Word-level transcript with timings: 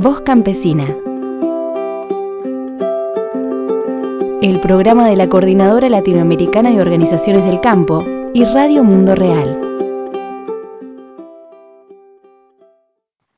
Voz 0.00 0.20
Campesina. 0.20 0.84
El 4.40 4.60
programa 4.62 5.08
de 5.08 5.16
la 5.16 5.28
Coordinadora 5.28 5.88
Latinoamericana 5.88 6.70
de 6.70 6.80
Organizaciones 6.80 7.44
del 7.44 7.60
Campo 7.60 8.04
y 8.32 8.44
Radio 8.44 8.84
Mundo 8.84 9.16
Real. 9.16 9.58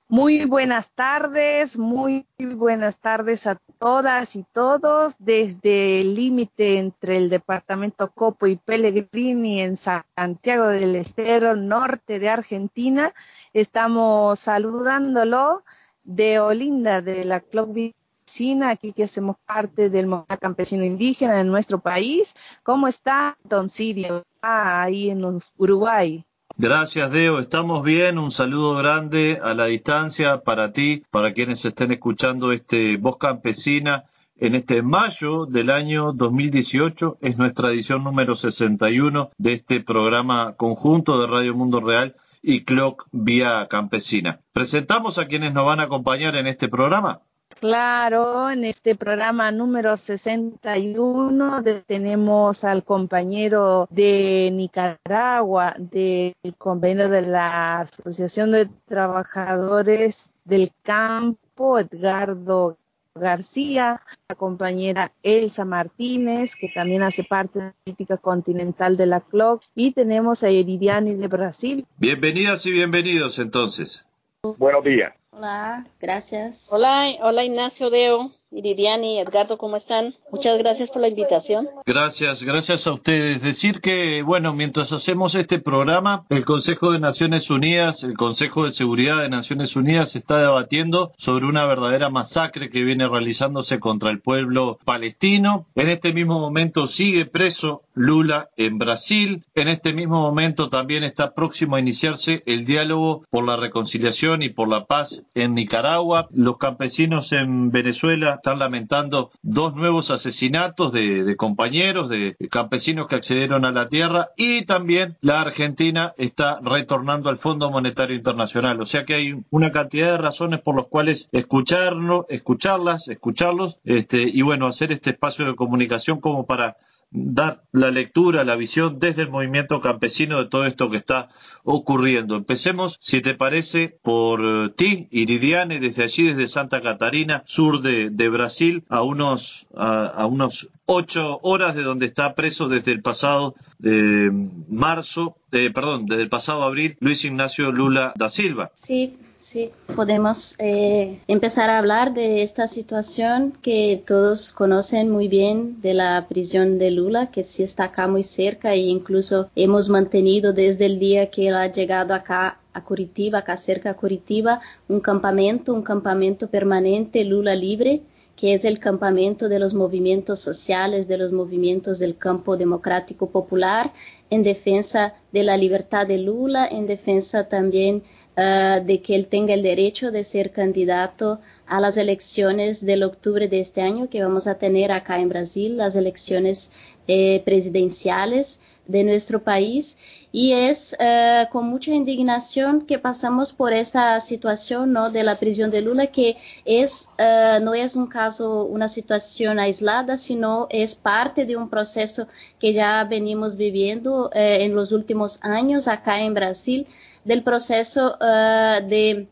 Muy 0.09 0.45
buenas 0.45 0.91
tardes, 0.91 1.79
muy 1.79 2.27
buenas 2.39 2.99
tardes 2.99 3.47
a 3.47 3.59
todas 3.79 4.37
y 4.37 4.45
todos 4.53 5.15
desde 5.19 6.03
el 6.03 6.15
límite 6.15 6.77
entre 6.77 7.17
el 7.17 7.31
departamento 7.31 8.11
Copo 8.11 8.47
y 8.47 8.57
Pellegrini 8.57 9.63
en 9.63 9.79
Santiago 9.79 10.67
del 10.67 10.97
Estero, 10.97 11.57
norte 11.57 12.19
de 12.19 12.29
Argentina. 12.29 13.15
Estamos 13.55 14.41
saludándolo 14.41 15.65
de 16.11 16.41
Olinda, 16.41 17.01
de 17.01 17.25
la 17.25 17.39
Club 17.39 17.73
Vicina, 17.73 18.71
aquí 18.71 18.93
que 18.93 19.05
hacemos 19.05 19.37
parte 19.47 19.89
del 19.91 20.09
movimiento 20.09 20.39
campesino 20.39 20.85
indígena 20.85 21.41
en 21.41 21.47
nuestro 21.47 21.79
país. 21.79 22.35
¿Cómo 22.65 22.89
está, 22.89 23.39
don 23.45 23.69
Sirio, 23.69 24.25
ah, 24.43 24.83
ahí 24.83 25.11
en 25.11 25.25
Uruguay? 25.57 26.25
Gracias, 26.57 27.13
Deo. 27.13 27.39
Estamos 27.39 27.85
bien. 27.85 28.19
Un 28.19 28.33
saludo 28.33 28.75
grande 28.75 29.39
a 29.43 29.55
la 29.55 29.67
distancia 29.67 30.43
para 30.43 30.73
ti, 30.73 31.05
para 31.11 31.33
quienes 31.33 31.65
estén 31.65 31.93
escuchando 31.93 32.51
este 32.51 32.97
Voz 32.97 33.17
Campesina 33.17 34.05
en 34.37 34.57
este 34.57 34.83
mayo 34.83 35.47
del 35.47 35.71
año 35.71 36.13
2018. 36.13 37.19
Es 37.21 37.39
nuestra 37.39 37.71
edición 37.71 38.03
número 38.03 38.35
61 38.35 39.31
de 39.39 39.53
este 39.53 39.81
programa 39.81 40.55
conjunto 40.57 41.21
de 41.21 41.29
Radio 41.29 41.55
Mundo 41.55 41.81
Real 41.81 42.17
y 42.43 42.65
Clock 42.65 43.07
Vía 43.13 43.67
Campesina. 43.69 44.41
Presentamos 44.53 45.19
a 45.19 45.27
quienes 45.27 45.53
nos 45.53 45.67
van 45.67 45.81
a 45.81 45.85
acompañar 45.85 46.37
en 46.37 46.47
este 46.47 46.69
programa. 46.69 47.23
Claro, 47.59 48.49
en 48.49 48.65
este 48.65 48.95
programa 48.95 49.51
número 49.51 49.97
61 49.97 51.63
tenemos 51.87 52.65
al 52.65 52.85
compañero 52.85 53.87
de 53.91 54.51
Nicaragua, 54.53 55.75
del 55.77 56.35
convenio 56.57 57.09
de 57.09 57.23
la 57.23 57.81
Asociación 57.81 58.53
de 58.53 58.67
Trabajadores 58.87 60.31
del 60.45 60.73
Campo, 60.83 61.79
Edgardo 61.79 62.79
García, 63.21 64.03
la 64.29 64.35
compañera 64.35 65.13
Elsa 65.23 65.65
Martínez, 65.65 66.57
que 66.57 66.69
también 66.75 67.03
hace 67.03 67.23
parte 67.23 67.61
de 67.61 67.65
la 67.67 67.75
política 67.85 68.17
continental 68.17 68.97
de 68.97 69.07
la 69.07 69.21
CLOC, 69.21 69.63
y 69.77 69.93
tenemos 69.93 70.43
a 70.43 70.49
Eridiani 70.49 71.15
de 71.15 71.29
Brasil. 71.29 71.87
Bienvenidas 71.99 72.67
y 72.67 72.73
bienvenidos 72.73 73.39
entonces. 73.39 74.07
Buenos 74.43 74.83
días. 74.83 75.15
Hola, 75.31 75.87
gracias. 76.01 76.69
Hola, 76.73 77.07
hola 77.23 77.45
Ignacio 77.45 77.91
Deo. 77.91 78.33
Iridiani, 78.53 79.21
Edgardo, 79.21 79.59
¿cómo 79.59 79.77
están? 79.77 80.17
Muchas 80.33 80.59
gracias 80.59 80.91
por 80.91 81.03
la 81.03 81.09
invitación. 81.09 81.69
Gracias, 81.87 82.43
gracias 82.43 82.89
a 82.89 82.93
ustedes. 82.93 83.43
Decir 83.43 83.81
que, 83.81 84.25
bueno, 84.25 84.53
mientras 84.55 84.93
hacemos 84.93 85.37
este 85.37 85.61
programa, 85.61 86.27
el 86.31 86.45
Consejo 86.45 86.91
de 86.91 86.99
Naciones 86.99 87.49
Unidas, 87.49 88.03
el 88.03 88.15
Consejo 88.15 88.65
de 88.65 88.73
Seguridad 88.73 89.23
de 89.23 89.29
Naciones 89.29 89.77
Unidas 89.77 90.17
está 90.17 90.41
debatiendo 90.41 91.13
sobre 91.17 91.47
una 91.47 91.65
verdadera 91.65 92.11
masacre 92.11 92.71
que 92.71 92.83
viene 92.83 93.09
realizándose 93.09 93.79
contra 93.79 94.11
el 94.11 94.21
pueblo 94.21 94.81
palestino. 94.85 95.67
En 95.77 95.89
este 95.89 96.13
mismo 96.13 96.41
momento 96.41 96.89
sigue 96.89 97.27
preso 97.27 97.83
Lula 97.95 98.49
en 98.57 98.79
Brasil. 98.79 99.45
En 99.55 99.69
este 99.69 99.93
mismo 99.93 100.21
momento 100.21 100.69
también 100.69 101.05
está 101.05 101.35
próximo 101.35 101.77
a 101.77 101.81
iniciarse 101.81 102.43
el 102.47 102.65
diálogo 102.65 103.23
por 103.31 103.47
la 103.47 103.57
reconciliación 103.57 104.43
y 104.43 104.49
por 104.49 104.69
la 104.69 104.87
paz 104.87 105.23
en 105.35 105.55
Nicaragua. 105.55 106.27
Los 106.33 106.59
campesinos 106.59 107.31
en 107.33 107.71
Venezuela 107.71 108.40
están 108.41 108.59
lamentando 108.59 109.31
dos 109.43 109.77
nuevos 109.77 110.11
asesinatos 110.11 110.93
de, 110.93 111.37
compañeros, 111.37 112.09
de 112.09 112.37
campesinos 112.51 113.07
que 113.07 113.17
accedieron 113.17 113.65
a 113.67 113.71
la 113.71 113.89
tierra 113.89 114.31
y 114.37 114.65
también 114.65 115.17
la 115.21 115.43
Argentina 115.43 116.15
está 116.17 116.59
retornando 116.63 117.29
al 117.29 117.37
Fondo 117.37 117.71
Monetario 117.71 118.17
Internacional. 118.17 118.81
O 118.81 118.87
sea 118.87 119.05
que 119.05 119.15
hay 119.15 119.45
una 119.51 119.73
cantidad 119.73 120.13
de 120.13 120.19
razones 120.19 120.61
por 120.61 120.75
las 120.75 120.87
cuales 120.87 121.29
escucharlo, 121.33 122.27
escucharlas, 122.31 123.09
escucharlos, 123.09 123.79
este, 123.85 124.23
y 124.23 124.41
bueno, 124.43 124.67
hacer 124.67 124.91
este 124.91 125.11
espacio 125.11 125.45
de 125.45 125.55
comunicación 125.55 126.21
como 126.21 126.47
para 126.47 126.79
dar 127.11 127.65
la 127.73 127.91
lectura, 127.91 128.45
la 128.45 128.57
visión 128.57 128.99
desde 129.01 129.23
el 129.23 129.31
movimiento 129.31 129.81
campesino 129.81 130.39
de 130.39 130.49
todo 130.49 130.67
esto 130.67 130.91
que 130.91 130.97
está 130.97 131.29
ocurriendo. 131.65 132.37
Empecemos, 132.37 132.99
si 133.01 133.21
te 133.21 133.35
parece, 133.35 133.99
por 134.03 134.41
eh, 134.45 134.73
ti, 134.77 135.09
Iridiane, 135.11 135.81
desde 135.81 136.05
allí, 136.05 136.25
desde 136.25 136.47
Santa 136.47 136.81
Catarina, 136.81 137.43
sur 137.47 137.81
de, 137.81 138.29
Brasil, 138.29 138.85
a 138.89 139.03
unos, 139.03 139.67
a, 139.75 140.25
unos 140.27 140.69
ocho 140.87 141.41
horas 141.43 141.75
de 141.75 141.83
donde 141.83 142.07
está 142.07 142.35
preso 142.35 142.69
desde 142.69 142.93
el 142.93 143.03
pasado 143.03 143.55
eh, 143.83 144.31
marzo, 144.69 145.37
eh, 145.53 145.71
perdón, 145.75 146.07
desde 146.07 146.23
el 146.23 146.29
pasado 146.29 146.63
abril, 146.63 146.97
Luis 147.01 147.25
Ignacio 147.25 147.73
Lula 147.73 148.13
da 148.17 148.29
Silva. 148.29 148.71
Sí, 148.75 149.17
Sí, 149.51 149.73
podemos 149.97 150.55
eh, 150.61 151.19
empezar 151.27 151.71
a 151.71 151.79
hablar 151.79 152.15
de 152.15 152.45
esta 152.45 152.69
situación 152.69 153.53
que 153.61 154.01
todos 154.07 154.53
conocen 154.53 155.11
muy 155.11 155.27
bien 155.27 155.83
de 155.83 155.93
la 155.93 156.29
prisión 156.29 156.79
de 156.79 156.93
Lula, 156.93 157.33
que 157.33 157.43
sí 157.43 157.65
está 157.65 157.87
acá 157.87 158.07
muy 158.07 158.23
cerca 158.23 158.75
e 158.75 158.79
incluso 158.79 159.51
hemos 159.57 159.89
mantenido 159.89 160.53
desde 160.53 160.87
el 160.87 161.01
día 161.01 161.33
que 161.33 161.49
él 161.49 161.57
ha 161.57 161.67
llegado 161.67 162.15
acá 162.15 162.61
a 162.73 162.85
Curitiba, 162.85 163.41
acá 163.41 163.57
cerca 163.57 163.91
a 163.91 163.95
Curitiba, 163.95 164.61
un 164.87 165.01
campamento, 165.01 165.75
un 165.75 165.83
campamento 165.83 166.47
permanente 166.47 167.25
Lula 167.25 167.57
Libre, 167.57 168.03
que 168.37 168.55
es 168.55 168.65
el 168.65 168.79
campamento 168.79 169.49
de 169.49 169.59
los 169.59 169.75
movimientos 169.75 170.39
sociales, 170.39 171.09
de 171.09 171.19
los 171.19 171.33
movimientos 171.33 171.99
del 171.99 172.17
campo 172.17 172.57
democrático 172.57 173.31
popular, 173.31 173.93
en 174.31 174.45
defensa 174.45 175.15
de 175.33 175.43
la 175.43 175.57
libertad 175.57 176.07
de 176.07 176.19
Lula, 176.19 176.69
en 176.69 176.87
defensa 176.87 177.49
también 177.49 178.05
Ah, 178.43 178.81
de 178.81 179.03
que 179.03 179.15
él 179.17 179.27
tenga 179.27 179.53
el 179.53 179.63
derecho 179.63 180.11
de 180.11 180.25
ser 180.25 180.51
candidato 180.51 181.41
a 181.67 181.79
las 181.79 181.99
elecciones 181.99 182.83
del 182.83 183.03
octubre 183.03 183.49
de 183.49 183.61
este 183.61 183.83
año 183.83 184.09
que 184.09 184.23
vamos 184.23 184.47
a 184.47 184.55
tener 184.55 184.93
acá 184.93 185.21
en 185.21 185.29
Brasil, 185.29 185.77
las 185.77 185.95
elecciones 185.95 186.73
eh, 187.07 187.43
presidenciales 187.45 188.63
de 188.87 189.05
nuestro 189.05 189.43
país. 189.43 189.99
Y 190.33 190.53
es 190.53 190.97
eh, 190.99 191.49
con 191.53 191.67
mucha 191.67 191.91
indignación 191.91 192.87
que 192.87 192.99
pasamos 192.99 193.53
por 193.53 193.75
esta 193.75 194.19
situación 194.21 194.95
¿no? 194.95 195.11
de 195.11 195.23
la 195.23 195.35
prisión 195.35 195.71
de 195.71 195.83
Lula, 195.83 196.07
que 196.07 196.39
es, 196.65 197.11
eh, 197.19 197.59
no 197.61 197.75
es 197.75 197.95
un 197.95 198.07
caso, 198.07 198.65
una 198.65 198.89
situación 198.89 199.59
aislada, 199.59 200.17
sino 200.17 200.67
es 200.71 200.95
parte 200.95 201.45
de 201.45 201.59
un 201.59 201.69
proceso 201.69 202.27
que 202.59 202.73
ya 202.73 203.05
venimos 203.05 203.57
viviendo 203.57 204.31
en 204.33 204.75
los 204.75 204.93
últimos 204.93 205.41
años 205.43 205.89
acá 205.89 206.23
en 206.23 206.33
Brasil 206.33 206.87
del 207.31 207.45
proceso 207.45 208.19
uh, 208.21 208.85
de, 208.89 209.29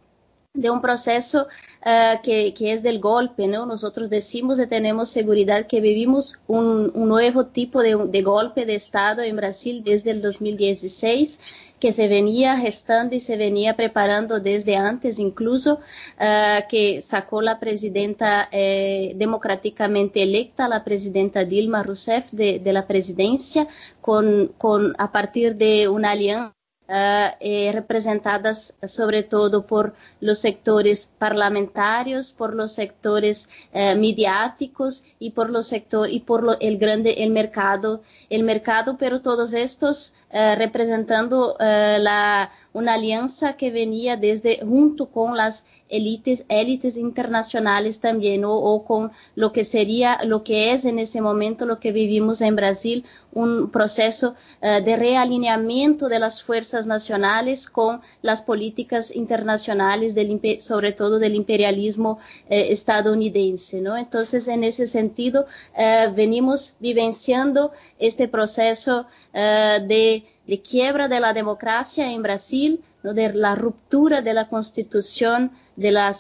un 0.71 0.81
proceso 0.81 1.49
uh, 1.85 2.23
que, 2.23 2.55
es 2.57 2.85
del 2.85 3.01
golpe, 3.01 3.49
¿no? 3.49 3.67
Nosotros 3.67 4.09
decimos 4.09 4.61
y 4.61 4.69
tenemos 4.69 5.09
seguridad 5.09 5.67
que 5.67 5.81
vivimos 5.81 6.39
un, 6.47 6.93
nuevo 6.95 7.47
tipo 7.47 7.83
de, 7.83 8.23
golpe 8.23 8.67
de 8.67 8.77
Estado 8.77 9.23
en 9.23 9.35
Brasil 9.35 9.83
desde 9.85 10.13
el 10.13 10.23
2016 10.23 11.41
que 11.81 11.91
se 11.91 12.07
venía 12.07 12.57
gestando 12.57 13.17
y 13.17 13.21
se 13.21 13.37
venía 13.37 13.75
preparando 13.75 14.39
desde 14.39 14.77
antes, 14.77 15.19
incluso 15.19 15.81
uh, 16.21 16.69
que 16.69 17.01
sacó 17.01 17.43
la 17.43 17.59
presidenta 17.59 18.49
eh, 18.53 19.13
democráticamente 19.17 20.23
electa, 20.23 20.69
la 20.69 20.85
presidenta 20.85 21.45
Dilma 21.45 21.83
Rousseff 21.83 22.31
de, 22.31 22.61
de 22.61 22.73
la 22.73 22.87
presidencia, 22.87 23.67
con, 24.01 24.53
con, 24.57 24.95
a 24.99 25.11
partir 25.11 25.57
de 25.57 25.89
una 25.89 26.13
alianza 26.13 26.58
Uh, 26.91 27.37
eh, 27.41 27.71
representadas 27.75 28.73
sobre 28.83 29.23
todo 29.23 29.67
por 29.67 29.95
los 30.23 30.39
sectores 30.39 31.13
parlamentarios, 31.19 32.33
por 32.33 32.55
los 32.55 32.73
sectores 32.73 33.51
uh, 33.75 33.95
mediáticos 33.95 35.05
y 35.19 35.33
por 35.33 35.51
los 35.51 35.71
y 35.71 36.21
por 36.21 36.43
lo, 36.43 36.59
el 36.61 36.79
grande 36.79 37.11
el 37.19 37.29
mercado, 37.29 38.01
el 38.31 38.43
mercado, 38.43 38.97
pero 38.97 39.21
todos 39.21 39.53
estos 39.53 40.15
uh, 40.33 40.55
representando 40.57 41.57
la 41.59 42.53
una 42.73 42.95
alianza 42.95 43.59
que 43.59 43.71
venía 43.71 44.17
desde 44.17 44.61
junto 44.61 45.11
con 45.11 45.37
las 45.37 45.67
élites, 45.89 46.45
élites 46.49 46.97
internacionales 46.97 48.01
también, 48.01 48.45
o, 48.45 48.85
con 48.85 49.11
lo 49.35 49.53
que 49.53 49.65
sería, 49.65 50.19
lo 50.25 50.45
que 50.45 50.73
es 50.73 50.85
en 50.85 50.99
ese 50.99 51.21
momento 51.21 51.67
lo 51.67 51.81
que 51.81 51.93
vivimos 51.93 52.41
en 52.41 52.57
Brasil, 52.57 53.05
un 53.33 53.71
proceso 53.71 54.35
uh, 54.63 54.83
de 54.83 54.97
realineamiento 54.97 56.09
de 56.09 56.19
las 56.19 56.43
fuerzas 56.43 56.87
nacionales 56.87 57.69
con 57.69 58.01
las 58.23 58.43
políticas 58.43 59.15
internacionales, 59.15 60.15
del, 60.15 60.41
sobre 60.61 60.93
todo 60.93 61.19
del 61.19 61.35
imperialismo 61.35 62.19
eh, 62.49 62.69
estadounidense, 62.71 63.81
¿no? 63.81 63.97
Entonces, 63.97 64.49
en 64.49 64.65
ese 64.65 64.87
sentido, 64.87 65.47
uh, 65.77 66.13
venimos 66.15 66.77
vivenciando 66.81 67.73
este 67.99 68.29
proceso 68.29 69.07
de 69.33 70.25
quiebra 70.69 71.09
de 71.09 71.21
la 71.21 71.33
democracia 71.33 72.11
en 72.11 72.23
Brasil, 72.23 72.83
de 73.03 73.33
la 73.35 73.55
ruptura 73.55 74.23
de 74.23 74.35
la 74.35 74.49
constitución 74.49 75.53
de 75.79 75.93
la 75.93 76.13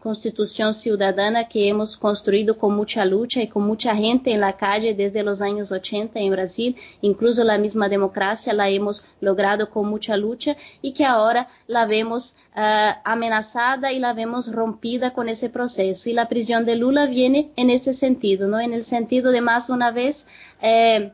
constitución 0.00 0.72
ciudadana 0.72 1.46
que 1.46 1.68
hemos 1.68 1.98
construido 1.98 2.56
con 2.56 2.74
mucha 2.74 3.04
lucha 3.04 3.42
y 3.42 3.48
con 3.48 3.64
mucha 3.64 3.94
gente 3.94 4.32
en 4.32 4.40
la 4.40 4.56
calle 4.56 4.94
desde 4.94 5.22
los 5.22 5.42
años 5.42 5.70
80 5.70 6.18
en 6.18 6.30
Brasil, 6.32 6.76
incluso 7.02 7.44
la 7.44 7.58
misma 7.58 7.90
democracia 7.90 8.54
la 8.54 8.70
hemos 8.70 9.04
logrado 9.20 9.68
con 9.68 9.90
mucha 9.90 10.16
lucha 10.16 10.56
y 10.80 10.94
que 10.94 11.04
ahora 11.04 11.48
la 11.66 11.84
vemos 11.84 12.38
uh, 12.56 12.96
amenazada 13.04 13.92
y 13.92 13.98
la 13.98 14.14
vemos 14.14 14.50
rompida 14.50 15.12
con 15.12 15.28
ese 15.28 15.50
proceso. 15.50 16.08
Y 16.08 16.14
la 16.14 16.30
prisión 16.30 16.64
de 16.64 16.76
Lula 16.76 17.04
viene 17.04 17.50
en 17.56 17.68
ese 17.68 17.92
sentido, 17.92 18.48
¿no? 18.48 18.58
En 18.58 18.72
el 18.72 18.84
sentido 18.84 19.32
de 19.32 19.42
más 19.42 19.68
una 19.68 19.90
vez 19.90 20.26
eh, 20.62 21.12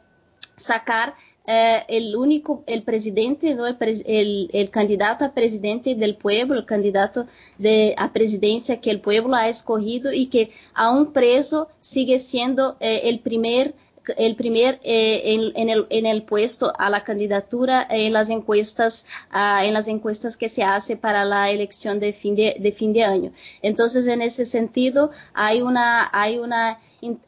sacar 0.55 1.15
el 1.49 2.15
único, 2.15 2.63
el 2.67 2.83
presidente, 2.83 3.55
¿no? 3.55 3.67
el, 3.67 3.77
el, 4.07 4.51
el, 4.53 4.71
candidato 4.71 5.25
a 5.25 5.33
presidente 5.33 5.95
del 5.95 6.15
pueblo, 6.15 6.59
el 6.59 6.67
candidato 6.67 7.27
de, 7.57 7.95
a 7.97 8.13
presidencia 8.13 8.81
que 8.81 8.91
el 8.91 9.01
pueblo 9.01 9.35
ha 9.35 9.49
escogido 9.49 10.13
y 10.13 10.27
que 10.27 10.51
aún 10.75 11.13
preso 11.13 11.69
sigue 11.81 12.19
siendo 12.19 12.77
eh, 12.81 13.03
el 13.05 13.21
primer 13.21 13.75
el 14.17 14.37
primer 14.37 14.81
eh, 14.83 15.35
en, 15.55 15.69
el, 15.69 15.87
en, 15.91 16.07
el, 16.07 16.23
puesto 16.23 16.73
a 16.79 16.89
la 16.89 17.05
candidatura 17.05 17.87
en 17.91 18.15
las 18.15 18.31
encuestas 18.31 19.07
en 19.31 19.75
las 19.75 19.87
encuestas 19.89 20.39
que 20.39 20.49
se 20.49 20.63
hace 20.63 20.97
para 20.97 21.27
la 21.27 21.51
elección 21.51 22.01
de 22.01 22.15
fin 22.15 22.35
de, 22.35 22.57
de, 22.59 22.73
fin 22.73 22.95
de 22.95 23.05
año 23.05 23.33
entonces 23.61 24.07
en 24.07 24.23
ese 24.23 24.47
sentido 24.47 25.11
hay 25.35 25.61
una 25.61 26.09
hay 26.11 26.39
una 26.39 26.79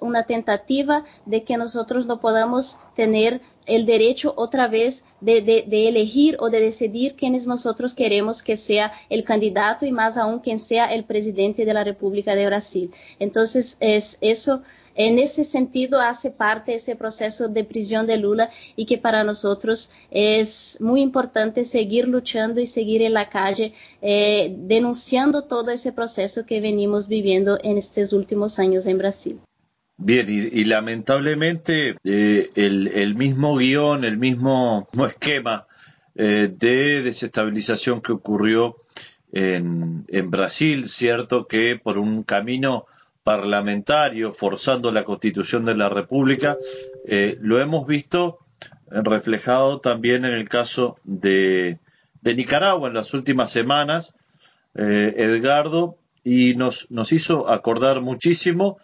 una 0.01 0.25
tentativa 0.25 1.05
de 1.27 1.45
que 1.45 1.57
nosotros 1.57 2.07
no 2.07 2.19
podamos 2.19 2.81
tener 2.97 3.41
el 3.67 3.87
derecho 3.87 4.35
otra 4.37 4.69
vez 4.69 5.05
de, 5.21 5.43
de, 5.43 5.89
elegir 5.89 6.37
o 6.41 6.51
de 6.51 6.61
decidir 6.61 7.15
quiénes 7.15 7.47
nosotros 7.47 7.95
queremos 7.95 8.43
que 8.43 8.57
sea 8.57 8.93
el 9.09 9.25
candidato 9.25 9.87
y 9.87 9.93
más 9.93 10.17
aún 10.17 10.41
quien 10.41 10.59
sea 10.59 10.93
el 10.93 11.05
presidente 11.05 11.65
de 11.65 11.75
la 11.75 11.85
República 11.85 12.35
de 12.35 12.47
Brasil. 12.47 12.91
Entonces, 13.19 13.77
es 13.81 14.19
eso, 14.21 14.63
en 14.95 15.19
ese 15.19 15.45
sentido, 15.45 16.01
hace 16.01 16.31
parte 16.31 16.75
ese 16.75 16.97
proceso 16.97 17.49
de 17.49 17.65
prisión 17.65 18.07
de 18.07 18.17
Lula 18.17 18.51
y 18.77 18.87
que 18.87 18.99
para 18.99 19.25
nosotros 19.25 19.91
es 20.11 20.79
muy 20.81 21.01
importante 21.01 21.65
seguir 21.65 22.09
luchando 22.09 22.61
y 22.61 22.67
seguir 22.67 23.03
en 23.03 23.15
la 23.15 23.29
calle 23.29 23.73
eh, 24.03 24.55
denunciando 24.59 25.45
todo 25.45 25.71
ese 25.71 25.93
proceso 25.93 26.45
que 26.45 26.61
venimos 26.61 27.09
viviendo 27.09 27.59
en 27.63 27.79
estos 27.79 28.13
últimos 28.13 28.59
años 28.59 28.87
en 28.87 28.99
Brasil. 28.99 29.41
Bien, 30.03 30.27
y, 30.31 30.61
y 30.61 30.65
lamentablemente 30.65 31.95
eh, 32.05 32.49
el, 32.55 32.89
el, 32.89 33.15
mismo 33.15 33.57
guion, 33.59 34.05
el 34.05 34.17
mismo, 34.17 34.89
esquema 35.07 35.67
eh, 36.15 36.51
de 36.51 37.03
desestabilización 37.03 38.01
que 38.01 38.13
ocurrió 38.13 38.77
en, 39.31 40.07
en, 40.09 40.31
Brasil, 40.31 40.89
cierto 40.89 41.47
que 41.47 41.79
por 41.81 41.99
un 41.99 42.23
camino 42.23 42.87
parlamentario, 43.25 44.33
forzando 44.33 44.91
la 44.91 45.05
constitución 45.05 45.67
de 45.67 45.75
la 45.75 45.91
República, 45.91 46.57
eh, 47.07 47.37
lo 47.43 47.61
hemos 47.61 47.87
visto 47.87 48.39
reflejado 48.89 49.81
también 49.81 50.25
en 50.25 50.33
el 50.33 50.49
caso 50.49 50.97
de, 51.05 51.79
de 52.23 52.35
Nicaragua 52.35 52.89
en 52.89 52.95
las 52.95 53.13
últimas 53.13 53.51
semanas, 53.51 54.15
eh, 54.75 55.13
Edgardo, 55.19 55.99
y 56.25 56.55
nos, 56.55 56.91
nos 56.91 57.13
hizo 57.13 57.51
acordar 57.51 58.01
muchísimo 58.01 58.79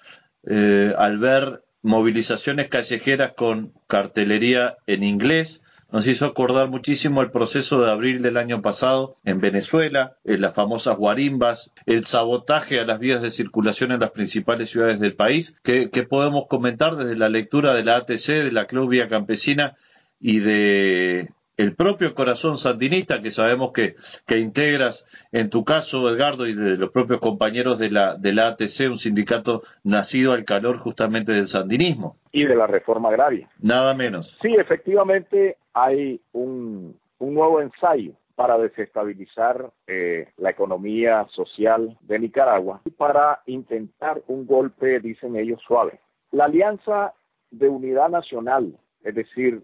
eh, 0.46 0.94
al 0.96 1.18
ver 1.18 1.64
movilizaciones 1.82 2.68
callejeras 2.68 3.32
con 3.36 3.72
cartelería 3.86 4.76
en 4.86 5.04
inglés. 5.04 5.62
Nos 5.92 6.08
hizo 6.08 6.26
acordar 6.26 6.68
muchísimo 6.68 7.22
el 7.22 7.30
proceso 7.30 7.80
de 7.80 7.92
abril 7.92 8.20
del 8.20 8.36
año 8.36 8.60
pasado 8.60 9.14
en 9.24 9.40
Venezuela, 9.40 10.16
en 10.24 10.40
las 10.40 10.54
famosas 10.54 10.96
guarimbas, 10.96 11.72
el 11.86 12.02
sabotaje 12.02 12.80
a 12.80 12.84
las 12.84 12.98
vías 12.98 13.22
de 13.22 13.30
circulación 13.30 13.92
en 13.92 14.00
las 14.00 14.10
principales 14.10 14.70
ciudades 14.70 14.98
del 14.98 15.14
país, 15.14 15.54
que, 15.62 15.88
que 15.90 16.02
podemos 16.02 16.46
comentar 16.48 16.96
desde 16.96 17.16
la 17.16 17.28
lectura 17.28 17.72
de 17.72 17.84
la 17.84 17.96
ATC, 17.96 18.26
de 18.26 18.52
la 18.52 18.66
Club 18.66 18.90
Vía 18.90 19.08
Campesina 19.08 19.76
y 20.18 20.40
de 20.40 21.28
el 21.56 21.74
propio 21.74 22.14
corazón 22.14 22.56
sandinista 22.58 23.22
que 23.22 23.30
sabemos 23.30 23.72
que, 23.72 23.94
que, 24.26 24.38
integras 24.38 25.04
en 25.32 25.50
tu 25.50 25.64
caso, 25.64 26.08
Edgardo, 26.08 26.46
y 26.46 26.54
de 26.54 26.76
los 26.76 26.90
propios 26.90 27.20
compañeros 27.20 27.78
de 27.78 27.90
la, 27.90 28.16
de 28.16 28.32
la 28.32 28.48
ATC, 28.48 28.90
un 28.90 28.98
sindicato 28.98 29.62
nacido 29.84 30.32
al 30.32 30.44
calor 30.44 30.76
justamente 30.76 31.32
del 31.32 31.48
sandinismo. 31.48 32.16
Y 32.32 32.44
de 32.44 32.54
la 32.54 32.66
reforma 32.66 33.08
agraria. 33.08 33.48
Nada 33.60 33.94
menos. 33.94 34.38
Sí, 34.42 34.50
efectivamente 34.58 35.56
hay 35.72 36.20
un, 36.32 36.98
un 37.18 37.34
nuevo 37.34 37.60
ensayo 37.60 38.12
para 38.34 38.58
desestabilizar 38.58 39.70
eh, 39.86 40.28
la 40.36 40.50
economía 40.50 41.26
social 41.34 41.96
de 42.02 42.18
Nicaragua 42.18 42.82
y 42.84 42.90
para 42.90 43.40
intentar 43.46 44.22
un 44.28 44.46
golpe, 44.46 45.00
dicen 45.00 45.36
ellos, 45.36 45.60
suave. 45.66 46.00
La 46.32 46.44
Alianza 46.44 47.14
de 47.50 47.68
Unidad 47.68 48.10
Nacional, 48.10 48.78
es 49.02 49.14
decir, 49.14 49.62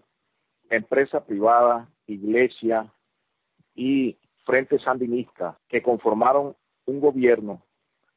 empresa 0.75 1.25
privada, 1.25 1.87
iglesia 2.07 2.91
y 3.75 4.17
Frente 4.45 4.79
Sandinista, 4.79 5.57
que 5.67 5.81
conformaron 5.81 6.55
un 6.85 6.99
gobierno 6.99 7.61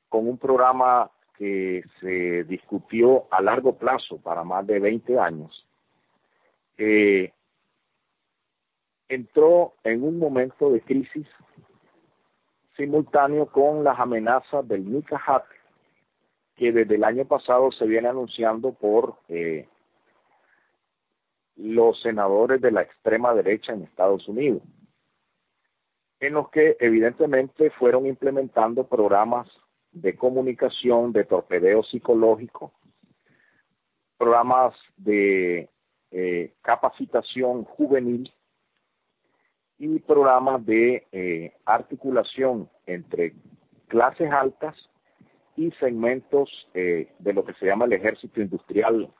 con 0.08 0.28
un 0.28 0.38
programa 0.38 1.10
que 1.38 1.84
se 2.00 2.44
discutió 2.44 3.26
a 3.30 3.42
largo 3.42 3.76
plazo 3.76 4.18
para 4.18 4.42
más 4.42 4.66
de 4.66 4.80
20 4.80 5.18
años, 5.18 5.66
eh, 6.78 7.32
entró 9.08 9.74
en 9.84 10.02
un 10.02 10.18
momento 10.18 10.70
de 10.70 10.80
crisis 10.80 11.26
simultáneo 12.76 13.46
con 13.46 13.84
las 13.84 13.98
amenazas 13.98 14.66
del 14.68 14.90
Nica 14.90 15.44
que 16.56 16.72
desde 16.72 16.94
el 16.94 17.04
año 17.04 17.24
pasado 17.26 17.70
se 17.72 17.86
viene 17.86 18.08
anunciando 18.08 18.72
por 18.72 19.16
eh, 19.28 19.68
los 21.56 22.00
senadores 22.02 22.60
de 22.60 22.70
la 22.70 22.82
extrema 22.82 23.34
derecha 23.34 23.72
en 23.72 23.82
Estados 23.82 24.28
Unidos, 24.28 24.62
en 26.20 26.34
los 26.34 26.50
que 26.50 26.76
evidentemente 26.80 27.70
fueron 27.70 28.06
implementando 28.06 28.86
programas 28.86 29.48
de 29.92 30.14
comunicación, 30.14 31.12
de 31.12 31.24
torpedeo 31.24 31.82
psicológico, 31.82 32.72
programas 34.18 34.74
de 34.96 35.70
eh, 36.10 36.54
capacitación 36.62 37.64
juvenil 37.64 38.32
y 39.78 39.98
programas 40.00 40.64
de 40.64 41.06
eh, 41.12 41.52
articulación 41.64 42.70
entre 42.86 43.34
clases 43.88 44.30
altas 44.30 44.74
y 45.56 45.70
segmentos 45.72 46.50
eh, 46.74 47.12
de 47.18 47.32
lo 47.32 47.44
que 47.44 47.54
se 47.54 47.66
llama 47.66 47.86
el 47.86 47.94
ejército 47.94 48.40
industrial 48.40 49.10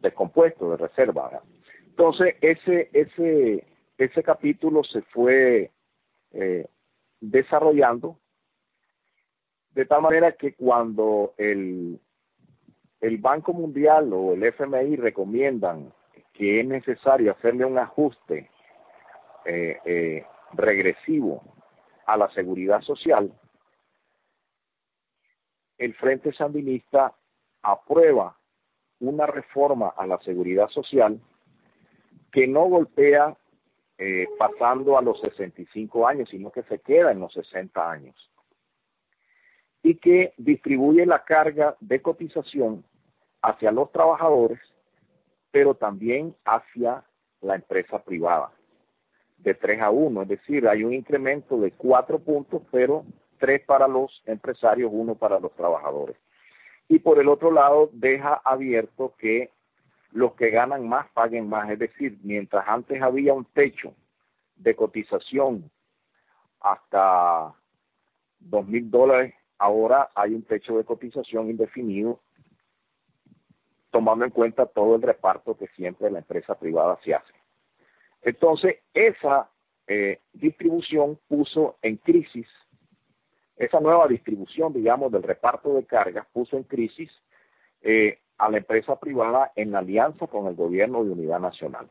de 0.00 0.12
compuesto, 0.12 0.70
de 0.70 0.76
reserva. 0.76 1.42
Entonces, 1.86 2.36
ese, 2.40 2.90
ese, 2.92 3.64
ese 3.96 4.22
capítulo 4.22 4.84
se 4.84 5.02
fue 5.02 5.70
eh, 6.32 6.66
desarrollando 7.20 8.18
de 9.70 9.84
tal 9.84 10.02
manera 10.02 10.32
que 10.32 10.54
cuando 10.54 11.34
el, 11.36 12.00
el 13.00 13.18
Banco 13.18 13.52
Mundial 13.52 14.12
o 14.12 14.34
el 14.34 14.42
FMI 14.42 14.96
recomiendan 14.96 15.92
que 16.32 16.60
es 16.60 16.66
necesario 16.66 17.32
hacerle 17.32 17.64
un 17.64 17.78
ajuste 17.78 18.50
eh, 19.44 19.78
eh, 19.84 20.24
regresivo 20.52 21.42
a 22.06 22.16
la 22.16 22.30
seguridad 22.30 22.80
social, 22.82 23.32
el 25.78 25.94
Frente 25.94 26.32
Sandinista 26.32 27.14
aprueba 27.62 28.37
una 29.00 29.26
reforma 29.26 29.88
a 29.96 30.06
la 30.06 30.18
seguridad 30.20 30.68
social 30.68 31.20
que 32.32 32.46
no 32.46 32.64
golpea 32.64 33.36
eh, 33.96 34.28
pasando 34.38 34.98
a 34.98 35.02
los 35.02 35.20
65 35.20 36.06
años, 36.06 36.28
sino 36.30 36.50
que 36.50 36.62
se 36.64 36.78
queda 36.78 37.10
en 37.10 37.20
los 37.20 37.32
60 37.32 37.90
años. 37.90 38.14
Y 39.82 39.96
que 39.96 40.34
distribuye 40.36 41.06
la 41.06 41.24
carga 41.24 41.76
de 41.80 42.02
cotización 42.02 42.84
hacia 43.42 43.72
los 43.72 43.90
trabajadores, 43.92 44.60
pero 45.50 45.74
también 45.74 46.34
hacia 46.44 47.04
la 47.40 47.54
empresa 47.54 48.02
privada, 48.02 48.52
de 49.38 49.54
3 49.54 49.82
a 49.82 49.90
1, 49.90 50.22
es 50.22 50.28
decir, 50.28 50.68
hay 50.68 50.82
un 50.82 50.92
incremento 50.92 51.58
de 51.58 51.70
4 51.70 52.18
puntos, 52.18 52.62
pero 52.72 53.04
3 53.38 53.64
para 53.64 53.86
los 53.86 54.22
empresarios, 54.26 54.90
1 54.92 55.14
para 55.14 55.38
los 55.38 55.54
trabajadores 55.54 56.16
y 56.88 56.98
por 57.00 57.18
el 57.18 57.28
otro 57.28 57.50
lado 57.50 57.90
deja 57.92 58.40
abierto 58.44 59.14
que 59.18 59.50
los 60.10 60.34
que 60.34 60.50
ganan 60.50 60.88
más 60.88 61.08
paguen 61.10 61.48
más, 61.48 61.70
es 61.70 61.78
decir, 61.78 62.18
mientras 62.22 62.66
antes 62.66 63.02
había 63.02 63.34
un 63.34 63.44
techo 63.44 63.94
de 64.56 64.74
cotización 64.74 65.70
hasta 66.60 67.54
dos 68.38 68.66
mil 68.66 68.90
dólares, 68.90 69.34
ahora 69.58 70.08
hay 70.14 70.34
un 70.34 70.42
techo 70.42 70.78
de 70.78 70.84
cotización 70.84 71.50
indefinido, 71.50 72.20
tomando 73.90 74.24
en 74.24 74.30
cuenta 74.30 74.66
todo 74.66 74.96
el 74.96 75.02
reparto 75.02 75.56
que 75.56 75.66
siempre 75.68 76.10
la 76.10 76.18
empresa 76.20 76.58
privada 76.58 76.98
se 77.04 77.14
hace. 77.14 77.32
Entonces, 78.22 78.76
esa 78.94 79.50
eh, 79.86 80.20
distribución 80.32 81.18
puso 81.28 81.76
en 81.82 81.96
crisis, 81.96 82.48
esa 83.58 83.80
nueva 83.80 84.06
distribución, 84.06 84.72
digamos, 84.72 85.10
del 85.10 85.22
reparto 85.22 85.74
de 85.74 85.84
cargas 85.84 86.26
puso 86.32 86.56
en 86.56 86.62
crisis 86.62 87.10
eh, 87.82 88.20
a 88.38 88.50
la 88.50 88.58
empresa 88.58 88.98
privada 88.98 89.52
en 89.56 89.74
alianza 89.74 90.28
con 90.28 90.46
el 90.46 90.54
gobierno 90.54 91.04
de 91.04 91.10
unidad 91.10 91.40
nacional. 91.40 91.88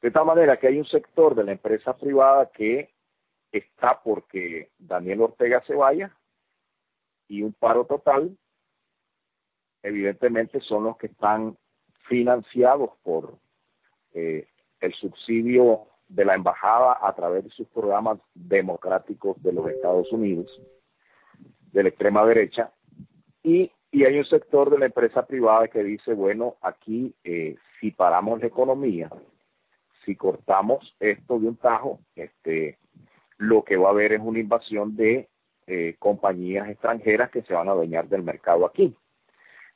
De 0.00 0.10
tal 0.10 0.24
manera 0.24 0.58
que 0.58 0.68
hay 0.68 0.78
un 0.78 0.86
sector 0.86 1.34
de 1.34 1.44
la 1.44 1.52
empresa 1.52 1.96
privada 1.96 2.50
que 2.50 2.90
está 3.52 4.00
porque 4.02 4.70
Daniel 4.78 5.22
Ortega 5.22 5.62
se 5.66 5.74
vaya 5.74 6.16
y 7.28 7.42
un 7.42 7.52
paro 7.52 7.84
total, 7.84 8.36
evidentemente 9.82 10.60
son 10.60 10.84
los 10.84 10.96
que 10.96 11.08
están 11.08 11.58
financiados 12.08 12.90
por 13.02 13.36
eh, 14.14 14.48
el 14.80 14.94
subsidio 14.94 15.86
de 16.08 16.24
la 16.24 16.34
embajada 16.34 16.98
a 17.00 17.14
través 17.14 17.44
de 17.44 17.50
sus 17.50 17.68
programas 17.68 18.18
democráticos 18.34 19.40
de 19.42 19.52
los 19.52 19.68
Estados 19.68 20.10
Unidos, 20.12 20.50
de 21.72 21.82
la 21.82 21.88
extrema 21.90 22.24
derecha, 22.24 22.72
y, 23.42 23.70
y 23.90 24.04
hay 24.04 24.18
un 24.18 24.24
sector 24.24 24.70
de 24.70 24.78
la 24.78 24.86
empresa 24.86 25.26
privada 25.26 25.68
que 25.68 25.82
dice, 25.82 26.14
bueno, 26.14 26.56
aquí 26.62 27.14
eh, 27.24 27.56
si 27.80 27.90
paramos 27.90 28.40
la 28.40 28.46
economía, 28.46 29.10
si 30.04 30.16
cortamos 30.16 30.96
esto 31.00 31.38
de 31.38 31.48
un 31.48 31.56
tajo, 31.56 32.00
este, 32.16 32.78
lo 33.36 33.62
que 33.62 33.76
va 33.76 33.88
a 33.88 33.92
haber 33.92 34.12
es 34.12 34.20
una 34.20 34.38
invasión 34.38 34.96
de 34.96 35.28
eh, 35.66 35.96
compañías 35.98 36.68
extranjeras 36.68 37.30
que 37.30 37.42
se 37.42 37.52
van 37.52 37.68
a 37.68 37.72
adueñar 37.72 38.08
del 38.08 38.22
mercado 38.22 38.64
aquí. 38.64 38.96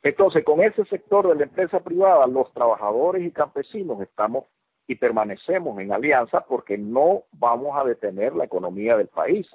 Entonces, 0.03 0.45
con 0.45 0.61
ese 0.63 0.85
sector 0.87 1.29
de 1.29 1.37
la 1.37 1.45
empresa 1.45 1.81
privada, 1.81 2.27
los 2.27 2.53
trabajadores 2.53 3.23
y 3.23 3.31
campesinos 3.31 4.01
estamos 4.01 4.47
y 4.87 4.97
permanecemos 4.97 5.79
en 5.81 5.93
alianza 5.93 6.45
porque 6.47 6.77
no 6.77 7.25
vamos 7.33 7.77
a 7.79 7.85
detener 7.85 8.35
la 8.35 8.45
economía 8.45 8.97
del 8.97 9.09
país. 9.09 9.47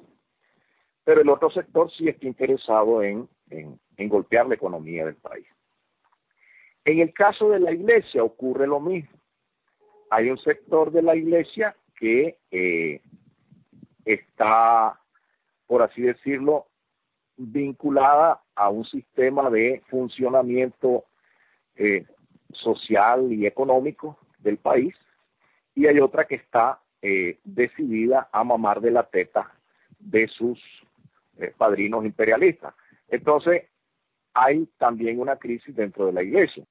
Pero 1.04 1.22
el 1.22 1.30
otro 1.30 1.50
sector 1.52 1.92
sí 1.92 2.08
está 2.08 2.26
interesado 2.26 3.02
en, 3.04 3.28
en, 3.50 4.10
golpear 4.10 4.48
la 4.48 4.56
economía 4.56 5.06
del 5.06 5.16
país. 5.16 5.48
En 6.86 7.00
el 7.00 7.14
caso 7.14 7.50
de 7.50 7.60
la 7.60 7.72
iglesia 7.72 8.24
ocurre 8.24 8.68
lo 8.68 8.80
mismo. 8.80 9.12
Hay 10.10 10.30
un 10.30 10.38
sector 10.38 10.92
de 10.92 11.02
la 11.02 11.16
iglesia 11.16 11.76
que 12.00 12.38
eh, 12.52 13.02
está, 14.06 15.00
por 15.66 15.82
así 15.82 16.02
decirlo, 16.02 16.68
vinculada 17.36 18.42
a 18.56 18.70
un 18.70 18.86
sistema 18.86 19.50
de 19.50 19.84
funcionamiento 19.90 21.06
eh, 21.76 22.06
social 22.52 23.32
y 23.32 23.46
económico 23.46 24.18
del 24.40 24.58
país 24.58 24.96
y 25.78 25.86
hay 25.86 26.00
otra 26.00 26.26
que 26.26 26.34
está 26.34 26.80
eh, 27.04 27.38
decidida 27.44 28.30
a 28.32 28.44
mamar 28.44 28.82
de 28.82 28.90
la 28.90 29.04
teta 29.04 29.54
de 30.00 30.28
sus 30.28 30.60
eh, 31.38 31.54
padrinos 31.56 32.04
imperialistas. 32.04 32.74
Entonces, 33.08 33.66
hay 34.34 34.68
también 34.80 35.20
una 35.20 35.36
crisis 35.36 35.76
dentro 35.76 36.08
de 36.08 36.14
la 36.14 36.24
iglesia. 36.24 36.66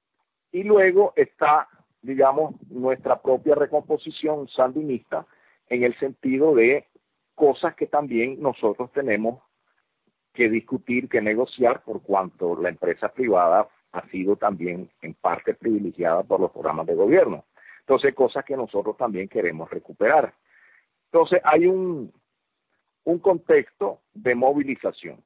Y 0.51 0.63
luego 0.63 1.13
está, 1.15 1.69
digamos, 2.01 2.55
nuestra 2.69 3.21
propia 3.21 3.55
recomposición 3.55 4.49
sandinista 4.49 5.25
en 5.69 5.83
el 5.83 5.97
sentido 5.99 6.53
de 6.53 6.85
cosas 7.33 7.75
que 7.75 7.87
también 7.87 8.41
nosotros 8.41 8.91
tenemos 8.91 9.41
que 10.33 10.49
discutir, 10.49 11.07
que 11.07 11.21
negociar, 11.21 11.81
por 11.83 12.01
cuanto 12.01 12.61
la 12.61 12.67
empresa 12.67 13.07
privada 13.07 13.69
ha 13.93 14.05
sido 14.09 14.35
también 14.35 14.89
en 15.01 15.13
parte 15.13 15.53
privilegiada 15.53 16.23
por 16.23 16.41
los 16.41 16.51
programas 16.51 16.87
de 16.87 16.95
gobierno. 16.95 17.45
Entonces, 17.87 18.13
cosas 18.13 18.43
que 18.43 18.57
nosotros 18.57 18.97
también 18.97 19.29
queremos 19.29 19.69
recuperar. 19.69 20.33
Entonces, 21.05 21.39
hay 21.45 21.67
un, 21.67 22.11
un 23.05 23.19
contexto 23.19 24.01
de 24.13 24.35
movilización. 24.35 25.23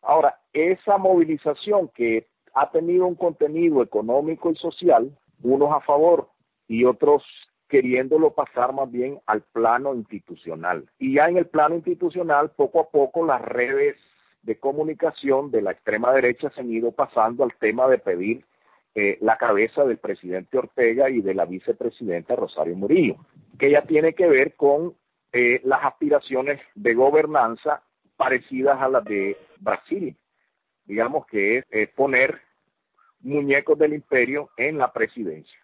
Ahora, 0.00 0.40
esa 0.54 0.96
movilización 0.96 1.88
que 1.88 2.26
ha 2.54 2.70
tenido 2.70 3.06
un 3.06 3.14
contenido 3.14 3.82
económico 3.82 4.50
y 4.50 4.56
social, 4.56 5.14
unos 5.42 5.70
a 5.70 5.80
favor 5.80 6.30
y 6.66 6.86
otros 6.86 7.22
queriéndolo 7.68 8.32
pasar 8.32 8.72
más 8.72 8.90
bien 8.90 9.20
al 9.26 9.42
plano 9.42 9.94
institucional. 9.94 10.88
Y 10.98 11.16
ya 11.16 11.28
en 11.28 11.36
el 11.36 11.46
plano 11.46 11.74
institucional, 11.74 12.52
poco 12.52 12.80
a 12.80 12.88
poco 12.88 13.26
las 13.26 13.42
redes 13.42 13.96
de 14.40 14.58
comunicación 14.58 15.50
de 15.50 15.60
la 15.60 15.72
extrema 15.72 16.10
derecha 16.14 16.48
se 16.54 16.62
han 16.62 16.72
ido 16.72 16.92
pasando 16.92 17.44
al 17.44 17.52
tema 17.58 17.86
de 17.86 17.98
pedir 17.98 18.46
eh, 19.00 19.16
la 19.20 19.36
cabeza 19.36 19.84
del 19.84 19.98
presidente 19.98 20.58
Ortega 20.58 21.08
y 21.08 21.20
de 21.20 21.32
la 21.32 21.44
vicepresidenta 21.44 22.34
Rosario 22.34 22.74
Murillo, 22.74 23.14
que 23.56 23.70
ya 23.70 23.82
tiene 23.82 24.12
que 24.12 24.26
ver 24.26 24.56
con 24.56 24.96
eh, 25.32 25.60
las 25.62 25.84
aspiraciones 25.84 26.60
de 26.74 26.94
gobernanza 26.94 27.80
parecidas 28.16 28.80
a 28.80 28.88
las 28.88 29.04
de 29.04 29.36
Brasil, 29.60 30.16
digamos 30.84 31.26
que 31.26 31.62
es 31.70 31.88
poner 31.90 32.40
muñecos 33.20 33.78
del 33.78 33.94
imperio 33.94 34.50
en 34.56 34.78
la 34.78 34.92
presidencia. 34.92 35.56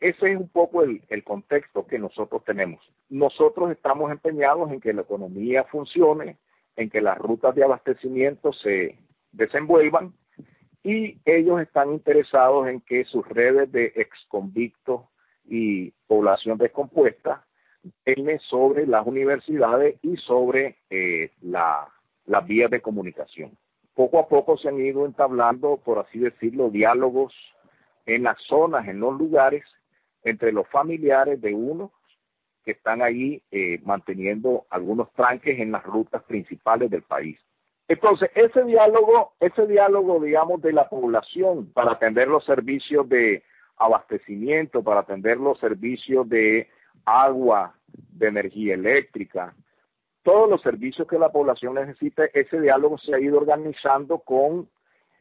Ese 0.00 0.32
es 0.32 0.36
un 0.36 0.48
poco 0.48 0.82
el, 0.82 1.22
contexto 1.22 1.86
que 1.86 2.00
nosotros 2.00 2.42
tenemos. 2.44 2.80
Nosotros 3.10 3.70
estamos 3.70 4.10
empeñados 4.10 4.72
en 4.72 4.80
que 4.80 4.92
la 4.92 5.02
economía 5.02 5.62
funcione, 5.70 6.36
en 6.74 6.90
que 6.90 7.00
las 7.00 7.16
rutas 7.16 7.54
de 7.54 7.62
abastecimiento 7.62 8.52
se 8.52 8.98
desenvuelvan 9.30 10.14
y 10.84 11.18
ellos 11.24 11.60
están 11.60 11.92
interesados 11.92 12.68
en 12.68 12.80
que 12.80 13.04
sus 13.04 13.26
redes 13.28 13.70
de 13.70 13.92
exconvictos 13.96 15.02
y 15.44 15.90
población 16.06 16.58
descompuesta 16.58 17.44
tengan 18.04 18.38
sobre 18.40 18.86
las 18.86 19.06
universidades 19.06 19.96
y 20.02 20.16
sobre 20.16 20.78
eh, 20.90 21.30
la, 21.40 21.88
las 22.26 22.46
vías 22.46 22.70
de 22.70 22.80
comunicación. 22.80 23.56
Poco 23.94 24.18
a 24.18 24.28
poco 24.28 24.56
se 24.56 24.68
han 24.68 24.80
ido 24.80 25.04
entablando, 25.04 25.76
por 25.76 25.98
así 25.98 26.18
decirlo, 26.18 26.70
diálogos 26.70 27.34
en 28.06 28.24
las 28.24 28.40
zonas, 28.48 28.88
en 28.88 29.00
los 29.00 29.16
lugares, 29.18 29.64
entre 30.24 30.52
los 30.52 30.66
familiares 30.68 31.40
de 31.40 31.52
uno 31.54 31.92
que 32.64 32.72
están 32.72 33.02
ahí 33.02 33.42
eh, 33.50 33.80
manteniendo 33.84 34.66
algunos 34.70 35.12
tranques 35.12 35.58
en 35.58 35.72
las 35.72 35.82
rutas 35.84 36.22
principales 36.22 36.90
del 36.90 37.02
país. 37.02 37.38
Entonces, 37.92 38.30
ese 38.34 38.64
diálogo, 38.64 39.34
ese 39.38 39.66
diálogo, 39.66 40.18
digamos, 40.18 40.62
de 40.62 40.72
la 40.72 40.88
población 40.88 41.70
para 41.74 41.92
atender 41.92 42.26
los 42.26 42.42
servicios 42.46 43.06
de 43.06 43.42
abastecimiento, 43.76 44.82
para 44.82 45.00
atender 45.00 45.36
los 45.36 45.58
servicios 45.58 46.26
de 46.26 46.70
agua, 47.04 47.74
de 47.88 48.28
energía 48.28 48.72
eléctrica, 48.72 49.54
todos 50.22 50.48
los 50.48 50.62
servicios 50.62 51.06
que 51.06 51.18
la 51.18 51.30
población 51.30 51.74
necesita, 51.74 52.24
ese 52.32 52.62
diálogo 52.62 52.96
se 52.96 53.14
ha 53.14 53.20
ido 53.20 53.36
organizando 53.36 54.20
con 54.20 54.70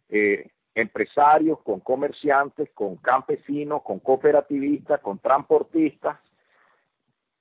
eh, 0.07 0.47
empresarios, 0.73 1.59
con 1.63 1.81
comerciantes, 1.81 2.69
con 2.73 2.95
campesinos, 2.95 3.83
con 3.83 3.99
cooperativistas, 3.99 5.01
con 5.01 5.19
transportistas, 5.19 6.19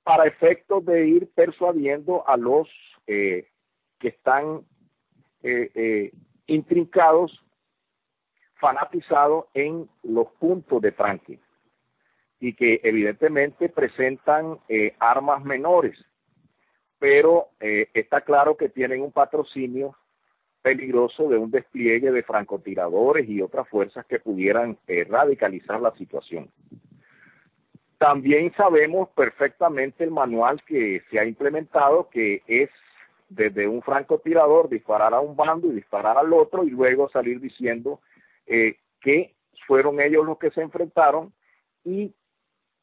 para 0.03 0.25
efectos 0.25 0.85
de 0.85 1.07
ir 1.07 1.31
persuadiendo 1.33 2.27
a 2.27 2.35
los 2.35 2.67
eh, 3.07 3.47
que 3.97 4.09
están 4.09 4.65
eh, 5.43 5.71
eh, 5.73 6.11
intrincados, 6.47 7.43
fanatizados 8.55 9.45
en 9.53 9.89
los 10.03 10.27
puntos 10.39 10.81
de 10.81 10.91
tranque 10.91 11.39
y 12.39 12.53
que 12.53 12.79
evidentemente 12.83 13.69
presentan 13.69 14.59
eh, 14.69 14.95
armas 14.99 15.43
menores, 15.43 15.97
pero 16.99 17.49
está 17.59 18.21
claro 18.21 18.55
que 18.55 18.69
tienen 18.69 19.01
un 19.01 19.11
patrocinio 19.11 19.95
peligroso 20.61 21.27
de 21.27 21.37
un 21.37 21.49
despliegue 21.49 22.11
de 22.11 22.21
francotiradores 22.21 23.27
y 23.27 23.41
otras 23.41 23.67
fuerzas 23.69 24.05
que 24.05 24.19
pudieran 24.19 24.77
radicalizar 25.09 25.81
la 25.81 25.91
situación. 25.95 26.51
También 27.97 28.53
sabemos 28.55 29.09
perfectamente 29.09 30.03
el 30.03 30.11
manual 30.11 30.63
que 30.63 31.01
se 31.09 31.19
ha 31.19 31.25
implementado, 31.25 32.09
que 32.09 32.43
es 32.45 32.69
desde 33.31 33.65
un 33.65 33.81
francotirador 33.81 34.67
disparar 34.67 35.13
a 35.13 35.21
un 35.21 35.37
bando 35.37 35.67
y 35.67 35.75
disparar 35.75 36.17
al 36.17 36.33
otro 36.33 36.65
y 36.65 36.69
luego 36.69 37.09
salir 37.09 37.39
diciendo 37.39 38.01
eh, 38.45 38.77
que 38.99 39.35
fueron 39.67 40.01
ellos 40.01 40.25
los 40.25 40.37
que 40.37 40.51
se 40.51 40.61
enfrentaron 40.61 41.33
y 41.85 42.13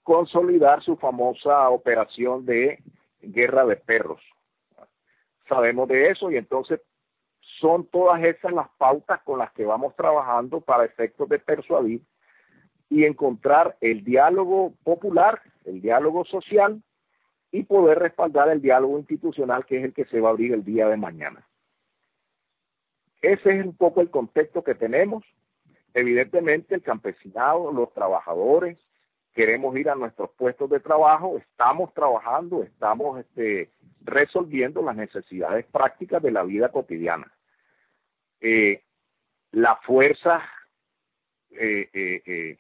consolidar 0.03 0.83
su 0.83 0.97
famosa 0.97 1.69
operación 1.69 2.47
de 2.47 2.83
guerra 3.21 3.67
de 3.67 3.77
perros. 3.77 4.23
Sabemos 5.47 5.87
de 5.89 6.05
eso 6.05 6.31
y 6.31 6.37
entonces 6.37 6.81
son 7.61 7.87
todas 7.87 8.23
esas 8.25 8.53
las 8.53 8.71
pautas 8.79 9.21
con 9.25 9.39
las 9.39 9.53
que 9.53 9.67
vamos 9.67 9.95
trabajando 9.97 10.63
para 10.63 10.87
efectos 10.87 11.29
de 11.29 11.39
persuadir 11.39 12.01
y 12.89 13.05
encontrar 13.05 13.77
el 13.83 14.03
diálogo 14.03 14.73
popular, 14.83 15.43
el 15.67 15.83
diálogo 15.83 16.25
social 16.25 16.83
y 17.51 17.63
poder 17.65 17.99
respaldar 17.99 18.51
el 18.51 18.61
diálogo 18.61 18.99
institucional 18.99 19.65
que 19.65 19.79
es 19.79 19.85
el 19.85 19.95
que 19.95 20.05
se 20.07 20.21
va 20.21 20.29
a 20.29 20.33
abrir 20.33 20.53
el 20.53 20.65
día 20.65 20.89
de 20.89 20.97
mañana. 20.97 21.47
Ese 23.23 23.59
es 23.59 23.65
un 23.65 23.77
poco 23.77 24.01
el 24.01 24.11
contexto 24.11 24.63
que 24.63 24.75
tenemos. 24.75 25.25
Evidentemente 25.95 26.75
el 26.75 26.83
campesinado, 26.83 27.73
los 27.73 27.93
trabajadores 27.93 28.79
queremos 29.39 29.77
ir 29.77 29.89
a 29.89 29.95
nuestros 29.95 30.31
puestos 30.31 30.69
de 30.69 30.81
trabajo, 30.81 31.39
estamos 31.39 31.95
trabajando, 31.95 32.65
estamos 32.65 33.21
este, 33.21 33.71
resolviendo 34.03 34.83
las 34.83 34.97
necesidades 34.97 35.65
prácticas 35.67 36.23
de 36.23 36.33
la 36.33 36.43
vida 36.43 36.71
cotidiana. 36.71 37.33
Eh, 38.41 38.83
las 39.53 39.79
fuerzas 39.85 40.43
eh, 41.51 41.89
eh, 41.93 42.59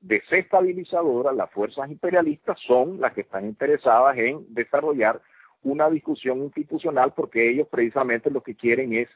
desestabilizadoras, 0.00 1.34
las 1.34 1.50
fuerzas 1.50 1.90
imperialistas, 1.90 2.58
son 2.66 3.00
las 3.00 3.12
que 3.12 3.22
están 3.22 3.46
interesadas 3.46 4.16
en 4.16 4.44
desarrollar 4.54 5.20
una 5.62 5.90
discusión 5.90 6.38
institucional 6.38 7.12
porque 7.14 7.50
ellos 7.50 7.68
precisamente 7.68 8.30
lo 8.30 8.42
que 8.42 8.54
quieren 8.54 8.94
es 8.94 9.08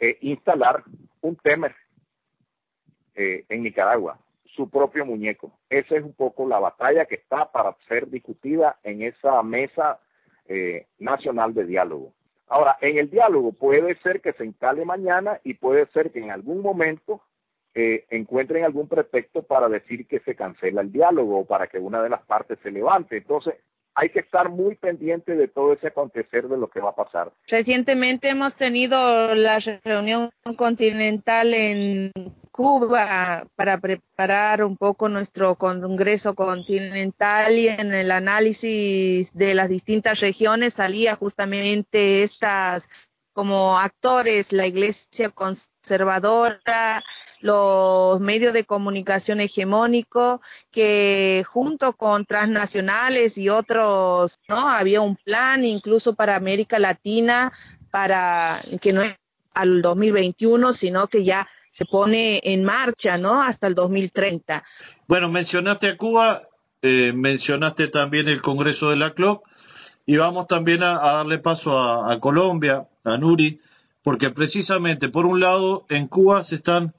eh, 0.00 0.18
instalar 0.22 0.82
un 1.20 1.36
Temer 1.36 1.74
eh, 3.14 3.44
en 3.48 3.62
Nicaragua, 3.62 4.18
su 4.44 4.68
propio 4.68 5.06
muñeco. 5.06 5.52
Esa 5.70 5.96
es 5.96 6.02
un 6.02 6.12
poco 6.12 6.46
la 6.48 6.58
batalla 6.58 7.06
que 7.06 7.14
está 7.16 7.50
para 7.52 7.76
ser 7.86 8.08
discutida 8.08 8.78
en 8.82 9.02
esa 9.02 9.42
mesa 9.42 10.00
eh, 10.46 10.86
nacional 10.98 11.54
de 11.54 11.64
diálogo. 11.64 12.12
Ahora, 12.48 12.76
en 12.80 12.98
el 12.98 13.08
diálogo 13.08 13.52
puede 13.52 13.94
ser 14.00 14.20
que 14.20 14.32
se 14.32 14.44
instale 14.44 14.84
mañana 14.84 15.40
y 15.44 15.54
puede 15.54 15.86
ser 15.86 16.10
que 16.10 16.18
en 16.18 16.30
algún 16.30 16.60
momento 16.60 17.22
eh, 17.74 18.04
encuentren 18.10 18.64
algún 18.64 18.88
pretexto 18.88 19.42
para 19.42 19.68
decir 19.68 20.06
que 20.06 20.20
se 20.20 20.34
cancela 20.34 20.82
el 20.82 20.92
diálogo 20.92 21.40
o 21.40 21.46
para 21.46 21.68
que 21.68 21.78
una 21.78 22.02
de 22.02 22.10
las 22.10 22.22
partes 22.22 22.58
se 22.62 22.70
levante. 22.70 23.16
Entonces, 23.16 23.54
hay 23.94 24.10
que 24.10 24.20
estar 24.20 24.48
muy 24.48 24.74
pendiente 24.76 25.34
de 25.34 25.48
todo 25.48 25.72
ese 25.72 25.88
acontecer 25.88 26.48
de 26.48 26.56
lo 26.56 26.68
que 26.68 26.80
va 26.80 26.90
a 26.90 26.94
pasar. 26.94 27.32
Recientemente 27.46 28.28
hemos 28.28 28.54
tenido 28.54 29.34
la 29.34 29.58
reunión 29.84 30.30
continental 30.56 31.52
en 31.52 32.12
Cuba 32.50 33.46
para 33.56 33.78
preparar 33.78 34.64
un 34.64 34.76
poco 34.76 35.08
nuestro 35.08 35.54
Congreso 35.56 36.34
Continental 36.34 37.58
y 37.58 37.68
en 37.68 37.92
el 37.94 38.10
análisis 38.10 39.32
de 39.34 39.54
las 39.54 39.68
distintas 39.68 40.20
regiones 40.20 40.74
salía 40.74 41.16
justamente 41.16 42.22
estas 42.22 42.88
como 43.32 43.78
actores, 43.78 44.52
la 44.52 44.66
iglesia 44.66 45.30
conservadora, 45.82 47.04
los 47.40 48.20
medios 48.20 48.52
de 48.52 48.64
comunicación 48.64 49.40
hegemónicos, 49.40 50.40
que 50.70 51.44
junto 51.48 51.94
con 51.94 52.24
transnacionales 52.24 53.36
y 53.36 53.48
otros, 53.48 54.38
¿no? 54.48 54.68
Había 54.68 55.00
un 55.00 55.16
plan 55.16 55.64
incluso 55.64 56.14
para 56.14 56.36
América 56.36 56.78
Latina, 56.78 57.52
para 57.90 58.60
que 58.80 58.92
no 58.92 59.02
es 59.02 59.16
al 59.54 59.82
2021, 59.82 60.72
sino 60.72 61.08
que 61.08 61.24
ya 61.24 61.48
se 61.70 61.84
pone 61.84 62.40
en 62.44 62.62
marcha, 62.62 63.18
¿no? 63.18 63.42
Hasta 63.42 63.66
el 63.66 63.74
2030. 63.74 64.62
Bueno, 65.08 65.28
mencionaste 65.28 65.88
a 65.88 65.96
Cuba, 65.96 66.42
eh, 66.80 67.12
mencionaste 67.14 67.88
también 67.88 68.28
el 68.28 68.40
Congreso 68.40 68.90
de 68.90 68.96
la 68.96 69.14
CLOC 69.14 69.44
y 70.06 70.16
vamos 70.16 70.46
también 70.46 70.84
a, 70.84 71.00
darle 71.00 71.38
paso 71.38 71.76
a, 71.76 72.12
a, 72.12 72.20
Colombia, 72.20 72.86
a 73.04 73.16
Nuri, 73.16 73.58
porque 74.02 74.30
precisamente, 74.30 75.08
por 75.08 75.26
un 75.26 75.40
lado, 75.40 75.86
en 75.88 76.06
Cuba 76.08 76.44
se 76.44 76.56
están 76.56 76.94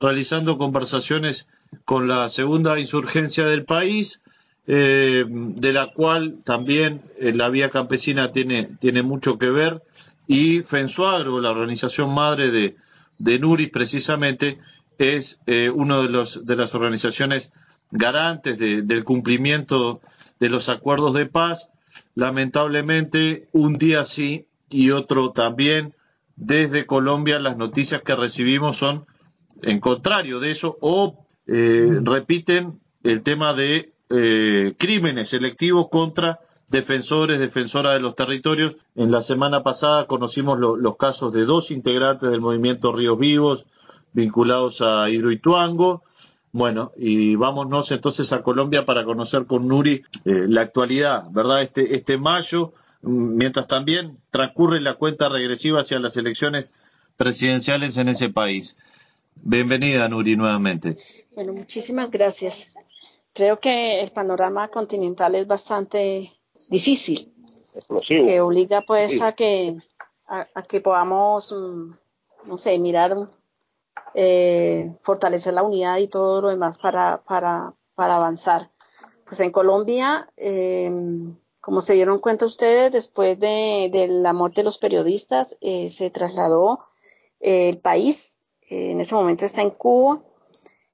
realizando 0.00 0.58
conversaciones 0.58 1.48
con 1.84 2.08
la 2.08 2.28
segunda 2.28 2.78
insurgencia 2.78 3.46
del 3.46 3.64
país, 3.64 4.20
eh, 4.66 5.24
de 5.28 5.72
la 5.72 5.92
cual 5.92 6.38
también 6.44 7.00
eh, 7.18 7.32
la 7.32 7.48
vía 7.48 7.70
campesina 7.70 8.32
tiene, 8.32 8.64
tiene 8.80 9.02
mucho 9.02 9.38
que 9.38 9.50
ver, 9.50 9.82
y 10.26 10.60
FENSUAGRO, 10.60 11.40
la 11.40 11.50
organización 11.50 12.12
madre 12.12 12.50
de, 12.50 12.76
de 13.18 13.38
Nuris 13.38 13.70
precisamente 13.70 14.58
es 14.98 15.40
eh, 15.46 15.70
una 15.70 16.02
de, 16.02 16.08
los, 16.08 16.44
de 16.44 16.56
las 16.56 16.74
organizaciones 16.74 17.52
garantes 17.90 18.58
de, 18.58 18.82
del 18.82 19.04
cumplimiento 19.04 20.00
de 20.38 20.48
los 20.50 20.68
acuerdos 20.68 21.14
de 21.14 21.26
paz. 21.26 21.68
Lamentablemente, 22.14 23.48
un 23.52 23.78
día 23.78 24.04
sí 24.04 24.46
y 24.70 24.90
otro 24.90 25.30
también. 25.30 25.94
Desde 26.40 26.86
Colombia 26.86 27.40
las 27.40 27.56
noticias 27.56 28.02
que 28.02 28.14
recibimos 28.14 28.76
son 28.76 29.06
en 29.62 29.80
contrario 29.80 30.38
de 30.38 30.52
eso 30.52 30.78
o 30.80 31.26
eh, 31.48 31.98
repiten 32.04 32.80
el 33.02 33.24
tema 33.24 33.54
de 33.54 33.92
eh, 34.08 34.74
crímenes 34.78 35.30
selectivos 35.30 35.88
contra 35.90 36.38
defensores, 36.70 37.40
defensoras 37.40 37.94
de 37.94 38.00
los 38.00 38.14
territorios. 38.14 38.76
En 38.94 39.10
la 39.10 39.20
semana 39.20 39.64
pasada 39.64 40.06
conocimos 40.06 40.60
lo, 40.60 40.76
los 40.76 40.96
casos 40.96 41.32
de 41.32 41.44
dos 41.44 41.72
integrantes 41.72 42.30
del 42.30 42.40
movimiento 42.40 42.92
Ríos 42.92 43.18
Vivos 43.18 43.66
vinculados 44.12 44.80
a 44.80 45.10
Hidroituango. 45.10 46.04
Bueno, 46.52 46.92
y 46.96 47.36
vámonos 47.36 47.90
entonces 47.92 48.32
a 48.32 48.42
Colombia 48.42 48.84
para 48.86 49.04
conocer 49.04 49.46
con 49.46 49.68
Nuri 49.68 50.02
eh, 50.24 50.46
la 50.48 50.62
actualidad, 50.62 51.24
¿verdad? 51.30 51.62
Este, 51.62 51.94
este 51.94 52.16
mayo, 52.16 52.72
mientras 53.02 53.66
también 53.66 54.18
transcurre 54.30 54.80
la 54.80 54.94
cuenta 54.94 55.28
regresiva 55.28 55.80
hacia 55.80 55.98
las 55.98 56.16
elecciones 56.16 56.74
presidenciales 57.16 57.96
en 57.98 58.08
ese 58.08 58.30
país. 58.30 58.76
Bienvenida, 59.34 60.08
Nuri, 60.08 60.36
nuevamente. 60.36 60.96
Bueno, 61.34 61.52
muchísimas 61.52 62.10
gracias. 62.10 62.74
Creo 63.34 63.60
que 63.60 64.00
el 64.00 64.10
panorama 64.10 64.68
continental 64.68 65.34
es 65.34 65.46
bastante 65.46 66.32
difícil, 66.68 67.32
Explosivo. 67.74 68.24
que 68.24 68.40
obliga 68.40 68.82
pues 68.82 69.12
sí. 69.12 69.20
a 69.20 69.32
que 69.32 69.76
a, 70.26 70.46
a, 70.54 70.62
que 70.62 70.80
podamos, 70.80 71.54
no 72.46 72.58
sé, 72.58 72.78
mirar, 72.78 73.16
eh, 74.14 74.94
fortalecer 75.02 75.54
la 75.54 75.62
unidad 75.62 75.98
y 75.98 76.08
todo 76.08 76.40
lo 76.42 76.48
demás 76.48 76.78
para, 76.78 77.22
para, 77.22 77.74
para 77.94 78.16
avanzar. 78.16 78.70
Pues 79.24 79.40
en 79.40 79.52
Colombia, 79.52 80.28
eh, 80.36 80.90
como 81.60 81.80
se 81.80 81.94
dieron 81.94 82.18
cuenta 82.18 82.46
ustedes, 82.46 82.92
después 82.92 83.38
de, 83.38 84.06
la 84.10 84.32
muerte 84.32 84.62
de 84.62 84.64
los 84.64 84.78
periodistas, 84.78 85.56
eh, 85.60 85.90
se 85.90 86.10
trasladó 86.10 86.80
eh, 87.40 87.68
el 87.68 87.78
país 87.78 88.38
en 88.70 89.00
ese 89.00 89.14
momento 89.14 89.44
está 89.44 89.62
en 89.62 89.70
Cuba, 89.70 90.22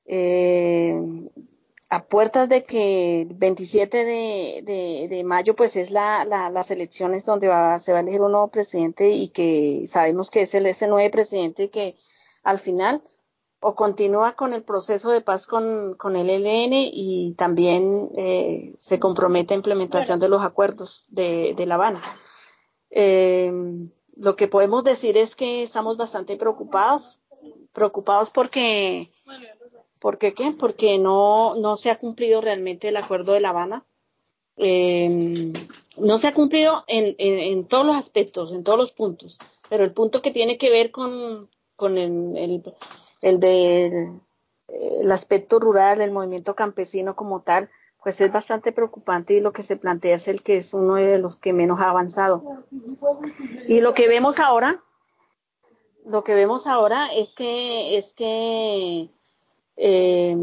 eh, 0.04 1.00
a 1.90 2.04
puertas 2.04 2.48
de 2.48 2.64
que 2.64 3.22
el 3.22 3.34
27 3.34 4.04
de, 4.04 5.22
mayo 5.24 5.54
pues 5.54 5.76
es 5.76 5.90
la, 5.90 6.24
las 6.24 6.70
elecciones 6.70 7.24
donde 7.24 7.48
va, 7.48 7.78
se 7.78 7.92
va 7.92 7.98
a 7.98 8.00
elegir 8.02 8.20
un 8.20 8.32
nuevo 8.32 8.48
presidente 8.48 9.10
y 9.10 9.28
que 9.28 9.84
sabemos 9.86 10.30
que 10.30 10.42
es 10.42 10.54
el, 10.54 10.66
ese 10.66 10.88
nuevo 10.88 11.08
presidente 11.10 11.70
que 11.70 11.96
al 12.44 12.59
final 12.59 13.02
o 13.61 13.74
continúa 13.74 14.37
con 14.37 14.52
el 14.52 14.62
proceso 14.62 15.11
de 15.11 15.22
paz 15.22 15.46
con, 15.46 15.94
con 15.94 16.16
el 16.16 16.28
ELN 16.28 16.72
y 16.74 17.33
también 17.33 18.11
eh, 18.14 18.74
se 18.78 19.00
compromete 19.00 19.54
a 19.54 19.57
implementación 19.57 20.20
de 20.20 20.28
los 20.28 20.42
acuerdos 20.42 21.02
de, 21.09 21.54
de 21.57 21.66
La 21.66 21.76
Habana. 21.76 22.02
Eh, 22.90 23.50
lo 24.16 24.37
que 24.37 24.48
podemos 24.48 24.85
decir 24.85 25.16
es 25.16 25.35
que 25.35 25.62
estamos 25.62 25.96
bastante 25.96 26.37
preocupados 26.37 27.18
preocupados 27.72 28.30
porque 28.30 29.11
porque 30.00 30.35
qué 30.35 30.52
porque 30.52 30.98
no 30.98 31.54
no 31.57 31.76
se 31.76 31.90
ha 31.90 31.98
cumplido 31.98 32.40
realmente 32.40 32.88
el 32.88 32.96
acuerdo 32.96 33.33
de 33.33 33.40
La 33.40 33.48
Habana 33.48 33.85
eh, 34.57 35.52
no 35.96 36.18
se 36.18 36.28
ha 36.28 36.33
cumplido 36.33 36.85
en, 36.87 37.16
en, 37.18 37.66
todos 37.66 37.85
los 37.85 37.96
aspectos 37.96 38.52
en 38.52 38.62
todos 38.62 38.78
los 38.78 38.92
puntos 38.92 39.38
pero 39.68 39.83
el 39.83 39.92
punto 39.92 40.22
que 40.22 40.30
tiene 40.30 40.59
que 40.59 40.70
ver 40.70 40.92
con 40.92 41.48
con 41.76 41.98
el, 41.98 42.37
el, 42.37 42.74
el 43.22 43.40
del 43.40 44.20
el 44.68 45.12
aspecto 45.12 45.60
rural 45.60 46.00
el 46.00 46.10
movimiento 46.10 46.54
campesino 46.54 47.14
como 47.14 47.40
tal 47.40 47.70
pues 48.02 48.20
es 48.20 48.30
bastante 48.30 48.72
preocupante 48.72 49.34
y 49.34 49.40
lo 49.40 49.52
que 49.52 49.62
se 49.62 49.76
plantea 49.76 50.16
es 50.16 50.28
el 50.28 50.42
que 50.42 50.56
es 50.56 50.74
uno 50.74 50.94
de 50.96 51.18
los 51.18 51.37
que 51.37 51.54
menos 51.54 51.80
ha 51.80 51.88
avanzado. 51.88 52.64
Y 53.66 53.80
lo 53.80 53.94
que 53.94 54.08
vemos 54.08 54.38
ahora 54.40 54.78
lo 56.04 56.22
que 56.22 56.34
vemos 56.34 56.66
ahora 56.66 57.06
es 57.06 57.34
que 57.34 57.96
es 57.96 58.12
que 58.12 59.08
eh, 59.76 60.37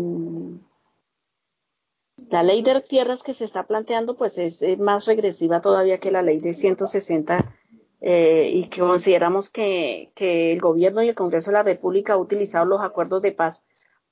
la 2.29 2.43
ley 2.43 2.61
de 2.63 2.81
tierras 2.81 3.23
que 3.23 3.33
se 3.33 3.45
está 3.45 3.67
planteando 3.67 4.15
pues 4.15 4.37
es, 4.37 4.61
es, 4.61 4.79
más 4.79 5.05
regresiva 5.05 5.61
todavía 5.61 5.99
que 5.99 6.11
la 6.11 6.21
ley 6.21 6.39
de 6.39 6.53
160 6.53 7.55
eh, 8.01 8.49
y 8.53 8.65
que 8.65 8.81
consideramos 8.81 9.49
que, 9.49 10.11
que, 10.15 10.51
el 10.51 10.59
gobierno 10.59 11.01
y 11.01 11.09
el 11.09 11.15
Congreso 11.15 11.51
de 11.51 11.57
la 11.57 11.63
República 11.63 12.13
ha 12.13 12.17
utilizado 12.17 12.65
los 12.65 12.81
acuerdos 12.81 13.21
de 13.21 13.31
paz 13.31 13.63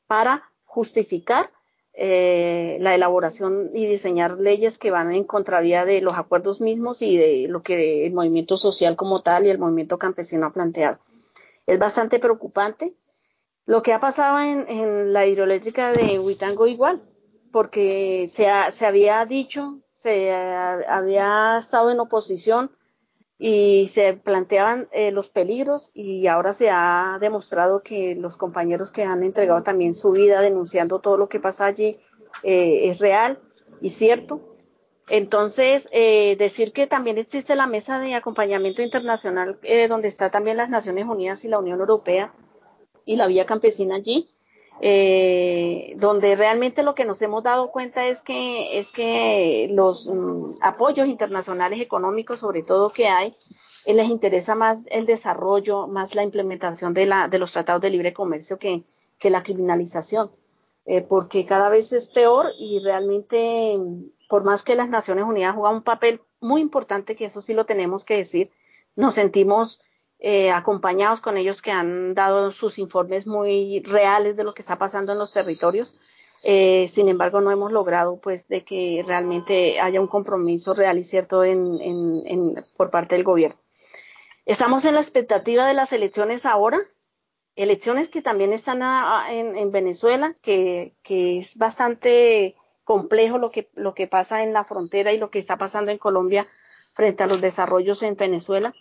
para 0.08 0.52
justificar 0.63 1.49
eh, 1.93 2.78
la 2.80 2.95
elaboración 2.95 3.71
y 3.73 3.86
diseñar 3.88 4.38
leyes 4.39 4.78
que 4.78 4.91
van 4.91 5.13
en 5.13 5.23
contravía 5.25 5.86
de 5.86 6.02
los 6.02 6.13
acuerdos 6.13 6.62
mismos 6.62 7.02
y 7.02 7.17
de 7.17 7.47
lo 7.49 7.63
que 7.63 8.06
el 8.06 8.13
movimiento 8.13 8.56
social 8.58 8.95
como 8.95 9.21
tal 9.21 9.45
y 9.45 9.49
el 9.49 9.58
movimiento 9.58 9.97
campesino 9.97 10.45
ha 10.45 10.54
planteado 10.54 10.99
es 11.69 11.78
bastante 11.78 12.19
preocupante. 12.19 12.95
Lo 13.65 13.84
que 13.84 13.93
ha 13.93 13.99
pasado 13.99 14.39
en, 14.39 14.67
en 14.67 15.13
la 15.13 15.28
hidroeléctrica 15.28 15.93
de 15.93 16.17
Huitango 16.17 16.65
igual, 16.65 16.99
porque 17.52 18.28
se, 18.28 18.47
ha, 18.47 18.71
se 18.71 18.88
había 18.88 19.23
dicho, 19.25 19.80
se 19.93 20.34
ha, 20.34 20.80
había 20.88 21.60
estado 21.60 21.91
en 21.91 21.99
oposición 21.99 22.71
y 23.39 23.88
se 23.88 24.13
planteaban 24.13 24.89
eh, 24.91 25.12
los 25.12 25.30
peligros 25.30 25.91
y 25.93 26.28
ahora 26.28 26.52
se 26.52 26.69
ha 26.69 27.17
demostrado 27.21 27.82
que 27.82 28.13
los 28.13 28.36
compañeros 28.36 28.91
que 28.91 29.04
han 29.04 29.23
entregado 29.23 29.63
también 29.63 29.95
su 29.95 30.12
vida 30.12 30.41
denunciando 30.41 30.99
todo 30.99 31.17
lo 31.17 31.30
que 31.30 31.39
pasa 31.39 31.65
allí 31.65 31.97
eh, 32.43 32.89
es 32.89 32.99
real 32.99 33.39
y 33.82 33.89
cierto. 33.89 34.41
Entonces, 35.10 35.88
eh, 35.91 36.36
decir 36.38 36.71
que 36.71 36.86
también 36.86 37.17
existe 37.17 37.56
la 37.56 37.65
mesa 37.65 37.99
de 37.99 38.13
acompañamiento 38.13 38.84
internacional, 38.84 39.58
eh, 39.63 39.88
donde 39.88 40.08
está 40.08 40.30
también 40.30 40.58
las 40.58 40.69
Naciones 40.69 41.06
Unidas 41.06 41.43
y 41.45 41.47
la 41.47 41.60
Unión 41.60 41.80
Europea 41.80 42.34
y 43.06 43.15
la 43.15 43.25
Vía 43.25 43.45
Campesina 43.45 43.95
allí, 43.95 44.30
eh, 44.82 45.96
donde 45.98 46.36
realmente 46.36 46.84
lo 46.84 46.96
que 46.96 47.06
nos 47.06 47.22
hemos 47.22 47.44
dado 47.44 47.72
cuenta 47.72 48.08
es 48.08 48.22
que, 48.22 48.80
es 48.80 48.92
que 48.92 49.70
los 49.72 50.08
mm, 50.08 50.56
apoyos 50.62 51.08
internacionales 51.08 51.82
económicos, 51.82 52.39
sobre 52.39 52.63
todo 52.63 52.89
que 52.89 53.08
hay, 53.08 53.34
eh, 53.86 53.94
les 53.94 54.10
interesa 54.10 54.56
más 54.56 54.80
el 54.89 55.06
desarrollo, 55.06 55.88
más 55.88 56.15
la 56.15 56.24
implementación 56.24 56.94
de, 56.94 57.06
la, 57.06 57.28
de 57.28 57.39
los 57.39 57.52
tratados 57.52 57.82
de 57.82 57.89
libre 57.89 58.13
comercio 58.13 58.58
que, 58.58 58.84
que 59.18 59.30
la 59.30 59.44
criminalización, 59.44 60.32
eh, 60.86 61.02
porque 61.02 61.46
cada 61.46 61.70
vez 61.70 61.92
es 61.92 62.10
peor 62.10 62.54
y 62.58 62.80
realmente, 62.80 63.78
por 64.30 64.46
más 64.46 64.63
que 64.63 64.76
las 64.76 64.89
Naciones 64.89 65.26
Unidas 65.26 65.56
juegan 65.56 65.76
un 65.76 65.84
papel 65.84 66.22
muy 66.39 66.62
importante, 66.62 67.15
que 67.15 67.26
eso 67.26 67.42
sí 67.42 67.54
lo 67.54 67.65
tenemos 67.65 68.06
que 68.06 68.15
decir, 68.15 68.50
nos 68.96 69.15
sentimos 69.15 69.82
eh, 70.21 70.51
acompañados 70.51 71.21
con 71.21 71.38
ellos 71.38 71.62
que 71.62 71.71
han 71.71 72.13
dado 72.13 72.51
sus 72.51 72.77
informes 72.77 73.25
muy 73.25 73.82
reales 73.86 74.36
de 74.36 74.43
lo 74.43 74.53
que 74.53 74.62
está 74.62 74.77
pasando 74.77 75.13
en 75.13 75.17
los 75.17 75.32
territorios. 75.32 75.93
Eh, 76.43 76.88
sin 76.89 77.08
embargo, 77.08 77.39
no 77.39 77.51
hemos 77.51 77.71
logrado 77.71 78.17
pues 78.17 78.47
de 78.49 78.65
que 78.65 79.01
realmente 79.05 79.79
haya 79.79 80.01
un 80.01 80.08
compromiso 80.08 80.73
real 80.73 80.97
y 80.97 81.03
cierto 81.03 81.45
en, 81.45 82.65
por 82.75 82.89
parte 82.91 83.15
del 83.15 83.23
gobierno. 83.23 83.58
Estamos 84.45 84.84
en 84.84 84.95
la 84.95 85.01
expectativa 85.01 85.65
de 85.65 85.73
las 85.73 85.93
elecciones 85.93 86.45
ahora, 86.45 86.79
elecciones 87.55 88.10
que 88.10 88.21
también 88.21 88.51
están 88.51 88.82
en, 89.29 89.71
Venezuela, 89.71 90.36
que, 90.41 90.95
que, 91.03 91.38
es 91.38 91.58
bastante 91.58 92.55
complejo 92.84 93.38
lo 93.38 93.51
que, 93.51 93.69
lo 93.75 93.93
que 93.93 94.08
pasa 94.08 94.43
en 94.43 94.51
la 94.51 94.63
frontera 94.63 95.13
y 95.13 95.17
lo 95.17 95.29
que 95.29 95.39
está 95.39 95.58
pasando 95.58 95.91
en 95.91 95.97
Colombia 95.97 96.47
frente 96.93 97.23
a 97.23 97.27
los 97.27 97.39
desarrollos 97.39 98.01
en 98.01 98.15
Venezuela 98.15 98.73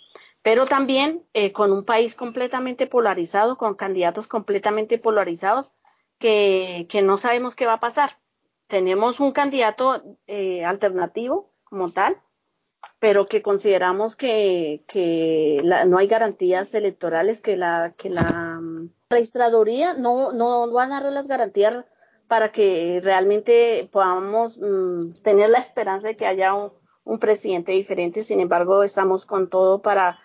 pero 0.42 0.66
también 0.66 1.24
eh, 1.34 1.52
con 1.52 1.72
un 1.72 1.84
país 1.84 2.14
completamente 2.14 2.86
polarizado, 2.86 3.56
con 3.56 3.74
candidatos 3.74 4.26
completamente 4.26 4.98
polarizados, 4.98 5.74
que, 6.18 6.86
que, 6.88 7.02
no 7.02 7.18
sabemos 7.18 7.54
qué 7.54 7.66
va 7.66 7.74
a 7.74 7.80
pasar. 7.80 8.18
Tenemos 8.66 9.20
un 9.20 9.32
candidato 9.32 10.02
eh, 10.26 10.64
alternativo 10.64 11.52
como 11.64 11.92
tal, 11.92 12.20
pero 12.98 13.26
que 13.26 13.42
consideramos 13.42 14.16
que, 14.16 14.84
que 14.88 15.60
la, 15.62 15.84
no 15.84 15.98
hay 15.98 16.08
garantías 16.08 16.74
electorales, 16.74 17.40
que 17.40 17.56
la, 17.56 17.94
que 17.96 18.10
la 18.10 18.58
um, 18.58 18.90
registraduría 19.10 19.94
no, 19.94 20.32
no 20.32 20.72
va 20.72 20.84
a 20.84 20.88
dar 20.88 21.04
las 21.12 21.28
garantías 21.28 21.84
para 22.26 22.52
que 22.52 23.00
realmente 23.02 23.88
podamos 23.90 24.58
um, 24.58 25.14
tener 25.22 25.50
la 25.50 25.58
esperanza 25.58 26.08
de 26.08 26.16
que 26.16 26.26
haya 26.26 26.54
un, 26.54 26.72
un 27.04 27.18
presidente 27.18 27.72
diferente. 27.72 28.22
Sin 28.22 28.40
embargo, 28.40 28.82
estamos 28.82 29.24
con 29.24 29.48
todo 29.48 29.80
para 29.80 30.18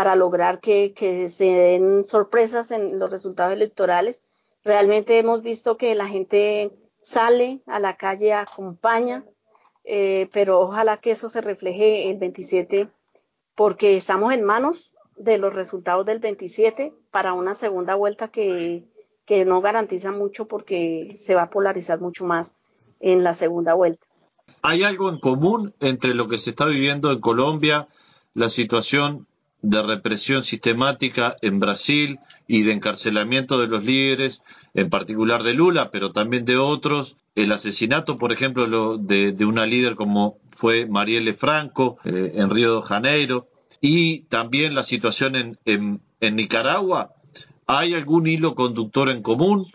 para 0.00 0.16
lograr 0.16 0.60
que, 0.60 0.94
que, 0.94 1.28
se 1.28 1.44
den 1.44 2.06
sorpresas 2.06 2.70
en 2.70 2.98
los 2.98 3.10
resultados 3.10 3.52
electorales. 3.52 4.22
Realmente 4.64 5.18
hemos 5.18 5.42
visto 5.42 5.76
que 5.76 5.94
la 5.94 6.08
gente 6.08 6.70
sale 7.02 7.60
a 7.66 7.78
la 7.80 7.98
calle, 7.98 8.32
acompaña, 8.32 9.26
eh, 9.84 10.30
pero 10.32 10.58
ojalá 10.58 10.96
que 10.96 11.10
eso 11.10 11.28
se 11.28 11.42
refleje 11.42 12.10
el 12.10 12.16
27, 12.16 12.88
porque 13.54 13.98
estamos 13.98 14.32
en 14.32 14.42
manos 14.42 14.94
de 15.16 15.36
los 15.36 15.52
resultados 15.52 16.06
del 16.06 16.18
27 16.18 16.94
para 17.10 17.34
una 17.34 17.54
segunda 17.54 17.94
vuelta 17.94 18.28
que, 18.28 18.86
que 19.26 19.44
no 19.44 19.60
garantiza 19.60 20.12
mucho 20.12 20.48
porque 20.48 21.14
se 21.18 21.34
va 21.34 21.42
a 21.42 21.50
polarizar 21.50 22.00
mucho 22.00 22.24
más 22.24 22.54
en 23.00 23.22
la 23.22 23.34
segunda 23.34 23.74
vuelta. 23.74 24.06
¿Hay 24.62 24.82
algo 24.82 25.10
en 25.10 25.18
común 25.18 25.74
entre 25.78 26.14
lo 26.14 26.26
que 26.26 26.38
se 26.38 26.48
está 26.48 26.64
viviendo 26.64 27.10
en 27.10 27.20
Colombia, 27.20 27.86
la 28.32 28.48
situación 28.48 29.26
de 29.62 29.82
represión 29.82 30.42
sistemática 30.42 31.36
en 31.42 31.60
Brasil 31.60 32.18
y 32.46 32.62
de 32.62 32.72
encarcelamiento 32.72 33.58
de 33.58 33.68
los 33.68 33.84
líderes, 33.84 34.42
en 34.74 34.90
particular 34.90 35.42
de 35.42 35.54
Lula, 35.54 35.90
pero 35.90 36.12
también 36.12 36.44
de 36.44 36.56
otros. 36.56 37.16
El 37.34 37.52
asesinato, 37.52 38.16
por 38.16 38.32
ejemplo, 38.32 38.66
lo 38.66 38.96
de, 38.96 39.32
de, 39.32 39.44
una 39.44 39.66
líder 39.66 39.96
como 39.96 40.38
fue 40.50 40.86
Marielle 40.86 41.34
Franco 41.34 41.98
eh, 42.04 42.32
en 42.36 42.50
Río 42.50 42.76
de 42.76 42.82
Janeiro, 42.82 43.48
y 43.80 44.24
también 44.24 44.74
la 44.74 44.82
situación 44.82 45.36
en, 45.36 45.58
en, 45.64 46.00
en, 46.20 46.36
Nicaragua. 46.36 47.14
¿Hay 47.66 47.94
algún 47.94 48.26
hilo 48.26 48.54
conductor 48.54 49.08
en 49.10 49.22
común? 49.22 49.66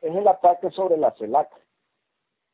Es 0.00 0.14
el 0.14 0.26
ataque 0.26 0.70
sobre 0.70 0.96
la 0.96 1.14
CELAC, 1.18 1.48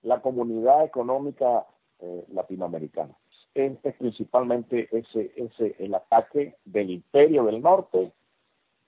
la 0.03 0.21
Comunidad 0.21 0.85
Económica 0.85 1.67
eh, 2.01 2.25
Latinoamericana 2.33 3.15
es, 3.55 3.73
es 3.83 3.95
principalmente 3.95 4.89
ese, 4.91 5.33
ese, 5.37 5.77
el 5.79 5.95
ataque 5.95 6.57
del 6.65 6.91
imperio 6.91 7.45
del 7.45 7.63
norte, 7.63 8.13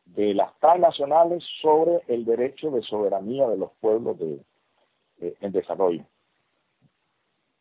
de 0.06 0.34
las 0.34 0.56
transnacionales 0.60 1.44
sobre 1.60 2.00
el 2.08 2.24
derecho 2.24 2.70
de 2.70 2.82
soberanía 2.82 3.48
de 3.48 3.56
los 3.56 3.72
pueblos 3.80 4.18
de, 4.18 4.40
de, 5.18 5.36
en 5.40 5.52
desarrollo. 5.52 6.04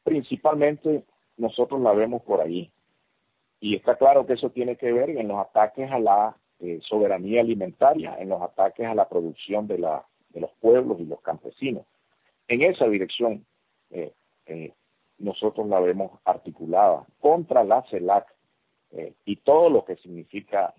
Principalmente 0.04 1.04
nosotros 1.38 1.82
la 1.82 1.94
vemos 1.94 2.22
por 2.22 2.41
ahí. 2.41 2.72
Y 3.60 3.76
está 3.76 3.96
claro 3.96 4.26
que 4.26 4.34
eso 4.34 4.52
tiene 4.52 4.76
que 4.76 4.91
ver 4.91 5.10
en 5.10 5.28
los 5.28 5.38
ataques 5.39 5.91
a 5.91 5.98
la 5.98 6.38
eh, 6.60 6.80
soberanía 6.84 7.41
alimentaria, 7.41 8.15
en 8.20 8.30
los 8.30 8.41
ataques 8.41 8.86
a 8.86 8.94
la 8.94 9.10
producción 9.10 9.68
de, 9.68 9.80
la, 9.80 10.06
de 10.30 10.41
los 10.41 10.52
pueblos 10.62 11.00
y 11.00 11.06
los 11.06 11.22
campesinos. 11.22 11.84
En 12.48 12.62
esa 12.62 12.86
dirección 12.88 13.46
eh, 13.89 14.13
eh, 14.46 14.72
nosotros 15.17 15.67
la 15.67 15.80
vemos 15.80 16.12
articulada 16.25 17.06
contra 17.19 17.63
la 17.63 17.84
CELAC 17.89 18.25
eh, 18.91 19.13
y 19.25 19.38
todo 19.38 19.69
lo 19.69 19.86
que 19.86 19.95
significa 19.97 20.73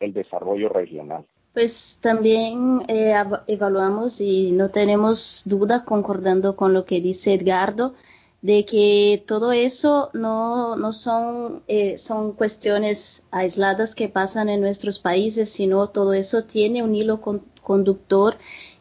el 0.00 0.12
desarrollo 0.12 0.68
regional. 0.68 1.24
Pues 1.52 1.98
también 2.00 2.82
eh, 2.88 3.14
evaluamos 3.46 4.20
y 4.20 4.52
no 4.52 4.70
tenemos 4.70 5.42
duda, 5.44 5.84
concordando 5.84 6.56
con 6.56 6.72
lo 6.72 6.84
que 6.84 7.00
dice 7.00 7.34
Edgardo, 7.34 7.94
de 8.40 8.64
que 8.64 9.22
todo 9.26 9.52
eso 9.52 10.10
no, 10.14 10.76
no 10.76 10.92
son, 10.92 11.62
eh, 11.68 11.98
son 11.98 12.32
cuestiones 12.32 13.26
aisladas 13.30 13.94
que 13.94 14.08
pasan 14.08 14.48
en 14.48 14.60
nuestros 14.60 14.98
países, 14.98 15.50
sino 15.50 15.90
todo 15.90 16.14
eso 16.14 16.44
tiene 16.44 16.82
un 16.82 16.94
hilo 16.94 17.20
con, 17.20 17.44
conductor 17.62 18.36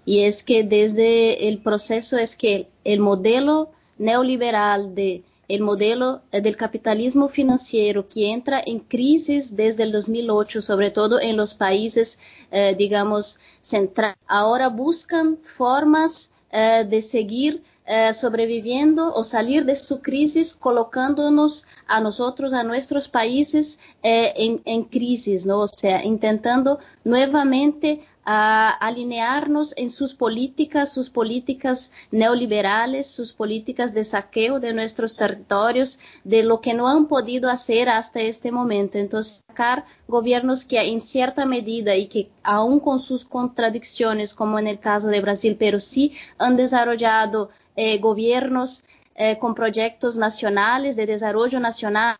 y 0.05 0.23
es 0.23 0.43
que 0.43 0.63
desde 0.63 1.47
el 1.47 1.61
proceso 1.61 2.17
es 2.17 2.35
que 2.35 2.69
el 2.83 2.99
modelo 2.99 3.69
neoliberal 4.01 4.95
de 4.95 5.23
el 5.47 5.61
modelo 5.61 6.21
del 6.31 6.55
capitalismo 6.55 7.27
financiero 7.27 8.07
que 8.07 8.31
entra 8.31 8.61
en 8.65 8.79
crisis 8.79 9.55
desde 9.55 9.83
el 9.83 9.91
2008, 9.91 10.61
sobre 10.61 10.91
todo 10.91 11.19
en 11.19 11.35
los 11.35 11.53
países, 11.53 12.19
eh, 12.51 12.73
digamos, 12.77 13.39
centrales. 13.61 14.17
Ahora 14.27 14.69
buscan 14.69 15.37
formas 15.43 16.31
eh, 16.51 16.85
de 16.89 17.01
seguir 17.01 17.63
eh, 17.85 18.13
sobreviviendo 18.13 19.13
o 19.13 19.25
salir 19.25 19.65
de 19.65 19.75
su 19.75 19.99
crisis 19.99 20.53
colocándonos 20.53 21.65
a 21.85 21.99
nosotros, 21.99 22.53
a 22.53 22.63
nuestros 22.63 23.09
países 23.09 23.77
en, 24.01 24.61
en 24.63 24.83
crisis, 24.83 25.45
¿no? 25.45 25.59
O 25.59 25.67
sea, 25.67 26.05
intentando 26.05 26.79
nuevamente 27.03 27.99
a 28.23 28.69
alinearnos 28.69 29.73
en 29.77 29.89
sus 29.89 30.13
políticas, 30.13 30.93
sus 30.93 31.09
políticas 31.09 31.91
neoliberales, 32.11 33.07
sus 33.07 33.33
políticas 33.33 33.93
de 33.93 34.03
saqueo 34.03 34.59
de 34.59 34.73
nuestros 34.73 35.15
territorios, 35.15 35.99
de 36.23 36.43
lo 36.43 36.61
que 36.61 36.73
no 36.73 36.87
han 36.87 37.07
podido 37.07 37.49
hacer 37.49 37.89
hasta 37.89 38.21
este 38.21 38.51
momento. 38.51 38.97
Entonces, 38.97 39.43
sacar 39.47 39.85
gobiernos 40.07 40.65
que 40.65 40.79
en 40.79 41.01
cierta 41.01 41.45
medida 41.45 41.95
y 41.95 42.07
que 42.07 42.29
aún 42.43 42.79
con 42.79 42.99
sus 42.99 43.25
contradicciones, 43.25 44.33
como 44.33 44.59
en 44.59 44.67
el 44.67 44.79
caso 44.79 45.07
de 45.07 45.21
Brasil, 45.21 45.55
pero 45.57 45.79
sí 45.79 46.13
han 46.37 46.57
desarrollado 46.57 47.49
eh, 47.75 47.97
gobiernos 47.99 48.83
eh, 49.15 49.37
con 49.39 49.55
proyectos 49.55 50.17
nacionales 50.17 50.95
de 50.95 51.05
desarrollo 51.05 51.59
nacional 51.59 52.17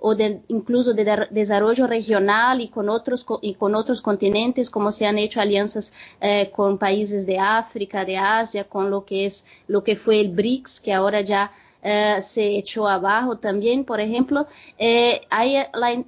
o 0.00 0.14
de, 0.14 0.40
incluso 0.48 0.94
de, 0.94 1.04
de 1.04 1.28
desarrollo 1.30 1.86
regional 1.86 2.60
y 2.60 2.68
con 2.68 2.88
otros 2.88 3.26
y 3.42 3.54
con 3.54 3.74
otros 3.74 4.00
continentes 4.02 4.70
como 4.70 4.92
se 4.92 5.06
han 5.06 5.18
hecho 5.18 5.40
alianzas 5.40 5.92
eh, 6.20 6.50
con 6.54 6.78
países 6.78 7.26
de 7.26 7.38
África, 7.38 8.04
de 8.04 8.16
Asia, 8.16 8.64
con 8.64 8.90
lo 8.90 9.04
que 9.04 9.26
es 9.26 9.46
lo 9.66 9.82
que 9.82 9.96
fue 9.96 10.20
el 10.20 10.30
BRICS 10.30 10.80
que 10.80 10.92
ahora 10.92 11.20
ya 11.20 11.52
eh, 11.82 12.16
se 12.20 12.56
echó 12.56 12.88
abajo 12.88 13.36
también. 13.36 13.84
Por 13.84 14.00
ejemplo, 14.00 14.46
eh, 14.78 15.20
hay 15.30 15.56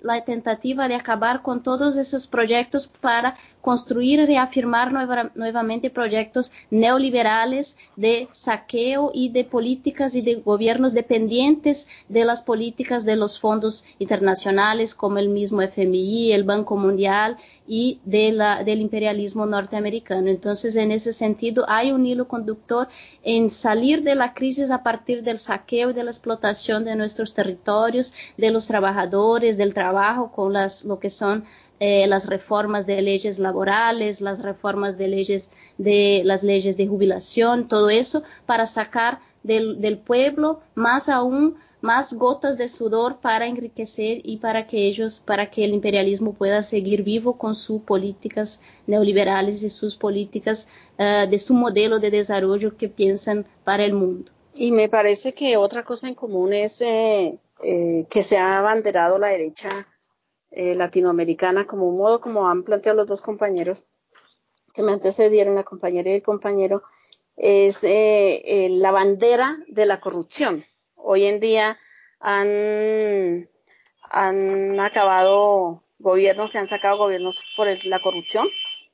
la, 0.02 0.24
tentativa 0.24 0.88
de 0.88 0.94
acabar 0.94 1.42
con 1.42 1.62
todos 1.62 1.96
esos 1.96 2.26
proyectos 2.26 2.88
para 2.88 3.36
construir 3.60 4.20
y 4.20 4.26
reafirmar 4.26 4.92
nueva, 4.92 5.30
nuevamente 5.34 5.90
proyectos 5.90 6.52
neoliberales 6.70 7.78
de 7.96 8.28
saqueo 8.32 9.10
y 9.14 9.28
de 9.28 9.44
políticas 9.44 10.16
y 10.16 10.22
de 10.22 10.36
gobiernos 10.36 10.92
dependientes 10.92 12.04
de 12.08 12.24
las 12.24 12.42
políticas 12.42 13.04
de 13.04 13.16
los 13.16 13.38
fondos 13.38 13.84
internacionales 13.98 14.94
como 14.94 15.18
el 15.18 15.28
mismo 15.28 15.62
FMI, 15.62 16.32
el 16.32 16.44
Banco 16.44 16.76
Mundial 16.76 17.36
y 17.72 18.00
de 18.04 18.32
la, 18.32 18.64
del 18.64 18.80
imperialismo 18.80 19.46
norteamericano. 19.46 20.28
Entonces, 20.28 20.74
en 20.74 20.90
ese 20.90 21.12
sentido, 21.12 21.64
hay 21.68 21.92
un 21.92 22.04
hilo 22.04 22.26
conductor 22.26 22.88
en 23.22 23.48
salir 23.48 24.02
de 24.02 24.16
la 24.16 24.34
crisis 24.34 24.72
a 24.72 24.82
partir 24.82 25.22
del 25.22 25.38
saqueo 25.38 25.90
y 25.90 25.92
de 25.92 26.02
la 26.02 26.10
explotación 26.10 26.84
de 26.84 26.96
nuestros 26.96 27.32
territorios, 27.32 28.12
de 28.36 28.50
los 28.50 28.66
trabajadores, 28.66 29.56
del 29.56 29.72
trabajo 29.72 30.32
con 30.32 30.52
las, 30.52 30.84
lo 30.84 30.98
que 30.98 31.10
son 31.10 31.44
eh, 31.78 32.08
las 32.08 32.26
reformas 32.26 32.88
de 32.88 33.02
leyes 33.02 33.38
laborales, 33.38 34.20
las 34.20 34.42
reformas 34.42 34.98
de 34.98 35.06
leyes 35.06 35.52
de 35.78 36.22
las 36.24 36.42
leyes 36.42 36.76
de 36.76 36.88
jubilación, 36.88 37.68
todo 37.68 37.88
eso 37.88 38.24
para 38.46 38.66
sacar 38.66 39.20
del, 39.44 39.80
del 39.80 39.96
pueblo 39.96 40.60
más 40.74 41.08
aún 41.08 41.54
más 41.80 42.14
gotas 42.14 42.58
de 42.58 42.68
sudor 42.68 43.20
para 43.20 43.46
enriquecer 43.46 44.20
y 44.22 44.38
para 44.38 44.66
que 44.66 44.86
ellos, 44.86 45.20
para 45.20 45.50
que 45.50 45.64
el 45.64 45.72
imperialismo 45.72 46.34
pueda 46.34 46.62
seguir 46.62 47.02
vivo 47.02 47.38
con 47.38 47.54
sus 47.54 47.82
políticas 47.82 48.62
neoliberales 48.86 49.62
y 49.62 49.70
sus 49.70 49.96
políticas 49.96 50.68
uh, 50.98 51.28
de 51.28 51.38
su 51.38 51.54
modelo 51.54 51.98
de 51.98 52.10
desarrollo 52.10 52.76
que 52.76 52.88
piensan 52.88 53.46
para 53.64 53.84
el 53.84 53.94
mundo. 53.94 54.32
Y 54.54 54.72
me 54.72 54.88
parece 54.88 55.32
que 55.32 55.56
otra 55.56 55.84
cosa 55.84 56.08
en 56.08 56.14
común 56.14 56.52
es 56.52 56.80
eh, 56.80 57.38
eh, 57.62 58.06
que 58.10 58.22
se 58.22 58.36
ha 58.36 58.58
abanderado 58.58 59.18
la 59.18 59.28
derecha 59.28 59.86
eh, 60.50 60.74
latinoamericana 60.74 61.66
como 61.66 61.88
un 61.88 61.96
modo, 61.96 62.20
como 62.20 62.48
han 62.48 62.64
planteado 62.64 62.98
los 62.98 63.06
dos 63.06 63.20
compañeros 63.20 63.84
que 64.74 64.82
me 64.82 64.92
antecedieron, 64.92 65.54
la 65.54 65.64
compañera 65.64 66.10
y 66.10 66.14
el 66.14 66.22
compañero, 66.22 66.82
es 67.36 67.82
la 67.82 68.90
bandera 68.92 69.58
de 69.66 69.86
la 69.86 69.98
corrupción. 69.98 70.64
Hoy 71.02 71.24
en 71.24 71.40
día 71.40 71.78
han, 72.20 73.48
han 74.02 74.80
acabado 74.80 75.82
gobiernos, 75.98 76.52
se 76.52 76.58
han 76.58 76.68
sacado 76.68 76.98
gobiernos 76.98 77.40
por 77.56 77.68
el, 77.68 77.80
la 77.84 78.00
corrupción, 78.00 78.48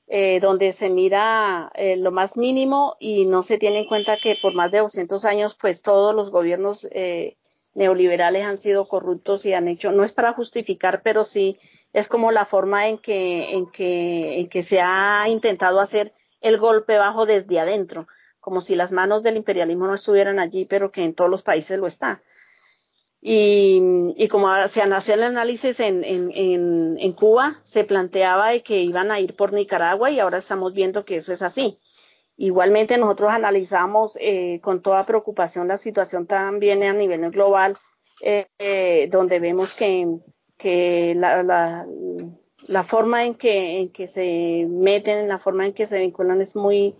eh, 0.08 0.38
donde 0.40 0.72
se 0.72 0.88
mira 0.90 1.72
eh, 1.74 1.96
lo 1.96 2.12
más 2.12 2.36
mínimo 2.36 2.96
y 3.00 3.26
no 3.26 3.42
se 3.42 3.58
tiene 3.58 3.80
en 3.80 3.86
cuenta 3.86 4.18
que 4.18 4.36
por 4.40 4.54
más 4.54 4.70
de 4.70 4.78
200 4.78 5.24
años, 5.24 5.56
pues 5.60 5.82
todos 5.82 6.14
los 6.14 6.30
gobiernos 6.30 6.86
eh, 6.92 7.36
neoliberales 7.74 8.44
han 8.44 8.58
sido 8.58 8.88
corruptos 8.88 9.44
y 9.46 9.52
han 9.52 9.68
hecho, 9.68 9.92
no 9.92 10.04
es 10.04 10.12
para 10.12 10.32
justificar, 10.32 11.02
pero 11.02 11.24
sí 11.24 11.58
es 11.92 12.08
como 12.08 12.30
la 12.30 12.44
forma 12.44 12.88
en 12.88 12.98
que, 12.98 13.52
en 13.52 13.70
que, 13.70 14.40
en 14.40 14.48
que 14.48 14.62
se 14.62 14.80
ha 14.80 15.28
intentado 15.28 15.80
hacer 15.80 16.12
el 16.40 16.58
golpe 16.58 16.96
bajo 16.96 17.26
desde 17.26 17.58
adentro, 17.58 18.06
como 18.46 18.60
si 18.60 18.76
las 18.76 18.92
manos 18.92 19.24
del 19.24 19.36
imperialismo 19.36 19.88
no 19.88 19.94
estuvieran 19.94 20.38
allí, 20.38 20.66
pero 20.66 20.92
que 20.92 21.02
en 21.02 21.14
todos 21.14 21.28
los 21.28 21.42
países 21.42 21.80
lo 21.80 21.88
está. 21.88 22.22
Y, 23.20 24.28
como 24.30 24.46
se 24.68 24.82
hacía 24.82 25.14
el 25.14 25.24
análisis 25.24 25.80
en, 25.80 26.04
en, 26.04 26.30
en, 26.32 26.96
en 26.96 27.12
Cuba, 27.12 27.58
se 27.64 27.82
planteaba 27.82 28.50
de 28.50 28.62
que 28.62 28.82
iban 28.82 29.10
a 29.10 29.18
ir 29.18 29.34
por 29.34 29.52
Nicaragua 29.52 30.12
y 30.12 30.20
ahora 30.20 30.38
estamos 30.38 30.74
viendo 30.74 31.04
que 31.04 31.16
eso 31.16 31.32
es 31.32 31.42
así. 31.42 31.80
Igualmente 32.36 32.98
nosotros 32.98 33.32
analizamos 33.32 34.16
eh, 34.20 34.60
con 34.62 34.80
toda 34.80 35.06
preocupación 35.06 35.66
la 35.66 35.76
situación 35.76 36.28
también 36.28 36.84
a 36.84 36.92
nivel 36.92 37.28
global, 37.32 37.76
eh, 38.22 38.46
eh, 38.60 39.08
donde 39.10 39.40
vemos 39.40 39.74
que, 39.74 40.06
que 40.56 41.16
la, 41.16 41.42
la, 41.42 41.84
la, 42.68 42.82
forma 42.84 43.24
en 43.24 43.34
que, 43.34 43.80
en 43.80 43.88
que 43.88 44.06
se 44.06 44.68
meten, 44.68 45.26
la 45.26 45.38
forma 45.38 45.66
en 45.66 45.72
que 45.72 45.88
se 45.88 45.98
vinculan 45.98 46.40
es 46.40 46.54
muy, 46.54 46.94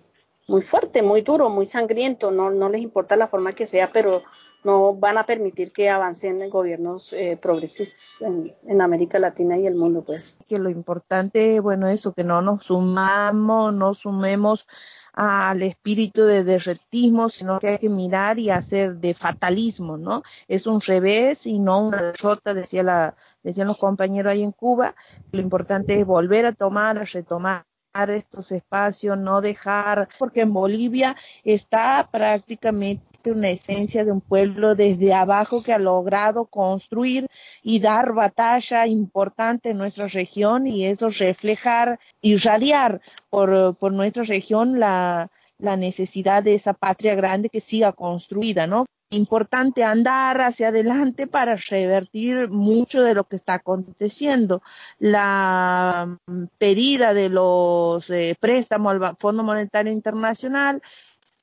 muy 0.49 0.63
fuerte, 0.63 1.03
muy 1.03 1.23
duro, 1.23 1.49
muy 1.51 1.67
sangriento. 1.67 2.31
No, 2.31 2.51
no 2.51 2.69
les 2.69 2.81
importa 2.81 3.17
la 3.17 3.29
forma 3.29 3.53
que 3.55 3.67
sea, 3.67 3.91
pero 3.93 4.23
no 4.65 4.97
van 4.97 5.17
a 5.17 5.27
permitir 5.27 5.73
que 5.73 5.89
avancen 5.89 6.51
gobiernos 6.51 7.13
eh, 7.13 7.39
progresistas 7.41 8.23
en, 8.23 8.81
América 8.81 9.19
Latina 9.19 9.57
y 9.57 9.67
el 9.67 9.77
mundo, 9.77 10.03
pues. 10.03 10.37
Que 10.49 10.59
lo 10.59 10.71
importante, 10.71 11.61
bueno, 11.61 11.89
eso, 11.89 12.13
que 12.13 12.25
no 12.25 12.43
nos 12.43 12.65
sumamos, 12.65 13.75
no 13.75 13.95
sumemos 13.95 14.67
al 15.13 15.63
espíritu 15.63 16.25
de 16.25 16.45
derretismo, 16.45 17.31
sino 17.31 17.59
que 17.59 17.69
hay 17.69 17.79
que 17.79 17.89
mirar 17.89 18.39
y 18.39 18.51
hacer 18.51 18.97
de 18.97 19.15
fatalismo, 19.15 19.97
¿no? 19.97 20.23
Es 20.47 20.67
un 20.67 20.81
revés 20.81 21.47
y 21.47 21.59
no 21.59 21.87
una 21.87 22.03
derrota, 22.03 22.53
decía 22.53 22.83
la, 22.83 23.17
decían 23.43 23.69
los 23.69 23.79
compañeros 23.79 24.33
ahí 24.33 24.43
en 24.43 24.53
Cuba. 24.53 24.95
Lo 25.33 25.41
importante 25.41 25.99
es 25.99 26.05
volver 26.05 26.45
a 26.45 26.53
tomar, 26.53 26.99
retomar 26.99 27.65
estos 28.05 28.53
espacios, 28.53 29.19
no 29.19 29.41
dejar, 29.41 30.09
porque 30.19 30.43
en 30.43 30.53
Bolivia 30.53 31.17
está 31.45 32.09
prácticamente 32.11 33.31
una 33.31 33.51
esencia 33.51 34.05
de 34.05 34.13
un 34.13 34.21
pueblo 34.21 34.75
desde 34.75 35.13
abajo 35.13 35.63
que 35.63 35.73
ha 35.73 35.79
logrado 35.79 36.47
construir 36.47 37.27
y 37.63 37.81
dar 37.81 38.13
batalla 38.13 38.87
importante 38.87 39.71
en 39.71 39.79
nuestra 39.79 40.07
región 40.07 40.67
y 40.67 40.87
eso 40.87 41.09
reflejar, 41.09 41.99
irradiar 42.21 43.01
por, 43.31 43.77
por 43.77 43.93
nuestra 43.93 44.23
región 44.23 44.79
la, 44.79 45.31
la 45.59 45.77
necesidad 45.77 46.43
de 46.43 46.55
esa 46.55 46.75
patria 46.75 47.15
grande 47.15 47.49
que 47.49 47.61
siga 47.61 47.93
construida, 47.93 48.67
¿no? 48.67 48.87
Importante 49.17 49.83
andar 49.83 50.41
hacia 50.41 50.69
adelante 50.69 51.27
para 51.27 51.57
revertir 51.57 52.49
mucho 52.49 53.03
de 53.03 53.15
lo 53.15 53.25
que 53.25 53.37
está 53.37 53.55
aconteciendo. 53.55 54.63
La 54.99 56.19
pedida 56.59 57.15
de 57.15 57.29
los 57.29 58.11
eh, 58.11 58.37
préstamos 58.39 58.93
al 58.93 59.17
Fondo 59.17 59.43
Monetario 59.43 59.93
Internacional 59.93 60.83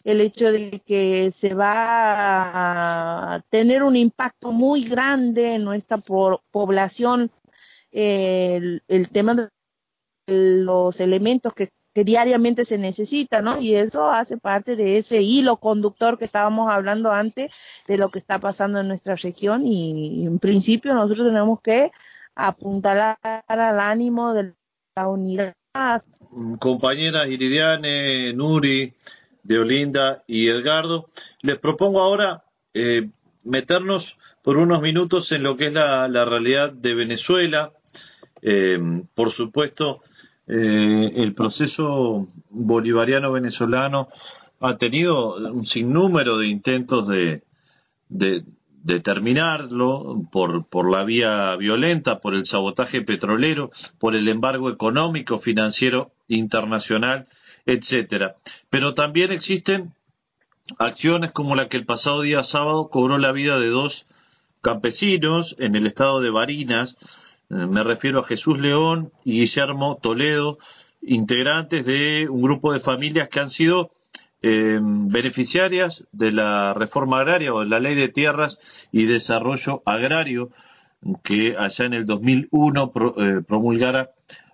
el 0.04 0.22
hecho 0.22 0.52
de 0.52 0.82
que 0.86 1.32
se 1.32 1.54
va 1.54 3.36
a 3.36 3.42
tener 3.50 3.84
un 3.84 3.96
impacto 3.96 4.52
muy 4.52 4.84
grande 4.84 5.56
en 5.56 5.64
nuestra 5.64 5.98
población, 5.98 7.32
eh, 7.92 8.56
el, 8.56 8.84
el, 8.88 9.10
tema 9.10 9.34
de 9.34 9.50
los 10.28 11.00
elementos 11.00 11.54
que, 11.54 11.70
que, 11.94 12.04
diariamente 12.04 12.66
se 12.66 12.78
necesitan, 12.78 13.46
¿no? 13.46 13.62
Y 13.62 13.76
eso 13.76 14.10
hace 14.10 14.38
parte 14.38 14.76
de 14.76 14.98
ese 14.98 15.22
hilo 15.22 15.58
conductor 15.58 16.18
que 16.18 16.26
estábamos 16.26 16.70
hablando 16.70 17.12
antes 17.12 17.52
de 17.88 17.98
lo 17.98 18.10
que 18.10 18.20
está 18.20 18.40
pasando 18.40 18.80
en 18.80 18.88
nuestra 18.88 19.16
región 19.16 19.66
y, 19.66 20.26
en 20.26 20.40
principio 20.40 20.94
nosotros 20.94 21.28
tenemos 21.28 21.62
que 21.62 21.92
apuntalar 22.36 23.18
al 23.22 23.80
ánimo 23.80 24.34
de 24.34 24.54
la 24.96 25.08
unidad. 25.08 25.54
Compañeras 26.60 27.28
Iridiane, 27.28 28.34
Nuri, 28.34 28.94
de 29.44 29.60
Olinda 29.60 30.24
y 30.28 30.50
Edgardo. 30.50 31.10
Les 31.42 31.58
propongo 31.58 32.00
ahora 32.02 32.44
eh, 32.74 33.10
meternos 33.44 34.18
por 34.42 34.58
unos 34.58 34.82
minutos 34.82 35.32
en 35.32 35.44
lo 35.44 35.58
que 35.58 35.68
es 35.68 35.74
la, 35.74 36.08
la 36.08 36.26
realidad 36.26 36.74
de 36.74 36.96
Venezuela. 36.96 37.74
Eh, 38.42 38.80
por 39.14 39.32
supuesto, 39.32 40.02
eh, 40.48 41.12
el 41.16 41.34
proceso 41.34 42.28
bolivariano 42.50 43.32
venezolano 43.32 44.08
ha 44.60 44.78
tenido 44.78 45.36
un 45.36 45.66
sinnúmero 45.66 46.38
de 46.38 46.48
intentos 46.48 47.08
de, 47.08 47.44
de, 48.10 48.44
terminarlo 49.02 50.28
por, 50.32 50.66
por 50.68 50.90
la 50.90 51.04
vía 51.04 51.56
violenta, 51.56 52.20
por 52.20 52.36
el 52.36 52.46
sabotaje 52.46 53.02
petrolero, 53.02 53.72
por 53.98 54.16
el 54.16 54.28
embargo 54.28 54.70
económico, 54.70 55.40
financiero 55.40 56.12
internacional 56.28 57.28
etcétera. 57.66 58.36
Pero 58.70 58.94
también 58.94 59.32
existen 59.32 59.94
acciones 60.80 61.32
como 61.32 61.56
la 61.56 61.68
que 61.68 61.78
el 61.78 61.86
pasado 61.86 62.22
día 62.22 62.44
sábado 62.44 62.90
cobró 62.90 63.18
la 63.18 63.32
vida 63.32 63.60
de 63.60 63.68
dos 63.68 64.06
campesinos 64.62 65.56
en 65.60 65.76
el 65.76 65.86
estado 65.86 66.22
de 66.22 66.30
Barinas. 66.30 66.98
Me 67.54 67.84
refiero 67.84 68.20
a 68.20 68.24
Jesús 68.24 68.60
León 68.60 69.12
y 69.24 69.42
Guillermo 69.42 70.00
Toledo, 70.02 70.58
integrantes 71.02 71.86
de 71.86 72.28
un 72.30 72.42
grupo 72.42 72.74
de 72.74 72.80
familias 72.80 73.30
que 73.30 73.40
han 73.40 73.50
sido 73.50 73.92
eh, 74.42 74.80
beneficiarias 74.82 76.06
de 76.12 76.32
la 76.32 76.74
reforma 76.74 77.20
agraria 77.20 77.54
o 77.54 77.60
de 77.60 77.68
la 77.68 77.80
ley 77.80 77.96
de 77.96 78.10
tierras 78.10 78.90
y 78.92 79.06
desarrollo 79.06 79.84
agrario 79.86 80.50
que 81.24 81.56
allá 81.58 81.86
en 81.86 81.94
el 81.94 82.06
2001 82.06 82.92
pro, 82.92 83.16
eh, 83.18 83.42
promulgara 83.42 84.10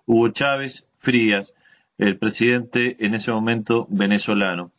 Hugo 0.05 0.29
Chávez 0.29 0.85
Frías 0.97 1.53
el 1.97 2.17
presidente 2.17 2.97
en 2.99 3.13
ese 3.13 3.31
momento 3.31 3.85
venezolano. 3.89 4.71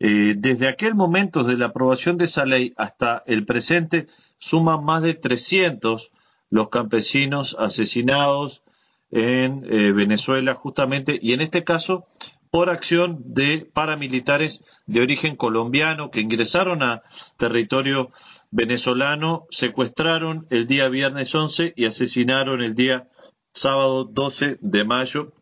Eh, 0.00 0.34
desde 0.36 0.68
aquel 0.68 0.94
momento, 0.94 1.44
desde 1.44 1.58
la 1.58 1.66
aprobación 1.66 2.18
de 2.18 2.26
esa 2.26 2.44
ley 2.44 2.74
hasta 2.76 3.22
el 3.26 3.46
presente, 3.46 4.06
suman 4.38 4.84
más 4.84 5.02
de 5.02 5.14
300 5.14 6.12
los 6.54 6.68
campesinos 6.68 7.56
asesinados 7.58 8.62
en 9.10 9.64
eh, 9.68 9.90
Venezuela 9.90 10.54
justamente, 10.54 11.18
y 11.20 11.32
en 11.32 11.40
este 11.40 11.64
caso 11.64 12.06
por 12.52 12.70
acción 12.70 13.20
de 13.24 13.68
paramilitares 13.74 14.60
de 14.86 15.00
origen 15.00 15.34
colombiano 15.34 16.12
que 16.12 16.20
ingresaron 16.20 16.84
a 16.84 17.02
territorio 17.36 18.12
venezolano, 18.52 19.48
secuestraron 19.50 20.46
el 20.50 20.68
día 20.68 20.88
viernes 20.88 21.34
11 21.34 21.72
y 21.74 21.86
asesinaron 21.86 22.62
el 22.62 22.76
día 22.76 23.08
sábado 23.52 24.04
12 24.04 24.58
de 24.60 24.84
mayo 24.84 25.32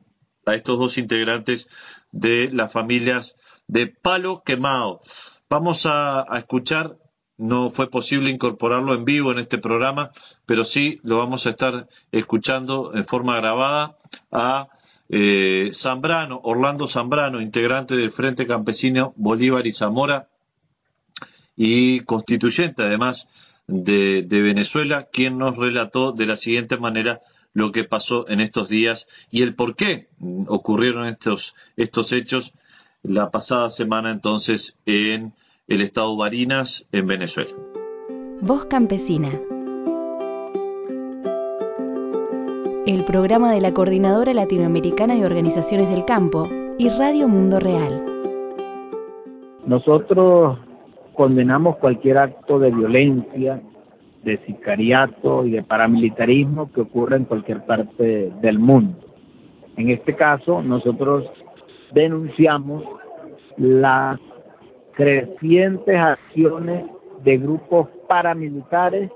a 0.46 0.54
estos 0.54 0.78
dos 0.78 0.96
integrantes 0.96 1.68
de 2.10 2.48
las 2.50 2.72
familias 2.72 3.36
de 3.66 3.88
Palo 3.88 4.42
Quemado. 4.46 5.00
Vamos 5.50 5.84
a, 5.84 6.26
escuchar, 6.38 6.96
no 7.42 7.70
fue 7.70 7.90
posible 7.90 8.30
incorporarlo 8.30 8.94
en 8.94 9.04
vivo 9.04 9.32
en 9.32 9.40
este 9.40 9.58
programa, 9.58 10.12
pero 10.46 10.64
sí 10.64 11.00
lo 11.02 11.18
vamos 11.18 11.44
a 11.46 11.50
estar 11.50 11.88
escuchando 12.12 12.92
en 12.94 13.04
forma 13.04 13.36
grabada 13.36 13.98
a 14.30 14.68
eh, 15.08 15.70
Zambrano, 15.74 16.40
Orlando 16.44 16.86
Zambrano, 16.86 17.40
integrante 17.40 17.96
del 17.96 18.12
Frente 18.12 18.46
Campesino 18.46 19.12
Bolívar 19.16 19.66
y 19.66 19.72
Zamora 19.72 20.28
y 21.56 22.00
constituyente 22.00 22.84
además 22.84 23.26
de, 23.66 24.24
Venezuela, 24.30 25.08
quien 25.12 25.36
nos 25.36 25.56
relató 25.56 26.12
de 26.12 26.26
la 26.26 26.36
siguiente 26.36 26.76
manera 26.76 27.22
lo 27.54 27.72
que 27.72 27.82
pasó 27.82 28.28
en 28.28 28.40
estos 28.40 28.68
días 28.68 29.08
y 29.32 29.42
el 29.42 29.56
por 29.56 29.74
qué 29.74 30.08
ocurrieron 30.46 31.06
estos, 31.06 31.56
estos 31.76 32.12
hechos 32.12 32.52
la 33.02 33.32
pasada 33.32 33.68
semana 33.68 34.12
entonces 34.12 34.76
en 34.86 35.34
el 35.72 35.80
estado 35.80 36.14
Barinas, 36.18 36.86
en 36.92 37.06
Venezuela. 37.06 37.50
Voz 38.42 38.66
Campesina. 38.66 39.30
El 42.86 43.04
programa 43.06 43.50
de 43.50 43.62
la 43.62 43.72
Coordinadora 43.72 44.34
Latinoamericana 44.34 45.14
de 45.14 45.24
Organizaciones 45.24 45.88
del 45.88 46.04
Campo 46.04 46.46
y 46.76 46.90
Radio 46.90 47.26
Mundo 47.26 47.58
Real. 47.58 48.04
Nosotros 49.64 50.58
condenamos 51.14 51.78
cualquier 51.78 52.18
acto 52.18 52.58
de 52.58 52.70
violencia, 52.70 53.62
de 54.24 54.44
sicariato 54.44 55.46
y 55.46 55.52
de 55.52 55.62
paramilitarismo 55.62 56.70
que 56.70 56.82
ocurra 56.82 57.16
en 57.16 57.24
cualquier 57.24 57.64
parte 57.64 58.30
del 58.42 58.58
mundo. 58.58 58.98
En 59.78 59.88
este 59.88 60.14
caso, 60.16 60.60
nosotros 60.60 61.24
denunciamos 61.94 62.84
las 63.56 64.20
crecientes 64.92 65.98
acciones 65.98 66.84
de 67.24 67.38
grupos 67.38 67.88
paramilitares 68.08 69.10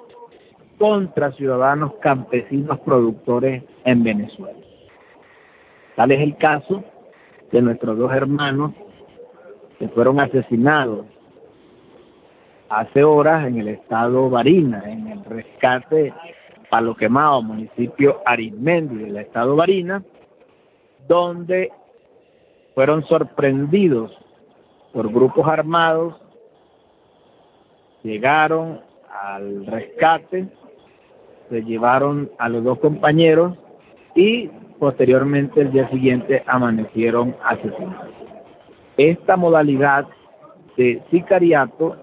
contra 0.78 1.32
ciudadanos 1.32 1.94
campesinos 2.00 2.78
productores 2.80 3.62
en 3.84 4.02
Venezuela. 4.02 4.58
Tal 5.96 6.12
es 6.12 6.20
el 6.20 6.36
caso 6.36 6.84
de 7.50 7.62
nuestros 7.62 7.96
dos 7.96 8.12
hermanos 8.12 8.72
que 9.78 9.88
fueron 9.88 10.20
asesinados 10.20 11.06
hace 12.68 13.04
horas 13.04 13.46
en 13.46 13.58
el 13.58 13.68
estado 13.68 14.28
Barina, 14.28 14.82
en 14.86 15.06
el 15.08 15.24
rescate 15.24 16.12
Palo 16.70 16.94
Quemado, 16.96 17.42
municipio 17.42 18.20
Arismendi 18.26 19.04
del 19.04 19.16
estado 19.18 19.56
Barina, 19.56 20.02
donde 21.06 21.70
fueron 22.74 23.04
sorprendidos 23.06 24.12
por 24.96 25.12
grupos 25.12 25.46
armados, 25.46 26.14
llegaron 28.02 28.80
al 29.12 29.66
rescate, 29.66 30.48
se 31.50 31.62
llevaron 31.64 32.30
a 32.38 32.48
los 32.48 32.64
dos 32.64 32.78
compañeros 32.78 33.58
y 34.14 34.48
posteriormente 34.78 35.60
el 35.60 35.72
día 35.72 35.86
siguiente 35.90 36.42
amanecieron 36.46 37.36
asesinados. 37.44 38.08
Esta 38.96 39.36
modalidad 39.36 40.06
de 40.78 41.02
sicariato 41.10 41.96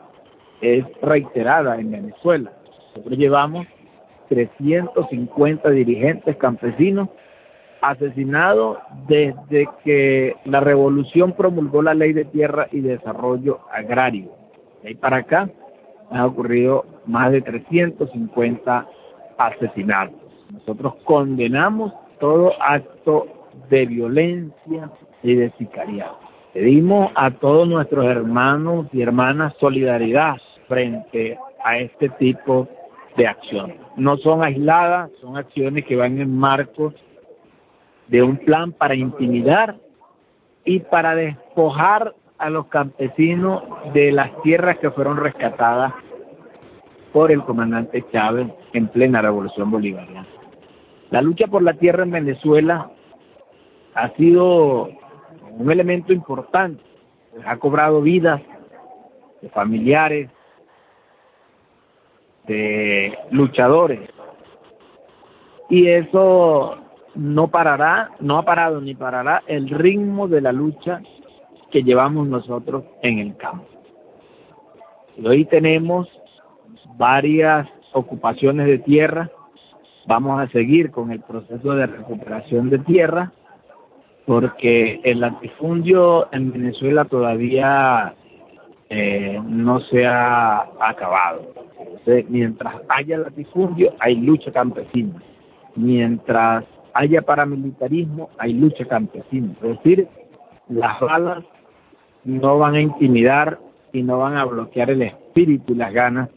es 0.61 0.85
reiterada 1.01 1.79
en 1.79 1.89
Venezuela. 1.89 2.53
Nosotros 2.89 3.17
llevamos 3.17 3.65
350 4.29 5.67
dirigentes 5.71 6.37
campesinos 6.37 7.09
asesinados 7.83 8.77
desde 9.07 9.67
que 9.83 10.35
la 10.45 10.61
revolución 10.61 11.33
promulgó 11.33 11.81
la 11.81 11.93
ley 11.93 12.13
de 12.13 12.25
tierra 12.25 12.67
y 12.71 12.79
desarrollo 12.79 13.59
agrario. 13.71 14.31
De 14.81 14.89
ahí 14.89 14.95
para 14.95 15.17
acá 15.17 15.49
han 16.09 16.21
ocurrido 16.21 16.85
más 17.05 17.31
de 17.31 17.41
350 17.41 18.87
asesinatos. 19.37 20.17
Nosotros 20.51 20.95
condenamos 21.03 21.93
todo 22.19 22.53
acto 22.61 23.27
de 23.69 23.85
violencia 23.85 24.89
y 25.21 25.35
de 25.35 25.51
sicariato. 25.57 26.19
Pedimos 26.53 27.11
a 27.15 27.31
todos 27.31 27.67
nuestros 27.67 28.05
hermanos 28.05 28.87
y 28.93 29.01
hermanas 29.01 29.53
solidaridad 29.59 30.35
frente 30.67 31.37
a 31.63 31.77
este 31.79 32.09
tipo 32.09 32.67
de 33.17 33.27
acciones. 33.27 33.77
No 33.97 34.17
son 34.17 34.43
aisladas, 34.43 35.11
son 35.19 35.37
acciones 35.37 35.85
que 35.85 35.95
van 35.95 36.19
en 36.19 36.35
marcos 36.35 36.93
de 38.13 38.21
un 38.21 38.37
plan 38.37 38.71
para 38.73 38.93
intimidar 38.93 39.75
y 40.63 40.81
para 40.81 41.15
despojar 41.15 42.13
a 42.37 42.51
los 42.51 42.67
campesinos 42.67 43.63
de 43.95 44.11
las 44.11 44.39
tierras 44.43 44.77
que 44.77 44.91
fueron 44.91 45.17
rescatadas 45.17 45.95
por 47.11 47.31
el 47.31 47.41
comandante 47.41 48.05
Chávez 48.11 48.49
en 48.73 48.87
plena 48.89 49.19
revolución 49.19 49.71
bolivariana. 49.71 50.27
La 51.09 51.23
lucha 51.23 51.47
por 51.47 51.63
la 51.63 51.73
tierra 51.73 52.03
en 52.03 52.11
Venezuela 52.11 52.91
ha 53.95 54.09
sido 54.09 54.89
un 55.57 55.71
elemento 55.71 56.13
importante, 56.13 56.83
ha 57.43 57.57
cobrado 57.57 57.99
vidas 58.03 58.43
de 59.41 59.49
familiares, 59.49 60.29
de 62.45 63.17
luchadores. 63.31 64.07
Y 65.67 65.87
eso 65.87 66.77
no 67.15 67.49
parará, 67.49 68.11
no 68.19 68.37
ha 68.37 68.43
parado 68.43 68.81
ni 68.81 68.95
parará 68.95 69.43
el 69.47 69.69
ritmo 69.69 70.27
de 70.27 70.41
la 70.41 70.51
lucha 70.51 71.01
que 71.71 71.83
llevamos 71.83 72.27
nosotros 72.27 72.83
en 73.01 73.19
el 73.19 73.35
campo. 73.37 73.67
Y 75.17 75.27
hoy 75.27 75.45
tenemos 75.45 76.07
varias 76.97 77.67
ocupaciones 77.93 78.67
de 78.67 78.79
tierra, 78.79 79.29
vamos 80.07 80.39
a 80.39 80.47
seguir 80.49 80.91
con 80.91 81.11
el 81.11 81.21
proceso 81.21 81.73
de 81.75 81.87
recuperación 81.87 82.69
de 82.69 82.79
tierra, 82.79 83.31
porque 84.25 85.01
el 85.03 85.19
latifundio 85.19 86.29
en 86.31 86.51
Venezuela 86.51 87.05
todavía 87.05 88.15
eh, 88.89 89.39
no 89.45 89.79
se 89.81 90.05
ha 90.05 90.69
acabado. 90.79 91.53
mientras 92.29 92.75
haya 92.89 93.17
latifundio, 93.17 93.93
hay 93.99 94.15
lucha 94.15 94.51
campesina. 94.51 95.21
Mientras 95.75 96.65
haya 96.93 97.21
paramilitarismo, 97.21 98.29
hay 98.37 98.53
lucha 98.53 98.85
campesina. 98.85 99.53
Es 99.61 99.77
decir, 99.77 100.07
las 100.69 100.99
balas 100.99 101.43
no 102.23 102.57
van 102.57 102.75
a 102.75 102.81
intimidar 102.81 103.59
y 103.91 104.03
no 104.03 104.19
van 104.19 104.37
a 104.37 104.45
bloquear 104.45 104.89
el 104.89 105.01
espíritu 105.01 105.73
y 105.73 105.77
las 105.77 105.93
ganas 105.93 106.29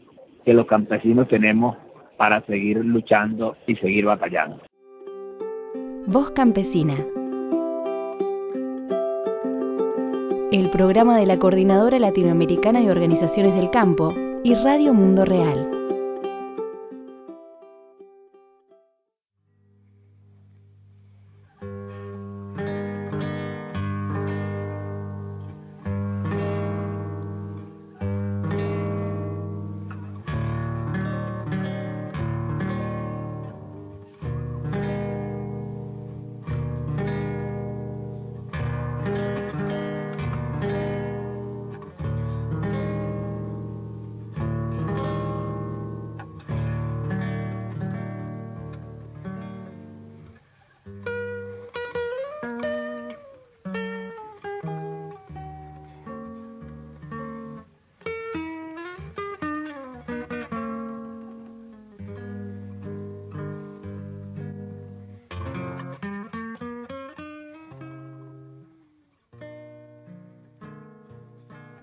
que 0.45 0.55
los 0.55 0.67
campesinos 0.67 1.29
tenemos 1.29 1.77
para 2.17 2.41
seguir 2.47 2.79
luchando 2.85 3.57
y 3.67 3.77
seguir 3.77 4.07
batallando. 4.07 4.61
Voz 6.07 6.31
Campesina. 6.31 6.95
El 10.53 10.71
programa 10.71 11.19
de 11.19 11.27
la 11.27 11.39
Coordinadora 11.39 11.99
Latinoamericana 11.99 12.81
de 12.81 12.91
Organizaciones 12.91 13.55
del 13.57 13.71
Campo 13.71 14.15
y 14.45 14.55
Radio 14.55 14.95
Mundo 14.95 15.25
Real. 15.25 15.76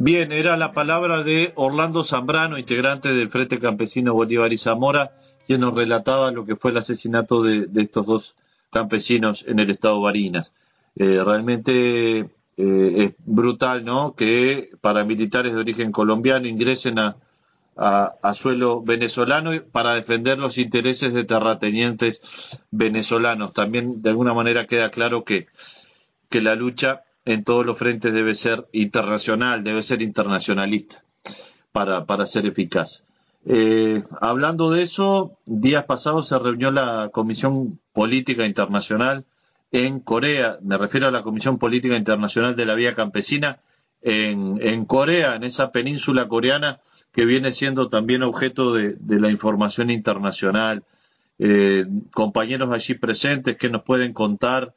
Bien, 0.06 0.34
era 0.34 0.58
la 0.58 0.74
palabra 0.74 1.24
de 1.24 1.54
Orlando 1.56 2.04
Zambrano, 2.04 2.58
integrante 2.58 3.14
del 3.14 3.30
Frente 3.30 3.58
Campesino 3.58 4.14
Bolívar 4.14 4.52
y 4.52 4.58
Zamora, 4.58 5.14
quien 5.48 5.62
nos 5.62 5.74
relataba 5.74 6.30
lo 6.32 6.46
que 6.46 6.58
fue 6.58 6.72
el 6.72 6.78
asesinato 6.78 7.42
de, 7.42 7.70
estos 7.76 8.06
dos 8.06 8.36
campesinos 8.70 9.46
en 9.48 9.60
el 9.60 9.70
estado 9.70 10.02
Barinas. 10.02 10.52
Eh, 10.98 11.24
realmente 11.24 12.20
eh, 12.20 12.26
es 12.58 13.14
brutal, 13.20 13.86
¿no? 13.86 14.14
Que 14.14 14.72
paramilitares 14.82 15.54
de 15.54 15.62
origen 15.62 15.94
colombiano 15.94 16.50
ingresen 16.50 17.00
a, 17.00 17.16
a, 17.78 18.34
suelo 18.34 18.82
venezolano 18.82 19.52
para 19.72 19.94
defender 19.94 20.38
los 20.38 20.58
intereses 20.58 21.14
de 21.14 21.24
terratenientes 21.24 22.62
venezolanos. 22.72 23.54
También 23.54 24.02
de 24.02 24.10
alguna 24.10 24.34
manera 24.34 24.68
queda 24.68 24.90
claro 24.90 25.24
que, 25.24 25.48
que 26.30 26.42
la 26.42 26.56
lucha 26.56 27.04
en 27.26 27.44
todos 27.44 27.66
los 27.66 27.78
frentes 27.78 28.14
debe 28.14 28.36
ser 28.36 28.68
internacional, 28.72 29.64
debe 29.64 29.84
ser 29.84 30.02
internacionalista 30.02 31.04
para, 31.72 32.06
para 32.06 32.26
ser 32.26 32.46
eficaz. 32.46 33.06
Eh, 33.46 34.04
hablando 34.22 34.72
de 34.72 34.84
eso, 34.84 35.38
días 35.46 35.84
pasados 35.86 36.30
se 36.30 36.40
reunió 36.40 36.72
la 36.72 37.10
Comisión 37.12 37.80
Política 37.92 38.46
Internacional 38.46 39.26
en 39.72 40.00
Corea, 40.00 40.60
me 40.62 40.78
refiero 40.78 41.08
a 41.08 41.12
la 41.12 41.24
Comisión 41.24 41.58
Política 41.58 41.98
Internacional 41.98 42.56
de 42.56 42.66
la 42.66 42.76
Vía 42.76 42.94
Campesina 42.94 43.60
en, 44.02 44.60
en 44.62 44.86
Corea, 44.86 45.36
en 45.36 45.44
esa 45.44 45.72
península 45.72 46.28
coreana 46.28 46.80
que 47.14 47.26
viene 47.26 47.52
siendo 47.52 47.90
también 47.90 48.24
objeto 48.24 48.74
de, 48.74 48.98
la 49.08 49.30
información 49.30 49.90
internacional. 49.90 50.84
Eh, 51.40 51.86
compañeros 52.12 52.72
allí 52.72 52.96
presentes 52.96 53.58
que 53.58 53.70
nos 53.70 53.84
pueden 53.84 54.14
contar 54.14 54.74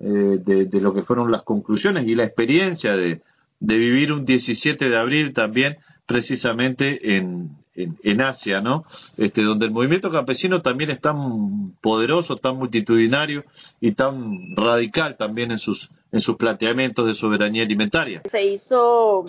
eh, 0.00 0.38
de, 0.40 0.80
lo 0.80 0.94
que 0.94 1.02
fueron 1.02 1.30
las 1.30 1.42
conclusiones 1.42 2.06
y 2.06 2.14
la 2.14 2.24
experiencia 2.24 2.96
de, 2.96 3.20
vivir 3.60 4.12
un 4.12 4.24
17 4.24 4.88
de 4.88 4.96
abril 4.96 5.32
también 5.32 5.78
precisamente 6.06 7.16
en, 7.16 7.50
en, 7.74 8.20
Asia, 8.20 8.60
¿no? 8.60 8.82
Este, 9.18 9.42
donde 9.42 9.66
el 9.66 9.72
movimiento 9.72 10.10
campesino 10.10 10.62
también 10.62 10.90
es 10.90 11.00
tan 11.00 11.72
poderoso, 11.80 12.36
tan 12.36 12.56
multitudinario 12.56 13.44
y 13.80 13.92
tan 13.92 14.56
radical 14.56 15.16
también 15.16 15.50
en 15.50 15.58
sus, 15.58 15.90
en 16.12 16.20
sus 16.20 16.36
planteamientos 16.36 17.06
de 17.06 17.14
soberanía 17.14 17.64
alimentaria. 17.64 18.22
Se 18.30 18.44
hizo 18.44 19.26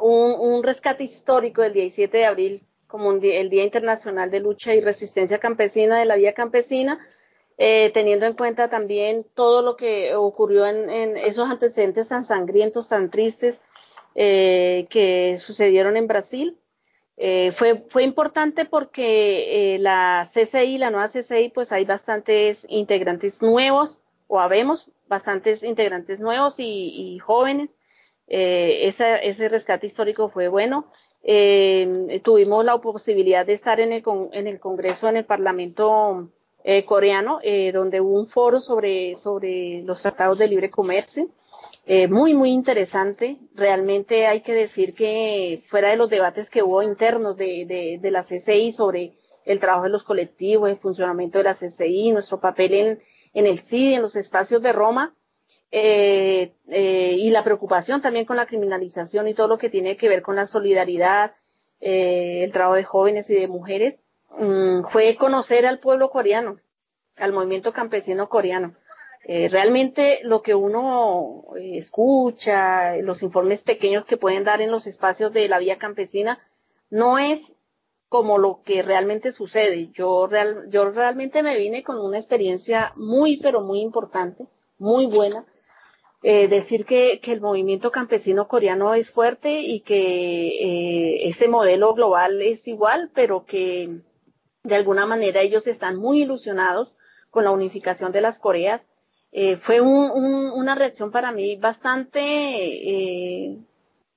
un, 0.00 0.62
rescate 0.62 1.04
histórico 1.04 1.62
del 1.62 1.72
17 1.72 2.16
de 2.16 2.26
abril 2.26 2.62
como 2.86 3.12
el 3.12 3.50
Día 3.50 3.64
Internacional 3.64 4.30
de 4.30 4.40
Lucha 4.40 4.74
y 4.74 4.80
Resistencia 4.80 5.38
Campesina 5.38 5.98
de 5.98 6.06
la 6.06 6.16
Vía 6.16 6.32
Campesina, 6.32 6.98
eh, 7.62 7.90
teniendo 7.92 8.24
en 8.24 8.32
cuenta 8.32 8.70
también 8.70 9.26
todo 9.34 9.60
lo 9.60 9.76
que 9.76 10.14
ocurrió 10.14 10.64
en, 10.64 11.18
esos 11.18 11.46
antecedentes 11.50 12.08
tan 12.08 12.24
sangrientos, 12.24 12.88
tan 12.88 13.10
tristes 13.10 13.60
eh, 14.14 14.86
que 14.88 15.36
sucedieron 15.36 15.98
en 15.98 16.06
Brasil. 16.06 16.56
Eh, 17.18 17.52
fue, 17.52 17.84
fue 17.86 18.02
importante 18.02 18.64
porque 18.64 19.76
la 19.78 20.26
CCI, 20.26 20.78
la 20.78 20.88
nueva 20.88 21.08
CCI, 21.08 21.50
pues 21.50 21.70
hay 21.70 21.84
bastantes 21.84 22.64
integrantes 22.70 23.42
nuevos, 23.42 24.00
o 24.26 24.40
habemos 24.40 24.90
bastantes 25.06 25.62
integrantes 25.62 26.18
nuevos 26.18 26.54
y 26.56 27.18
jóvenes 27.18 27.68
ese 28.26 29.48
rescate 29.50 29.86
histórico 29.86 30.30
fue 30.30 30.48
bueno. 30.48 30.90
Tuvimos 32.22 32.64
la 32.64 32.78
posibilidad 32.78 33.44
de 33.44 33.52
estar 33.52 33.80
en 33.80 33.92
el, 33.92 34.02
en 34.32 34.46
el 34.46 34.58
Congreso, 34.60 35.10
en 35.10 35.18
el 35.18 35.26
Parlamento 35.26 36.30
eh, 36.64 36.84
coreano, 36.84 37.40
donde 37.72 38.00
hubo 38.00 38.18
un 38.18 38.26
foro 38.26 38.60
sobre, 38.60 39.14
sobre 39.14 39.82
los 39.84 40.02
tratados 40.02 40.38
de 40.38 40.48
libre 40.48 40.70
comercio. 40.70 41.28
muy, 42.08 42.34
muy 42.34 42.50
interesante. 42.50 43.38
Realmente 43.54 44.26
hay 44.26 44.42
que 44.42 44.54
decir 44.54 44.94
que 44.94 45.62
fuera 45.66 45.90
de 45.90 45.96
los 45.96 46.10
debates 46.10 46.50
que 46.50 46.62
hubo 46.62 46.82
internos 46.82 47.36
de, 47.36 47.64
de, 47.66 47.98
de 48.00 48.10
la 48.10 48.22
CCI 48.22 48.72
sobre 48.72 49.14
el 49.44 49.58
trabajo 49.58 49.84
de 49.84 49.90
los 49.90 50.02
colectivos, 50.02 50.68
el 50.70 50.76
funcionamiento 50.76 51.38
de 51.38 51.44
la 51.44 51.54
CCI, 51.54 52.12
nuestro 52.12 52.40
papel 52.40 52.74
en, 52.74 53.02
en 53.34 53.46
el 53.46 53.60
CID, 53.60 53.94
en 53.94 54.02
los 54.02 54.16
espacios 54.16 54.62
de 54.62 54.72
Roma, 54.72 55.14
eh, 55.72 56.52
eh, 56.68 57.14
y 57.16 57.30
la 57.30 57.44
preocupación 57.44 58.00
también 58.00 58.24
con 58.24 58.36
la 58.36 58.46
criminalización 58.46 59.28
y 59.28 59.34
todo 59.34 59.46
lo 59.46 59.58
que 59.58 59.70
tiene 59.70 59.96
que 59.96 60.08
ver 60.08 60.22
con 60.22 60.36
la 60.36 60.46
solidaridad, 60.46 61.34
eh, 61.80 62.42
el 62.42 62.52
trabajo 62.52 62.74
de 62.74 62.84
jóvenes 62.84 63.30
y 63.30 63.34
de 63.34 63.48
mujeres, 63.48 64.00
mm, 64.38 64.84
fue 64.84 65.16
conocer 65.16 65.66
al 65.66 65.78
pueblo 65.78 66.10
coreano, 66.10 66.58
al 67.16 67.32
movimiento 67.32 67.72
campesino 67.72 68.28
coreano. 68.28 68.74
realmente 69.26 70.20
lo 70.24 70.42
que 70.42 70.54
uno 70.54 71.44
escucha, 71.56 72.96
los 72.96 73.22
informes 73.22 73.62
pequeños 73.62 74.04
que 74.04 74.16
pueden 74.16 74.44
dar 74.44 74.60
en 74.62 74.70
los 74.70 74.86
espacios 74.86 75.32
de 75.32 75.48
la 75.48 75.58
vía 75.58 75.78
campesina, 75.78 76.40
no 76.90 77.18
es 77.18 77.54
como 78.10 78.38
lo 78.38 78.62
que 78.64 78.82
realmente 78.82 79.30
sucede. 79.30 79.88
Yo, 79.92 80.26
yo 80.68 80.90
realmente 80.90 81.42
me 81.44 81.56
vine 81.56 81.84
con 81.84 81.98
una 81.98 82.18
experiencia 82.18 82.92
muy, 82.96 83.36
pero 83.36 83.60
muy 83.60 83.80
importante, 83.80 84.48
muy 84.78 85.06
buena, 85.06 85.46
eh, 86.22 86.48
decir 86.48 86.84
que, 86.84 87.20
el 87.22 87.40
movimiento 87.40 87.92
campesino 87.92 88.48
coreano 88.48 88.94
es 88.94 89.10
fuerte 89.10 89.60
y 89.60 89.80
que 89.80 90.48
eh, 90.48 91.28
ese 91.28 91.46
modelo 91.46 91.94
global 91.94 92.42
es 92.42 92.66
igual, 92.66 93.10
pero 93.14 93.46
que 93.46 94.00
de 94.62 94.74
alguna 94.74 95.06
manera 95.06 95.40
ellos 95.40 95.66
están 95.66 95.96
muy 95.96 96.22
ilusionados 96.22 96.94
con 97.30 97.44
la 97.44 97.50
unificación 97.50 98.12
de 98.12 98.20
las 98.20 98.38
Coreas. 98.38 98.88
Eh, 99.32 99.56
fue 99.56 99.80
una 99.80 100.74
reacción 100.74 101.12
para 101.12 101.32
mí 101.32 101.56
bastante 101.56 103.56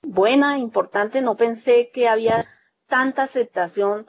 buena, 0.01 0.57
importante. 0.57 1.21
No 1.21 1.37
pensé 1.37 1.91
que 1.91 2.07
había 2.07 2.45
tanta 2.87 3.23
aceptación 3.23 4.07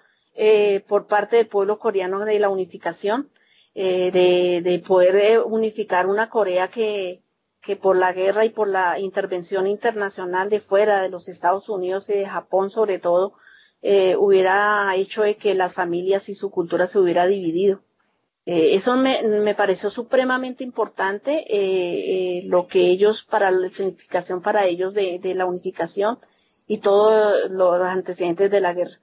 por 0.89 1.07
parte 1.07 1.37
del 1.37 1.47
pueblo 1.47 1.79
coreano 1.79 2.25
de 2.25 2.41
la 2.41 2.49
unificación, 2.49 3.31
de 3.75 4.83
poder 4.87 5.41
unificar 5.41 6.07
una 6.07 6.31
Corea 6.31 6.69
que, 6.69 7.23
que 7.65 7.77
por 7.77 7.97
la 7.97 8.13
guerra 8.13 8.45
y 8.45 8.51
por 8.51 8.69
la 8.69 8.99
intervención 8.99 9.67
internacional 9.67 10.51
de 10.51 10.61
fuera 10.61 11.01
de 11.01 11.09
los 11.09 11.29
Estados 11.29 11.69
Unidos 11.69 12.09
y 12.11 12.15
de 12.15 12.27
Japón 12.27 12.71
sobre 12.71 12.99
todo, 12.99 13.35
eh, 13.87 14.17
hubiera 14.17 14.97
hecho 14.97 15.25
de 15.25 15.37
que 15.37 15.55
las 15.55 15.75
familias 15.75 16.31
y 16.31 16.35
su 16.35 16.51
cultura 16.51 16.87
se 16.87 16.99
hubiera 16.99 17.27
dividido. 17.27 17.83
Eh, 18.47 18.75
eso 18.75 18.97
me, 18.97 19.23
me, 19.23 19.55
pareció 19.55 19.91
supremamente 19.91 20.65
importante, 20.65 21.45
eh, 21.49 22.45
lo 22.47 22.67
que 22.67 22.87
ellos, 22.87 23.25
para 23.25 23.51
la 23.51 23.69
significación 23.69 24.41
para 24.41 24.65
ellos 24.65 24.95
de, 24.95 25.19
de 25.19 25.35
la 25.35 25.45
unificación 25.45 26.19
y 26.67 26.79
todos 26.79 27.51
los 27.51 27.83
antecedentes 27.83 28.51
de 28.51 28.61
la 28.63 28.73
guerra. 28.73 28.99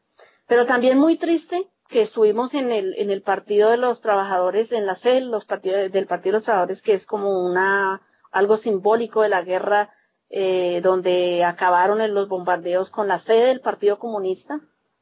Pero 0.47 0.65
también 0.65 0.97
muy 0.97 1.15
triste 1.15 1.69
que 1.87 2.01
estuvimos 2.01 2.55
en 2.55 2.71
el, 2.71 2.95
en 2.97 3.11
el 3.11 3.21
Partido 3.21 3.69
de 3.69 3.77
los 3.77 4.01
Trabajadores, 4.01 4.71
en 4.71 4.87
la 4.87 4.95
sede 4.95 5.21
los 5.21 5.45
partidos, 5.45 5.91
del 5.91 6.07
Partido 6.07 6.31
de 6.31 6.37
los 6.37 6.45
Trabajadores, 6.45 6.81
que 6.81 6.93
es 6.93 7.05
como 7.05 7.45
una 7.45 8.01
algo 8.31 8.57
simbólico 8.57 9.21
de 9.21 9.29
la 9.29 9.43
guerra 9.43 9.91
eh, 10.31 10.81
donde 10.81 11.43
acabaron 11.43 12.01
en 12.01 12.15
los 12.15 12.27
bombardeos 12.27 12.89
con 12.89 13.07
la 13.07 13.19
sede 13.19 13.45
del 13.45 13.61
Partido 13.61 13.99
Comunista 13.99 14.59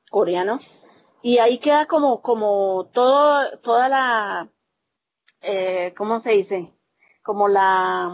coreano. 0.10 0.60
Y 1.22 1.40
ahí 1.40 1.58
queda 1.60 1.86
como, 1.86 2.22
como 2.22 2.90
todo, 2.94 3.58
toda 3.60 3.90
la, 3.90 4.50
eh, 5.42 5.94
¿cómo 5.98 6.20
se 6.20 6.32
dice? 6.32 6.74
Como 7.24 7.48
la, 7.48 8.12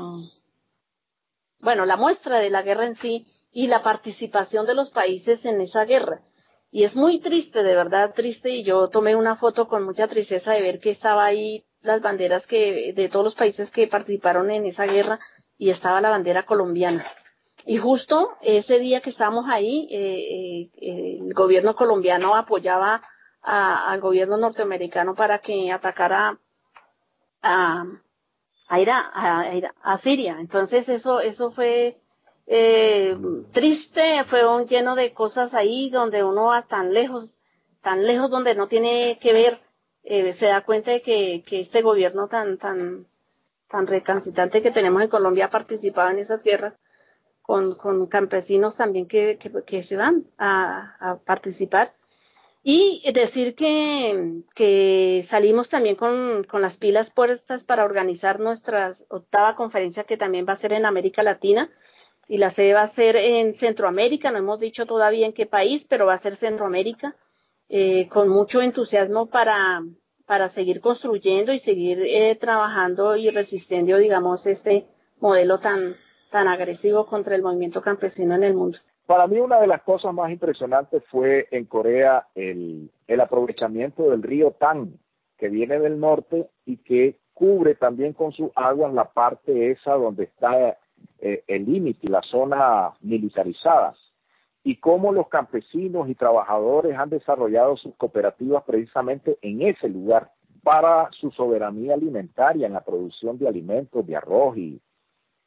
bueno, 1.60 1.86
la 1.86 1.98
muestra 1.98 2.40
de 2.40 2.50
la 2.50 2.62
guerra 2.62 2.86
en 2.86 2.96
sí 2.96 3.28
y 3.52 3.68
la 3.68 3.84
participación 3.84 4.66
de 4.66 4.76
los 4.76 4.90
países 4.90 5.46
en 5.46 5.62
esa 5.62 5.86
guerra. 5.86 6.22
Y 6.72 6.84
es 6.84 6.96
muy 6.96 7.20
triste, 7.20 7.64
de 7.64 7.76
verdad 7.76 8.14
triste, 8.14 8.50
y 8.50 8.64
yo 8.64 8.90
tomé 8.90 9.16
una 9.16 9.38
foto 9.38 9.68
con 9.68 9.84
mucha 9.84 10.08
tristeza 10.08 10.54
de 10.54 10.62
ver 10.62 10.80
que 10.80 10.90
estaba 10.90 11.24
ahí 11.24 11.66
las 11.82 12.02
banderas 12.02 12.48
que 12.48 12.94
de 12.94 13.10
todos 13.10 13.24
los 13.24 13.36
países 13.36 13.72
que 13.72 13.88
participaron 13.88 14.52
en 14.52 14.66
esa 14.66 14.86
guerra 14.86 15.20
y 15.58 15.70
estaba 15.70 16.02
la 16.02 16.10
bandera 16.10 16.46
colombiana. 16.46 17.06
Y 17.66 17.78
justo 17.78 18.38
ese 18.42 18.80
día 18.80 19.02
que 19.02 19.10
estábamos 19.10 19.46
ahí, 19.48 19.88
eh, 19.90 20.70
eh, 20.76 21.18
el 21.20 21.34
gobierno 21.34 21.76
colombiano 21.76 22.36
apoyaba 22.36 23.02
al 23.42 24.00
gobierno 24.02 24.38
norteamericano 24.38 25.14
para 25.14 25.40
que 25.40 25.72
atacara 25.72 26.40
a, 27.42 27.86
a, 28.68 29.64
a, 29.84 29.98
Siria. 29.98 30.38
Entonces 30.40 30.90
eso, 30.90 31.20
eso 31.20 31.52
fue 31.52 32.00
eh, 32.48 33.18
triste, 33.52 34.24
fue 34.26 34.48
un 34.48 34.68
lleno 34.68 34.96
de 34.96 35.14
cosas 35.14 35.54
ahí 35.54 35.90
donde 35.90 36.24
uno 36.24 36.46
va 36.46 36.62
tan 36.64 36.94
lejos, 36.94 37.38
tan 37.82 38.06
lejos 38.06 38.32
donde 38.32 38.56
no 38.56 38.68
tiene 38.68 39.20
que 39.20 39.34
ver 39.34 39.60
eh, 40.06 40.34
se 40.34 40.48
da 40.48 40.62
cuenta 40.62 40.92
de 40.92 41.02
que, 41.02 41.44
este 41.50 41.82
gobierno 41.82 42.28
tan, 42.28 42.60
tan, 42.60 43.08
tan 43.68 43.88
recalcitrante 43.88 44.62
que 44.62 44.70
tenemos 44.70 45.02
en 45.02 45.10
Colombia 45.10 45.46
ha 45.46 45.50
participado 45.50 46.12
en 46.12 46.20
esas 46.20 46.44
guerras 46.44 46.80
con, 47.46 47.76
con 47.76 48.08
campesinos 48.08 48.78
también 48.78 49.08
que, 49.08 49.38
que, 49.38 49.84
se 49.84 49.96
van 49.96 50.26
a, 50.38 50.96
a, 51.00 51.18
participar. 51.20 51.94
Y 52.64 53.04
decir 53.14 53.54
que, 53.54 54.42
que 54.56 55.24
salimos 55.24 55.70
también 55.70 55.96
con, 55.96 56.44
con, 56.46 56.64
las 56.64 56.78
pilas 56.78 57.12
puestas 57.12 57.64
para 57.64 57.86
organizar 57.86 58.40
nuestra 58.40 58.94
octava 59.10 59.56
conferencia 59.56 60.06
que 60.06 60.18
también 60.18 60.48
va 60.50 60.54
a 60.54 60.56
ser 60.56 60.74
en 60.74 60.86
América 60.86 61.22
Latina. 61.22 61.70
y 62.28 62.38
la 62.40 62.50
sede 62.50 62.74
va 62.74 62.82
a 62.82 62.88
ser 62.88 63.16
en 63.16 63.54
Centroamérica, 63.54 64.32
no 64.32 64.40
hemos 64.40 64.60
dicho 64.60 64.88
todavía 64.88 65.28
en 65.28 65.34
qué 65.34 65.46
país, 65.46 65.86
pero 65.86 66.08
va 66.08 66.14
a 66.14 66.18
ser 66.18 66.36
Centroamérica, 66.36 67.16
eh, 67.70 68.08
con 68.10 68.30
mucho 68.30 68.64
entusiasmo 68.64 69.28
para, 69.28 69.84
para 70.26 70.50
seguir 70.50 70.82
construyendo 70.82 71.54
y 71.54 71.60
seguir 71.60 72.00
eh, 72.02 72.36
trabajando 72.36 73.16
y 73.16 73.30
resistiendo, 73.30 73.98
digamos, 73.98 74.48
este 74.48 74.88
modelo 75.20 75.60
tan, 75.60 75.96
tan 76.36 76.50
agresivo 76.50 77.06
contra 77.06 77.34
el 77.34 77.42
movimiento 77.42 77.82
campesino 77.82 78.36
en 78.36 78.44
el 78.44 78.54
mundo. 78.54 78.80
Para 79.06 79.26
mí 79.26 79.40
una 79.40 79.58
de 79.62 79.68
las 79.68 79.82
cosas 79.84 80.14
más 80.14 80.30
impresionantes 80.30 81.02
fue 81.10 81.48
en 81.50 81.64
Corea 81.64 82.28
el, 82.36 82.92
el 83.08 83.22
aprovechamiento 83.22 84.10
del 84.10 84.22
río 84.22 84.52
Tang, 84.52 84.90
que 85.38 85.48
viene 85.48 85.80
del 85.80 85.98
norte 85.98 86.50
y 86.66 86.76
que 86.76 87.22
cubre 87.34 87.76
también 87.76 88.12
con 88.12 88.34
sus 88.34 88.52
aguas 88.54 88.94
la 88.94 89.14
parte 89.14 89.72
esa 89.72 89.94
donde 89.94 90.26
está 90.26 90.78
eh, 91.20 91.46
el 91.48 91.66
límite, 91.68 92.10
la 92.10 92.22
zona 92.22 92.92
militarizadas, 93.00 93.96
y 94.62 94.76
cómo 94.76 95.14
los 95.14 95.30
campesinos 95.30 96.10
y 96.10 96.16
trabajadores 96.16 96.98
han 96.98 97.12
desarrollado 97.12 97.78
sus 97.78 97.96
cooperativas 97.96 98.62
precisamente 98.66 99.38
en 99.42 99.62
ese 99.62 99.88
lugar 99.88 100.34
para 100.64 101.10
su 101.12 101.32
soberanía 101.32 101.94
alimentaria 101.94 102.68
en 102.68 102.74
la 102.74 102.84
producción 102.84 103.38
de 103.38 103.48
alimentos, 103.48 104.06
de 104.06 104.18
arroz 104.18 104.58
y, 104.58 104.82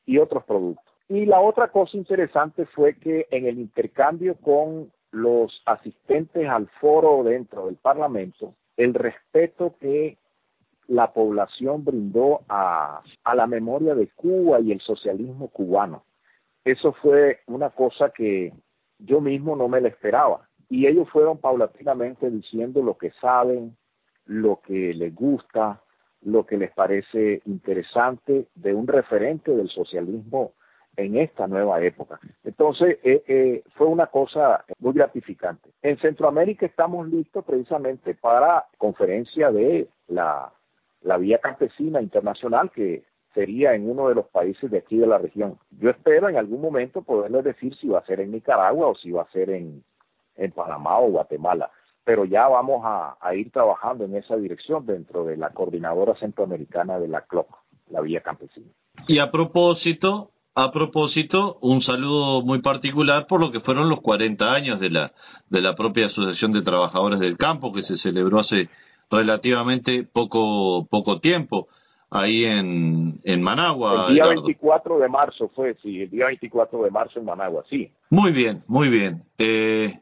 y 0.09 0.17
otros 0.17 0.43
productos. 0.45 0.85
Y 1.11 1.27
la 1.27 1.41
otra 1.41 1.69
cosa 1.69 1.97
interesante 1.97 2.65
fue 2.65 2.95
que 2.95 3.27
en 3.31 3.47
el 3.47 3.59
intercambio 3.59 4.37
con 4.37 4.91
los 5.11 5.63
asistentes 5.67 6.49
al 6.49 6.67
foro 6.81 7.23
dentro 7.25 7.67
del 7.67 7.77
Parlamento, 7.77 8.55
el 8.79 8.95
respeto 8.95 9.75
que 9.79 10.17
la 10.87 11.13
población 11.13 11.85
brindó 11.85 12.41
a, 12.49 13.03
a, 13.23 13.35
la 13.35 13.47
memoria 13.47 13.95
de 13.95 14.09
Cuba 14.09 14.61
y 14.61 14.73
el 14.73 14.81
socialismo 14.81 15.49
cubano. 15.49 16.05
Eso 16.65 16.95
fue 16.95 17.41
una 17.47 17.69
cosa 17.69 18.11
que 18.11 18.55
yo 18.99 19.21
mismo 19.21 19.57
no 19.57 19.69
me 19.69 19.83
la 19.83 19.89
esperaba. 19.89 20.49
Y 20.71 20.87
ellos 20.87 21.09
fueron 21.11 21.37
paulatinamente 21.37 22.31
diciendo 22.31 22.83
lo 22.83 22.97
que 22.97 23.11
saben, 23.21 23.77
lo 24.25 24.61
que 24.63 24.95
les 24.95 25.15
gusta, 25.15 25.83
lo 26.23 26.47
que 26.47 26.57
les 26.57 26.71
parece 26.73 27.43
interesante 27.47 28.47
de 28.55 28.75
un 28.75 28.87
referente 28.87 29.55
del 29.55 29.69
socialismo 29.69 30.53
en 30.97 31.17
esta 31.17 31.47
nueva 31.47 31.81
época. 31.81 32.19
Entonces, 32.43 32.99
eh, 33.05 33.23
eh, 33.29 33.63
fue 33.77 33.87
una 33.87 34.09
cosa 34.09 34.65
muy 34.81 34.95
gratificante. 34.95 35.71
En 35.83 35.97
Centroamérica 35.99 36.67
estamos 36.67 37.09
listos 37.09 37.45
precisamente 37.45 38.15
para 38.15 38.67
conferencia 38.79 39.53
de 39.53 39.89
la 40.09 40.53
la 41.03 41.17
vía 41.17 41.39
campesina 41.39 42.03
internacional 42.03 42.71
que 42.71 43.05
sería 43.35 43.75
en 43.75 43.89
uno 43.89 44.09
de 44.09 44.15
los 44.15 44.27
países 44.27 44.71
de 44.71 44.79
aquí 44.79 44.99
de 44.99 45.07
la 45.07 45.19
región. 45.19 45.59
Yo 45.79 45.91
espero 45.91 46.29
en 46.29 46.37
algún 46.37 46.61
momento 46.61 47.03
poderles 47.03 47.45
decir 47.45 47.75
si 47.77 47.89
va 47.89 48.01
a 48.01 48.07
ser 48.07 48.21
en 48.21 48.33
Nicaragua 48.33 48.89
o 48.89 48.95
si 48.95 49.11
va 49.11 49.23
a 49.23 49.31
ser 49.31 49.51
en, 49.51 49.85
en 50.37 50.53
Panamá 50.53 50.99
o 50.99 51.11
Guatemala, 51.11 51.71
pero 52.09 52.25
ya 52.25 52.49
vamos 52.49 52.81
a, 52.87 53.19
a, 53.21 53.35
ir 53.35 53.51
trabajando 53.51 54.07
en 54.07 54.17
esa 54.17 54.35
dirección 54.35 54.87
dentro 54.87 55.27
de 55.27 55.37
la 55.37 55.51
coordinadora 55.51 56.19
centroamericana 56.19 56.99
de 56.99 57.07
la 57.07 57.21
CLOC, 57.27 57.47
la 57.91 58.01
vía 58.01 58.23
campesina. 58.23 58.69
Y 59.07 59.19
a 59.19 59.31
propósito, 59.31 60.31
a 60.55 60.71
propósito, 60.71 61.59
un 61.61 61.83
saludo 61.83 62.41
muy 62.41 62.63
particular 62.63 63.27
por 63.27 63.41
lo 63.41 63.53
que 63.53 63.61
fueron 63.61 63.91
los 63.91 64.01
40 64.01 64.55
años 64.55 64.81
de 64.81 64.89
la, 64.89 65.13
de 65.51 65.61
la 65.61 65.75
propia 65.75 66.07
Asociación 66.07 66.53
de 66.53 66.63
Trabajadores 66.63 67.21
del 67.21 67.37
Campo 67.37 67.75
que 67.75 67.83
se 67.83 67.99
celebró 67.99 68.39
hace 68.39 68.71
relativamente 69.11 70.03
poco, 70.03 70.87
poco 70.87 71.21
tiempo 71.21 71.69
ahí 72.09 72.47
en, 72.47 73.17
en 73.25 73.43
Managua. 73.43 74.07
El 74.09 74.15
día 74.15 74.29
24 74.29 74.99
de 74.99 75.09
marzo 75.11 75.51
fue, 75.55 75.77
sí, 75.83 76.01
el 76.01 76.11
día 76.11 76.25
24 76.25 76.85
de 76.85 76.91
marzo 76.91 77.19
en 77.19 77.27
Managua, 77.27 77.65
sí. 77.69 77.93
Muy 78.09 78.33
bien, 78.33 78.63
muy 78.67 78.89
bien. 78.89 79.25
Eh, 79.37 79.93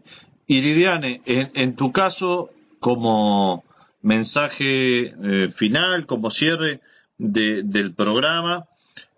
y 0.47 0.61
Lidiane, 0.61 1.23
en, 1.25 1.51
en, 1.55 1.77
tu 1.77 1.93
caso, 1.93 2.51
como 2.79 3.65
mensaje 4.03 5.07
eh, 5.07 5.49
final, 5.51 6.07
como 6.07 6.31
cierre 6.31 6.81
de, 7.19 7.63
del 7.65 7.95
programa, 7.95 8.67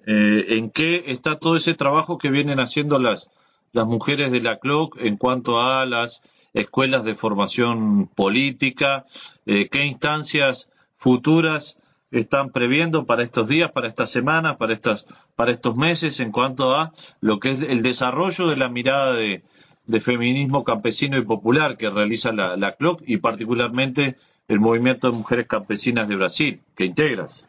eh, 0.06 0.56
¿en 0.56 0.70
qué 0.70 1.04
está 1.08 1.38
todo 1.38 1.56
ese 1.56 1.74
trabajo 1.74 2.16
que 2.16 2.30
vienen 2.30 2.60
haciendo 2.60 2.98
las, 2.98 3.28
las 3.72 3.86
mujeres 3.86 4.32
de 4.32 4.40
la 4.40 4.58
CLOC 4.58 4.96
en 5.00 5.18
cuanto 5.18 5.60
a 5.60 5.84
las 5.84 6.22
escuelas 6.54 7.04
de 7.04 7.14
formación 7.14 8.08
política, 8.08 9.04
eh, 9.44 9.68
qué 9.68 9.84
instancias 9.84 10.70
futuras 10.96 11.76
están 12.10 12.50
previendo 12.50 13.04
para 13.04 13.22
estos 13.22 13.48
días, 13.48 13.70
para 13.70 13.86
estas 13.86 14.10
semanas, 14.10 14.56
para 14.56 14.72
estas, 14.72 15.04
para 15.36 15.50
estos 15.50 15.76
meses 15.76 16.20
en 16.20 16.32
cuanto 16.32 16.74
a 16.74 16.92
lo 17.20 17.38
que 17.38 17.52
es 17.52 17.60
el 17.60 17.82
desarrollo 17.82 18.46
de 18.46 18.56
la 18.56 18.70
mirada 18.70 19.12
de, 19.12 19.42
de 19.88 20.00
feminismo 20.00 20.62
campesino 20.62 21.18
y 21.18 21.22
popular 21.22 21.76
que 21.76 21.90
realiza 21.90 22.32
la, 22.32 22.56
la 22.56 22.76
CLOC 22.76 23.02
y 23.06 23.16
particularmente 23.16 24.16
el 24.46 24.60
movimiento 24.60 25.10
de 25.10 25.16
mujeres 25.16 25.46
campesinas 25.48 26.06
de 26.08 26.16
Brasil 26.16 26.60
que 26.76 26.84
integras. 26.84 27.48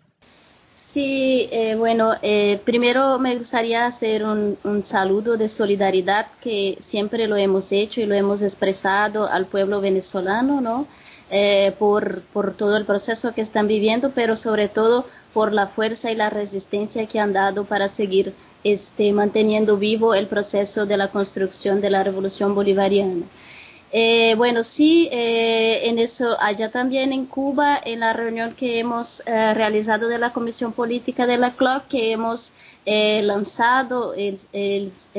Sí, 0.72 1.48
eh, 1.52 1.76
bueno, 1.76 2.14
eh, 2.24 2.60
primero 2.66 3.20
me 3.20 3.38
gustaría 3.38 3.86
hacer 3.86 4.24
un, 4.24 4.58
un, 4.64 4.84
saludo 4.84 5.38
de 5.38 5.48
solidaridad 5.48 6.28
que 6.42 6.78
siempre 6.80 7.28
lo 7.28 7.36
hemos 7.36 7.72
hecho 7.72 8.02
y 8.02 8.06
lo 8.06 8.16
hemos 8.16 8.42
expresado 8.42 9.28
al 9.28 9.46
pueblo 9.46 9.82
venezolano, 9.82 10.62
¿no? 10.62 10.88
Eh, 11.32 11.76
por, 11.78 12.22
por 12.34 12.56
todo 12.56 12.76
el 12.76 12.86
proceso 12.86 13.36
que 13.36 13.42
están 13.42 13.68
viviendo, 13.68 14.10
pero 14.16 14.36
sobre 14.36 14.68
todo 14.68 15.06
por 15.32 15.54
la 15.54 15.68
fuerza 15.68 16.12
y 16.12 16.16
la 16.16 16.32
resistencia 16.32 17.06
que 17.06 17.20
han 17.20 17.34
dado 17.34 17.66
para 17.66 17.88
seguir 17.88 18.34
este, 18.64 19.14
manteniendo 19.14 19.78
vivo 19.78 20.14
el 20.14 20.28
proceso 20.28 20.86
de 20.86 20.98
la 20.98 21.10
construcción 21.10 21.82
de 21.82 21.90
la 21.90 22.04
revolución 22.04 22.56
bolivariana. 22.56 23.24
Eh, 23.92 24.36
bueno, 24.38 24.64
sí, 24.64 25.10
eh, 25.12 25.90
en 25.90 25.98
eso, 25.98 26.38
allá 26.40 26.70
también 26.70 27.12
en 27.12 27.26
Cuba, 27.26 27.80
en 27.84 28.02
la 28.02 28.14
reunión 28.14 28.54
que 28.54 28.80
hemos 28.80 29.24
eh, 29.26 29.54
realizado 29.56 30.08
de 30.08 30.20
la 30.20 30.32
Comisión 30.32 30.74
Política 30.74 31.26
de 31.26 31.38
la 31.38 31.52
CLOC, 31.52 31.88
que 31.88 32.12
hemos 32.12 32.54
lanzado 32.86 34.16
el, 34.16 34.40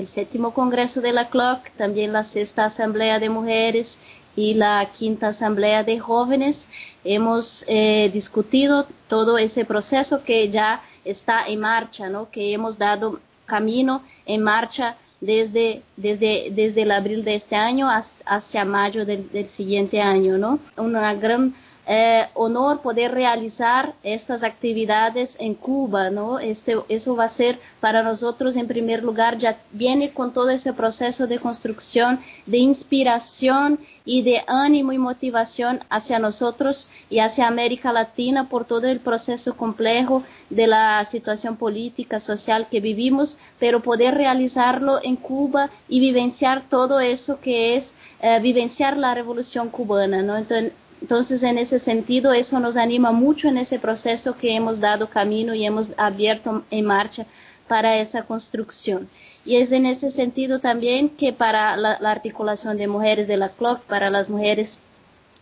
séptimo 0.07 0.53
Congreso 0.53 1.01
de 1.01 1.13
la 1.13 1.29
CLOC, 1.29 1.71
también 1.77 2.13
la 2.13 2.25
sexta 2.25 2.65
Asamblea 2.65 3.21
de 3.21 3.29
Mujeres 3.29 4.01
y 4.35 4.55
la 4.55 4.89
quinta 4.93 5.29
Asamblea 5.29 5.85
de 5.85 6.01
Jóvenes, 6.01 6.69
hemos 7.05 7.65
discutido 8.13 8.89
todo 9.09 9.39
ese 9.39 9.65
proceso 9.65 10.25
que 10.25 10.49
ya 10.49 10.83
está 11.05 11.47
en 11.47 11.61
marcha, 11.61 12.09
¿no? 12.09 12.29
que 12.31 12.53
hemos 12.53 12.77
dado 12.77 13.21
camino 13.55 14.03
en 14.27 14.43
marcha 14.43 14.97
desde, 15.21 15.83
desde, 15.97 16.51
desde 16.53 16.83
el 16.83 16.93
abril 16.93 17.25
de 17.25 17.35
este 17.35 17.57
año 17.57 17.89
hacia 17.91 18.65
mayo 18.65 19.05
del, 19.05 19.31
del 19.31 19.49
siguiente 19.49 20.01
año, 20.01 20.39
¿no? 20.39 20.61
Una 20.77 21.13
gran 21.15 21.55
eh, 21.93 22.29
honor 22.35 22.83
poder 22.83 23.11
realizar 23.11 23.95
estas 24.05 24.45
actividades 24.45 25.37
en 25.41 25.55
Cuba, 25.55 26.09
¿no? 26.09 26.39
Este, 26.39 26.77
eso 26.89 27.17
va 27.17 27.25
a 27.25 27.29
ser 27.29 27.59
para 27.81 28.05
nosotros, 28.05 28.55
en 28.55 28.69
primer 28.69 29.03
lugar, 29.03 29.39
ya 29.39 29.57
viene 29.73 30.13
con 30.13 30.33
todo 30.33 30.51
ese 30.51 30.73
proceso 30.73 31.27
de 31.27 31.41
construcción, 31.41 32.21
de 32.47 32.59
inspiración 32.59 33.81
y 34.05 34.23
de 34.23 34.45
ánimo 34.47 34.93
y 34.93 34.99
motivación 34.99 35.81
hacia 35.91 36.21
nosotros 36.21 36.89
y 37.11 37.19
hacia 37.19 37.49
América 37.49 37.93
Latina 37.93 38.49
por 38.49 38.65
todo 38.65 38.87
el 38.87 39.01
proceso 39.01 39.57
complejo 39.57 40.23
de 40.49 40.69
la 40.69 41.05
situación 41.05 41.57
política, 41.57 42.21
social 42.21 42.69
que 42.71 42.79
vivimos, 42.79 43.37
pero 43.59 43.81
poder 43.81 44.15
realizarlo 44.15 45.01
en 45.03 45.17
Cuba 45.17 45.71
y 45.89 45.99
vivenciar 45.99 46.63
todo 46.69 47.01
eso 47.01 47.41
que 47.41 47.75
es 47.75 47.97
eh, 48.23 48.39
vivenciar 48.41 48.97
la 48.97 49.13
revolución 49.13 49.71
cubana, 49.71 50.23
¿no? 50.23 50.37
Entonces, 50.37 50.73
entonces, 51.01 51.43
en 51.43 51.59
ese 51.59 51.79
sentido, 51.79 52.33
eso 52.33 52.61
nos 52.61 52.77
anima 52.77 53.11
mucho 53.11 53.49
en 53.49 53.59
ese 53.59 53.79
proceso 53.79 54.37
que 54.37 54.55
hemos 54.55 54.81
dado 54.81 55.09
camino 55.09 55.55
y 55.55 55.65
hemos 55.65 55.93
abierto 55.97 56.63
en 56.71 56.85
marcha 56.85 57.27
para 57.69 57.97
esa 57.97 58.23
construcción. 58.25 59.09
Y 59.45 59.57
es 59.57 59.73
en 59.73 59.87
ese 59.87 60.11
sentido 60.11 60.59
también 60.59 61.09
que 61.09 61.33
para 61.33 61.77
la, 61.77 61.99
la 62.01 62.11
articulación 62.11 62.77
de 62.77 62.87
mujeres 62.87 63.27
de 63.29 63.39
la 63.39 63.49
CLOC, 63.49 63.81
para 63.83 64.11
las 64.11 64.29
mujeres 64.29 64.81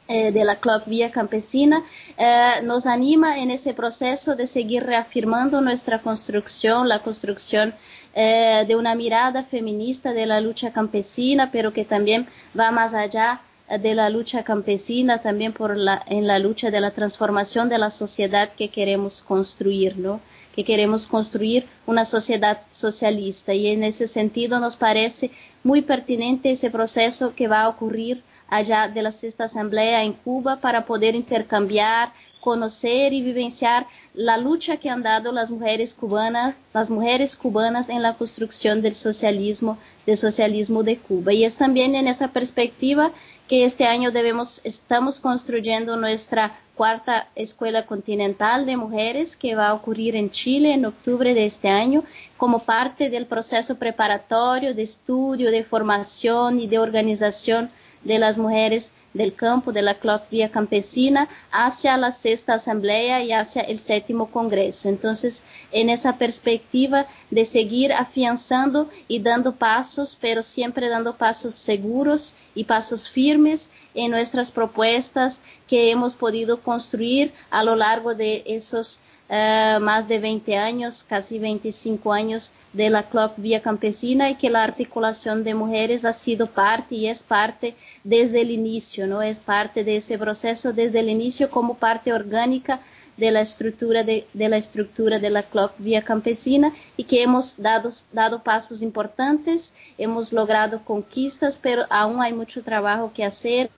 eh, 0.06 0.30
de 0.30 0.44
la 0.44 0.56
CLOC 0.56 0.86
Vía 0.86 1.10
Campesina, 1.10 1.82
eh, 2.16 2.62
nos 2.62 2.86
anima 2.86 3.40
en 3.40 3.50
ese 3.50 3.74
proceso 3.74 4.36
de 4.36 4.46
seguir 4.46 4.84
reafirmando 4.84 5.60
nuestra 5.60 5.98
construcción, 5.98 6.88
la 6.88 7.00
construcción 7.00 7.74
eh, 8.14 8.64
de 8.66 8.76
una 8.76 8.94
mirada 8.94 9.42
feminista 9.44 10.12
de 10.12 10.26
la 10.26 10.40
lucha 10.40 10.72
campesina, 10.72 11.50
pero 11.50 11.72
que 11.72 11.84
también 11.84 12.26
va 12.58 12.70
más 12.70 12.94
allá 12.94 13.40
de 13.76 13.94
la 13.94 14.08
lucha 14.08 14.44
campesina, 14.44 15.18
también 15.18 15.52
por 15.52 15.76
la, 15.76 16.02
en 16.06 16.26
la 16.26 16.38
lucha 16.38 16.70
de 16.70 16.80
la 16.80 16.92
transformación 16.92 17.68
de 17.68 17.78
la 17.78 17.90
sociedad 17.90 18.50
que 18.50 18.68
queremos 18.70 19.22
construir, 19.22 19.98
¿no? 19.98 20.20
que 20.58 20.64
queremos 20.64 21.06
construir 21.06 21.66
una 21.86 22.04
sociedad 22.04 22.62
socialista 22.70 23.54
y 23.54 23.68
en 23.68 23.84
ese 23.84 24.08
sentido 24.08 24.58
nos 24.58 24.74
parece 24.74 25.30
muy 25.62 25.82
pertinente 25.82 26.50
ese 26.50 26.68
proceso 26.68 27.32
que 27.32 27.46
va 27.46 27.62
a 27.62 27.68
ocurrir 27.68 28.24
allá 28.48 28.88
de 28.88 29.02
la 29.02 29.12
sexta 29.12 29.44
asamblea 29.44 30.02
en 30.02 30.14
Cuba 30.14 30.56
para 30.56 30.84
poder 30.84 31.14
intercambiar, 31.14 32.12
conocer 32.40 33.12
y 33.12 33.22
vivenciar 33.22 33.86
la 34.14 34.36
lucha 34.36 34.78
que 34.78 34.90
han 34.90 35.04
dado 35.04 35.30
las 35.30 35.50
mujeres 35.50 35.94
cubanas, 35.94 36.56
las 36.74 36.90
mujeres 36.90 37.36
cubanas 37.36 37.88
en 37.88 38.02
la 38.02 38.14
construcción 38.14 38.82
del 38.82 38.94
socialismo, 38.94 39.78
del 40.06 40.16
socialismo 40.16 40.82
de 40.82 40.98
Cuba. 40.98 41.32
Y 41.32 41.44
es 41.44 41.56
también 41.56 41.94
en 41.94 42.08
esa 42.08 42.28
perspectiva 42.28 43.12
que 43.48 43.64
este 43.64 43.86
año 43.86 44.12
debemos, 44.12 44.60
estamos 44.64 45.20
construyendo 45.20 45.96
nuestra 45.96 46.54
cuarta 46.76 47.28
escuela 47.34 47.86
continental 47.86 48.66
de 48.66 48.76
mujeres 48.76 49.36
que 49.36 49.54
va 49.54 49.68
a 49.68 49.74
ocurrir 49.74 50.14
en 50.14 50.30
Chile 50.30 50.74
en 50.74 50.84
octubre 50.84 51.32
de 51.34 51.46
este 51.46 51.68
año 51.68 52.04
como 52.36 52.60
parte 52.60 53.08
del 53.08 53.26
proceso 53.26 53.76
preparatorio 53.76 54.74
de 54.74 54.82
estudio, 54.82 55.50
de 55.50 55.64
formación 55.64 56.60
y 56.60 56.68
de 56.68 56.78
organización 56.78 57.70
de 58.04 58.18
las 58.18 58.36
mujeres 58.38 58.92
del 59.18 59.34
campo 59.34 59.72
de 59.72 59.82
la 59.82 59.98
Vía 60.30 60.48
Campesina 60.48 61.28
hacia 61.50 61.96
la 61.96 62.12
sexta 62.12 62.54
asamblea 62.54 63.22
y 63.22 63.32
hacia 63.32 63.62
el 63.62 63.78
séptimo 63.78 64.30
congreso. 64.30 64.88
Entonces, 64.88 65.42
en 65.72 65.90
esa 65.90 66.16
perspectiva 66.16 67.04
de 67.30 67.44
seguir 67.44 67.92
afianzando 67.92 68.88
y 69.08 69.18
dando 69.18 69.56
pasos, 69.56 70.16
pero 70.18 70.42
siempre 70.42 70.88
dando 70.88 71.16
pasos 71.16 71.54
seguros 71.54 72.36
y 72.54 72.64
pasos 72.64 73.10
firmes 73.10 73.70
en 73.94 74.12
nuestras 74.12 74.52
propuestas 74.52 75.42
que 75.66 75.90
hemos 75.90 76.14
podido 76.14 76.60
construir 76.60 77.32
a 77.50 77.64
lo 77.64 77.74
largo 77.74 78.14
de 78.14 78.44
esos 78.46 79.00
uh, 79.28 79.80
más 79.80 80.08
de 80.08 80.18
20 80.18 80.56
años, 80.56 81.04
casi 81.04 81.38
25 81.38 82.12
años 82.12 82.52
de 82.72 82.90
la 82.90 83.04
CLOC 83.04 83.34
Vía 83.36 83.62
Campesina 83.62 84.30
y 84.30 84.36
que 84.36 84.50
la 84.50 84.62
articulación 84.62 85.44
de 85.44 85.54
mujeres 85.54 86.04
ha 86.04 86.12
sido 86.12 86.46
parte 86.46 86.94
y 86.94 87.06
es 87.08 87.22
parte 87.22 87.74
desde 88.04 88.40
el 88.42 88.50
inicio, 88.50 89.06
¿no? 89.06 89.22
Es 89.22 89.40
parte 89.40 89.84
de 89.84 89.96
ese 89.96 90.18
proceso 90.18 90.72
desde 90.72 91.00
el 91.00 91.08
inicio 91.08 91.50
como 91.50 91.74
parte 91.74 92.12
orgánica 92.12 92.80
de 93.18 93.30
la 93.30 93.40
estructura 93.40 94.04
de, 94.04 94.26
de, 94.32 94.48
la 94.48 94.56
estructura 94.56 95.18
de 95.18 95.44
CLOC 95.50 95.74
Campesina 96.04 96.72
y 96.96 97.04
que 97.04 97.22
hemos 97.22 97.60
dado, 97.60 97.90
dado 98.12 98.42
pasos 98.42 98.80
importantes, 98.80 99.74
hemos 99.98 100.32
logrado 100.32 100.82
conquistas, 100.84 101.58
pero 101.58 101.84
aún 101.90 102.22
hay 102.22 102.32
mucho 102.32 102.62
trabajo 102.62 103.12
que 103.12 103.24
hacer 103.24 103.70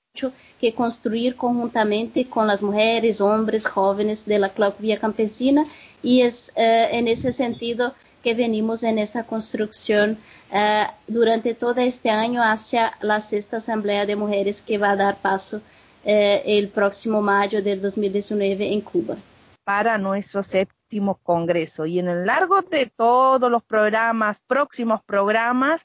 que 0.60 0.74
construir 0.74 1.36
conjuntamente 1.36 2.26
con 2.26 2.46
las 2.46 2.62
mujeres, 2.62 3.20
hombres, 3.20 3.66
jóvenes 3.66 4.26
de 4.26 4.38
la 4.38 4.50
CLOC 4.50 4.76
Campesina 5.00 5.66
y 6.02 6.22
es 6.22 6.52
eh, 6.56 6.88
en 6.92 7.08
ese 7.08 7.32
sentido 7.32 7.94
que 8.22 8.34
venimos 8.34 8.82
en 8.82 8.98
esa 8.98 9.24
construcción 9.24 10.18
eh, 10.52 10.86
durante 11.06 11.54
todo 11.54 11.80
este 11.80 12.10
año 12.10 12.42
hacia 12.42 12.92
la 13.00 13.20
sexta 13.20 13.58
Asamblea 13.58 14.04
de 14.04 14.16
Mujeres 14.16 14.60
que 14.60 14.78
va 14.78 14.90
a 14.90 14.96
dar 14.96 15.16
paso 15.16 15.62
eh, 16.04 16.42
el 16.44 16.68
próximo 16.68 17.22
mayo 17.22 17.62
del 17.62 17.80
2019 17.80 18.72
en 18.72 18.80
Cuba. 18.80 19.16
Para 19.64 19.98
nuestro 19.98 20.42
séptimo 20.42 21.16
congreso. 21.22 21.86
Y 21.86 21.98
en 21.98 22.08
el 22.08 22.26
largo 22.26 22.62
de 22.62 22.86
todos 22.86 23.50
los 23.50 23.62
programas, 23.62 24.40
próximos 24.40 25.02
programas, 25.04 25.84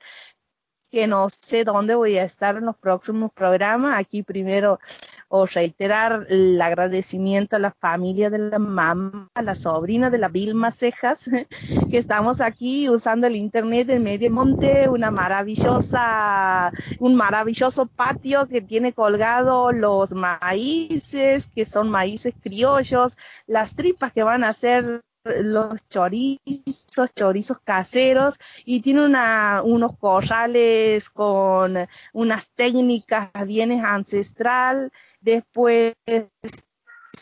que 0.92 1.08
no 1.08 1.30
sé 1.30 1.64
dónde 1.64 1.96
voy 1.96 2.18
a 2.18 2.24
estar 2.24 2.56
en 2.58 2.66
los 2.66 2.78
próximos 2.78 3.32
programas. 3.34 3.98
Aquí 3.98 4.24
primero 4.24 4.80
os 5.28 5.54
reiterar 5.54 6.26
el 6.30 6.62
agradecimiento 6.62 7.56
a 7.56 7.60
la 7.60 7.72
familia 7.72 8.30
de 8.30 8.38
la 8.38 8.60
mamá, 8.60 9.30
a 9.34 9.42
la 9.42 9.56
sobrina 9.56 10.10
de 10.10 10.18
la 10.18 10.30
Vilma 10.30 10.72
Cejas, 10.72 11.30
que 11.90 11.98
estamos 11.98 12.42
aquí 12.42 12.90
usando 12.90 13.28
el 13.28 13.36
internet 13.36 13.90
en 13.90 14.04
Medio 14.04 14.32
Monte, 14.32 14.88
una 14.90 15.12
maravillosa, 15.12 16.72
un 17.00 17.16
maravilloso 17.16 17.88
patio 17.88 18.48
que 18.48 18.62
tiene 18.62 18.94
colgado 18.94 19.72
los 19.72 20.14
maíces, 20.14 21.48
que 21.48 21.66
son 21.66 21.90
maíces 21.90 22.34
criollos, 22.42 23.18
las 23.48 23.76
tripas 23.76 24.14
que 24.14 24.24
van 24.24 24.44
a 24.44 24.54
ser 24.54 25.02
los 25.26 25.88
chorizos, 25.90 27.14
chorizos 27.14 27.60
caseros 27.60 28.40
y 28.64 28.82
tiene 28.82 29.06
una, 29.06 29.62
unos 29.64 29.98
corrales 29.98 31.10
con 31.10 31.76
unas 32.14 32.50
técnicas 32.50 33.32
bien 33.46 33.72
ancestral, 33.86 34.92
después 35.20 35.94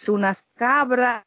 unas 0.08 0.44
cabras, 0.56 1.24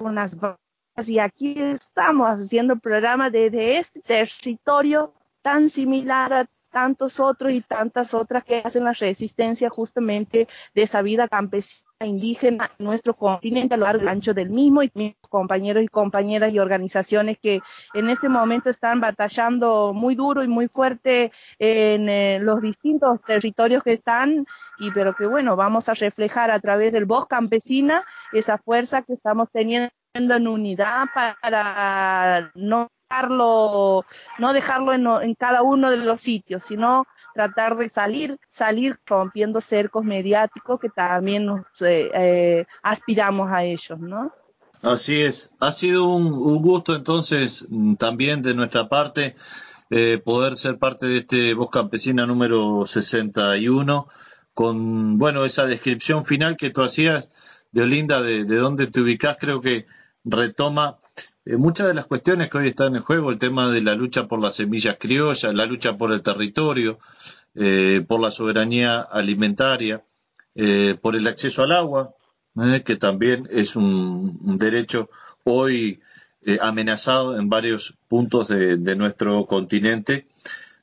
unas 0.00 0.38
vacas 0.38 0.58
y 1.06 1.18
aquí 1.18 1.54
estamos 1.58 2.30
haciendo 2.30 2.76
programa 2.76 3.30
desde 3.30 3.76
este 3.78 4.00
territorio 4.00 5.12
tan 5.42 5.68
similar 5.68 6.32
a 6.32 6.48
tantos 6.70 7.20
otros 7.20 7.52
y 7.52 7.60
tantas 7.60 8.14
otras 8.14 8.44
que 8.44 8.62
hacen 8.64 8.84
la 8.84 8.92
resistencia 8.92 9.70
justamente 9.70 10.48
de 10.74 10.82
esa 10.82 11.02
vida 11.02 11.28
campesina 11.28 11.86
indígena 12.04 12.70
en 12.78 12.84
nuestro 12.84 13.14
continente 13.14 13.74
a 13.74 13.78
lo 13.78 13.86
largo 13.86 14.04
y 14.04 14.08
ancho 14.08 14.34
del 14.34 14.50
mismo 14.50 14.82
y 14.82 14.90
mis 14.94 15.14
compañeros 15.30 15.82
y 15.82 15.88
compañeras 15.88 16.52
y 16.52 16.58
organizaciones 16.58 17.38
que 17.38 17.60
en 17.94 18.10
este 18.10 18.28
momento 18.28 18.68
están 18.68 19.00
batallando 19.00 19.94
muy 19.94 20.14
duro 20.14 20.44
y 20.44 20.48
muy 20.48 20.68
fuerte 20.68 21.32
en 21.58 22.08
eh, 22.08 22.38
los 22.42 22.60
distintos 22.60 23.20
territorios 23.22 23.82
que 23.82 23.94
están 23.94 24.46
y 24.78 24.90
pero 24.90 25.14
que 25.14 25.26
bueno 25.26 25.56
vamos 25.56 25.88
a 25.88 25.94
reflejar 25.94 26.50
a 26.50 26.60
través 26.60 26.92
del 26.92 27.06
voz 27.06 27.26
campesina 27.26 28.04
esa 28.32 28.58
fuerza 28.58 29.02
que 29.02 29.14
estamos 29.14 29.48
teniendo 29.50 29.90
en 30.14 30.48
unidad 30.48 31.06
para 31.14 32.50
no 32.54 32.88
no 33.08 34.52
dejarlo 34.52 35.22
en, 35.22 35.34
cada 35.34 35.62
uno 35.62 35.90
de 35.90 35.98
los 35.98 36.20
sitios, 36.20 36.64
sino 36.66 37.06
tratar 37.34 37.76
de 37.76 37.88
salir, 37.88 38.38
salir 38.50 38.98
rompiendo 39.06 39.60
cercos 39.60 40.04
mediáticos 40.04 40.80
que 40.80 40.88
también 40.88 41.46
nos 41.46 41.60
eh, 41.80 42.10
eh, 42.14 42.66
aspiramos 42.82 43.50
a 43.50 43.64
ellos, 43.64 43.98
¿no? 43.98 44.32
Así 44.82 45.22
es. 45.22 45.50
Ha 45.60 45.72
sido 45.72 46.04
un, 46.08 46.32
un 46.32 46.62
gusto 46.62 46.94
entonces 46.94 47.66
mm, 47.68 47.94
también 47.94 48.42
de 48.42 48.54
nuestra 48.54 48.88
parte 48.88 49.34
eh, 49.90 50.20
poder 50.24 50.56
ser 50.56 50.78
parte 50.78 51.06
de 51.06 51.18
este 51.18 51.54
Voz 51.54 51.70
Campesina 51.70 52.26
número 52.26 52.86
61 52.86 54.06
con, 54.54 55.18
bueno, 55.18 55.44
esa 55.44 55.66
descripción 55.66 56.24
final 56.24 56.56
que 56.56 56.70
tú 56.70 56.82
hacías 56.82 57.66
de 57.72 57.82
Olinda, 57.82 58.22
de, 58.22 58.44
de 58.44 58.56
dónde 58.56 58.86
te 58.86 59.00
ubicas, 59.00 59.36
creo 59.38 59.60
que 59.60 59.84
retoma 60.26 60.98
eh, 61.46 61.56
muchas 61.56 61.86
de 61.86 61.94
las 61.94 62.06
cuestiones 62.06 62.50
que 62.50 62.58
hoy 62.58 62.68
están 62.68 62.96
en 62.96 63.02
juego, 63.02 63.30
el 63.30 63.38
tema 63.38 63.70
de 63.70 63.80
la 63.80 63.94
lucha 63.94 64.26
por 64.26 64.40
las 64.40 64.56
semillas 64.56 64.96
criollas, 64.98 65.54
la 65.54 65.64
lucha 65.64 65.96
por 65.96 66.12
el 66.12 66.20
territorio, 66.22 66.98
eh, 67.54 68.04
por 68.06 68.20
la 68.20 68.32
soberanía 68.32 69.00
alimentaria, 69.00 70.04
eh, 70.56 70.96
por 71.00 71.14
el 71.14 71.26
acceso 71.28 71.62
al 71.62 71.72
agua, 71.72 72.14
que 72.84 72.96
también 72.96 73.46
es 73.50 73.76
un, 73.76 74.58
derecho 74.58 75.10
hoy 75.44 76.00
amenazado 76.62 77.38
en 77.38 77.50
varios 77.50 77.98
puntos 78.08 78.48
de, 78.48 78.78
de, 78.78 78.96
nuestro 78.96 79.44
continente, 79.46 80.26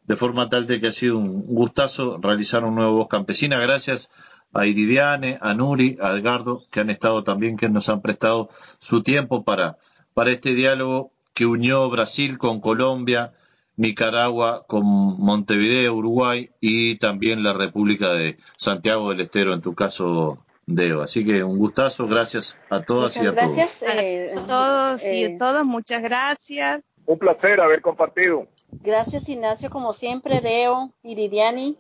de 0.04 0.16
forma 0.16 0.50
tal 0.50 0.68
de 0.68 0.80
que 0.80 0.88
ha 0.88 0.92
sido 0.92 1.18
un 1.18 1.42
gustazo 1.48 2.20
realizar 2.22 2.64
un 2.64 2.76
nuevo 2.76 2.98
Voz 2.98 3.08
Campesina. 3.08 3.58
Gracias 3.58 4.12
a 4.54 4.66
Iridiane, 4.66 5.38
a 5.42 5.54
Nuri, 5.54 5.98
a 6.02 6.12
Edgardo, 6.12 6.64
que 6.72 6.80
han 6.80 6.90
estado 6.90 7.24
también, 7.24 7.58
que 7.58 7.70
nos 7.70 7.90
han 7.90 8.02
prestado 8.02 8.50
su 8.80 9.04
tiempo 9.04 9.44
para 9.44 9.78
para 10.14 10.32
este 10.32 10.54
diálogo 10.54 11.12
que 11.34 11.46
unió 11.46 11.90
Brasil 11.90 12.38
con 12.38 12.60
Colombia, 12.60 13.34
Nicaragua 13.76 14.66
con 14.68 14.86
Montevideo, 14.86 15.96
Uruguay 15.96 16.52
y 16.62 16.98
también 16.98 17.44
la 17.44 17.54
República 17.54 18.14
de 18.14 18.38
Santiago 18.56 19.10
del 19.10 19.22
Estero, 19.22 19.54
en 19.54 19.62
tu 19.62 19.74
caso, 19.74 20.46
Deo. 20.68 21.02
Así 21.02 21.26
que 21.26 21.44
un 21.44 21.58
gustazo, 21.58 22.08
gracias 22.08 22.60
a 22.70 22.82
todas 22.82 23.18
muchas 23.18 23.24
y 23.24 23.28
a 23.28 23.32
gracias, 23.32 23.80
todos. 23.80 23.96
Eh, 23.96 24.34
a 24.36 24.48
todos 24.48 25.04
y 25.04 25.24
a 25.24 25.38
todas, 25.38 25.66
muchas 25.66 26.04
gracias. 26.04 26.84
Un 27.06 27.18
placer 27.18 27.60
haber 27.60 27.82
compartido. 27.82 28.48
Gracias, 28.72 29.28
Ignacio, 29.28 29.70
como 29.70 29.92
siempre, 29.92 30.40
Deo, 30.40 30.94
Iridiani, 31.04 31.78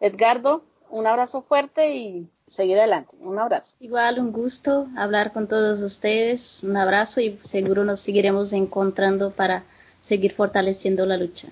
Edgardo, 0.00 0.64
un 0.92 1.06
abrazo 1.06 1.40
fuerte 1.40 1.96
y 1.96 2.28
seguir 2.46 2.78
adelante. 2.78 3.16
Un 3.20 3.38
abrazo. 3.38 3.74
Igual, 3.80 4.18
un 4.20 4.30
gusto 4.30 4.86
hablar 4.96 5.32
con 5.32 5.48
todos 5.48 5.80
ustedes. 5.80 6.62
Un 6.64 6.76
abrazo 6.76 7.20
y 7.20 7.38
seguro 7.40 7.84
nos 7.84 8.00
seguiremos 8.00 8.52
encontrando 8.52 9.30
para 9.30 9.64
seguir 10.00 10.34
fortaleciendo 10.34 11.06
la 11.06 11.16
lucha. 11.16 11.48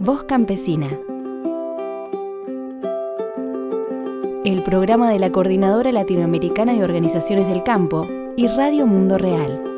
Voz 0.00 0.24
Campesina. 0.24 0.98
El 4.44 4.62
programa 4.64 5.10
de 5.12 5.18
la 5.20 5.30
Coordinadora 5.30 5.92
Latinoamericana 5.92 6.72
de 6.72 6.82
Organizaciones 6.82 7.46
del 7.46 7.62
Campo 7.62 8.08
y 8.36 8.48
Radio 8.48 8.86
Mundo 8.86 9.16
Real. 9.16 9.69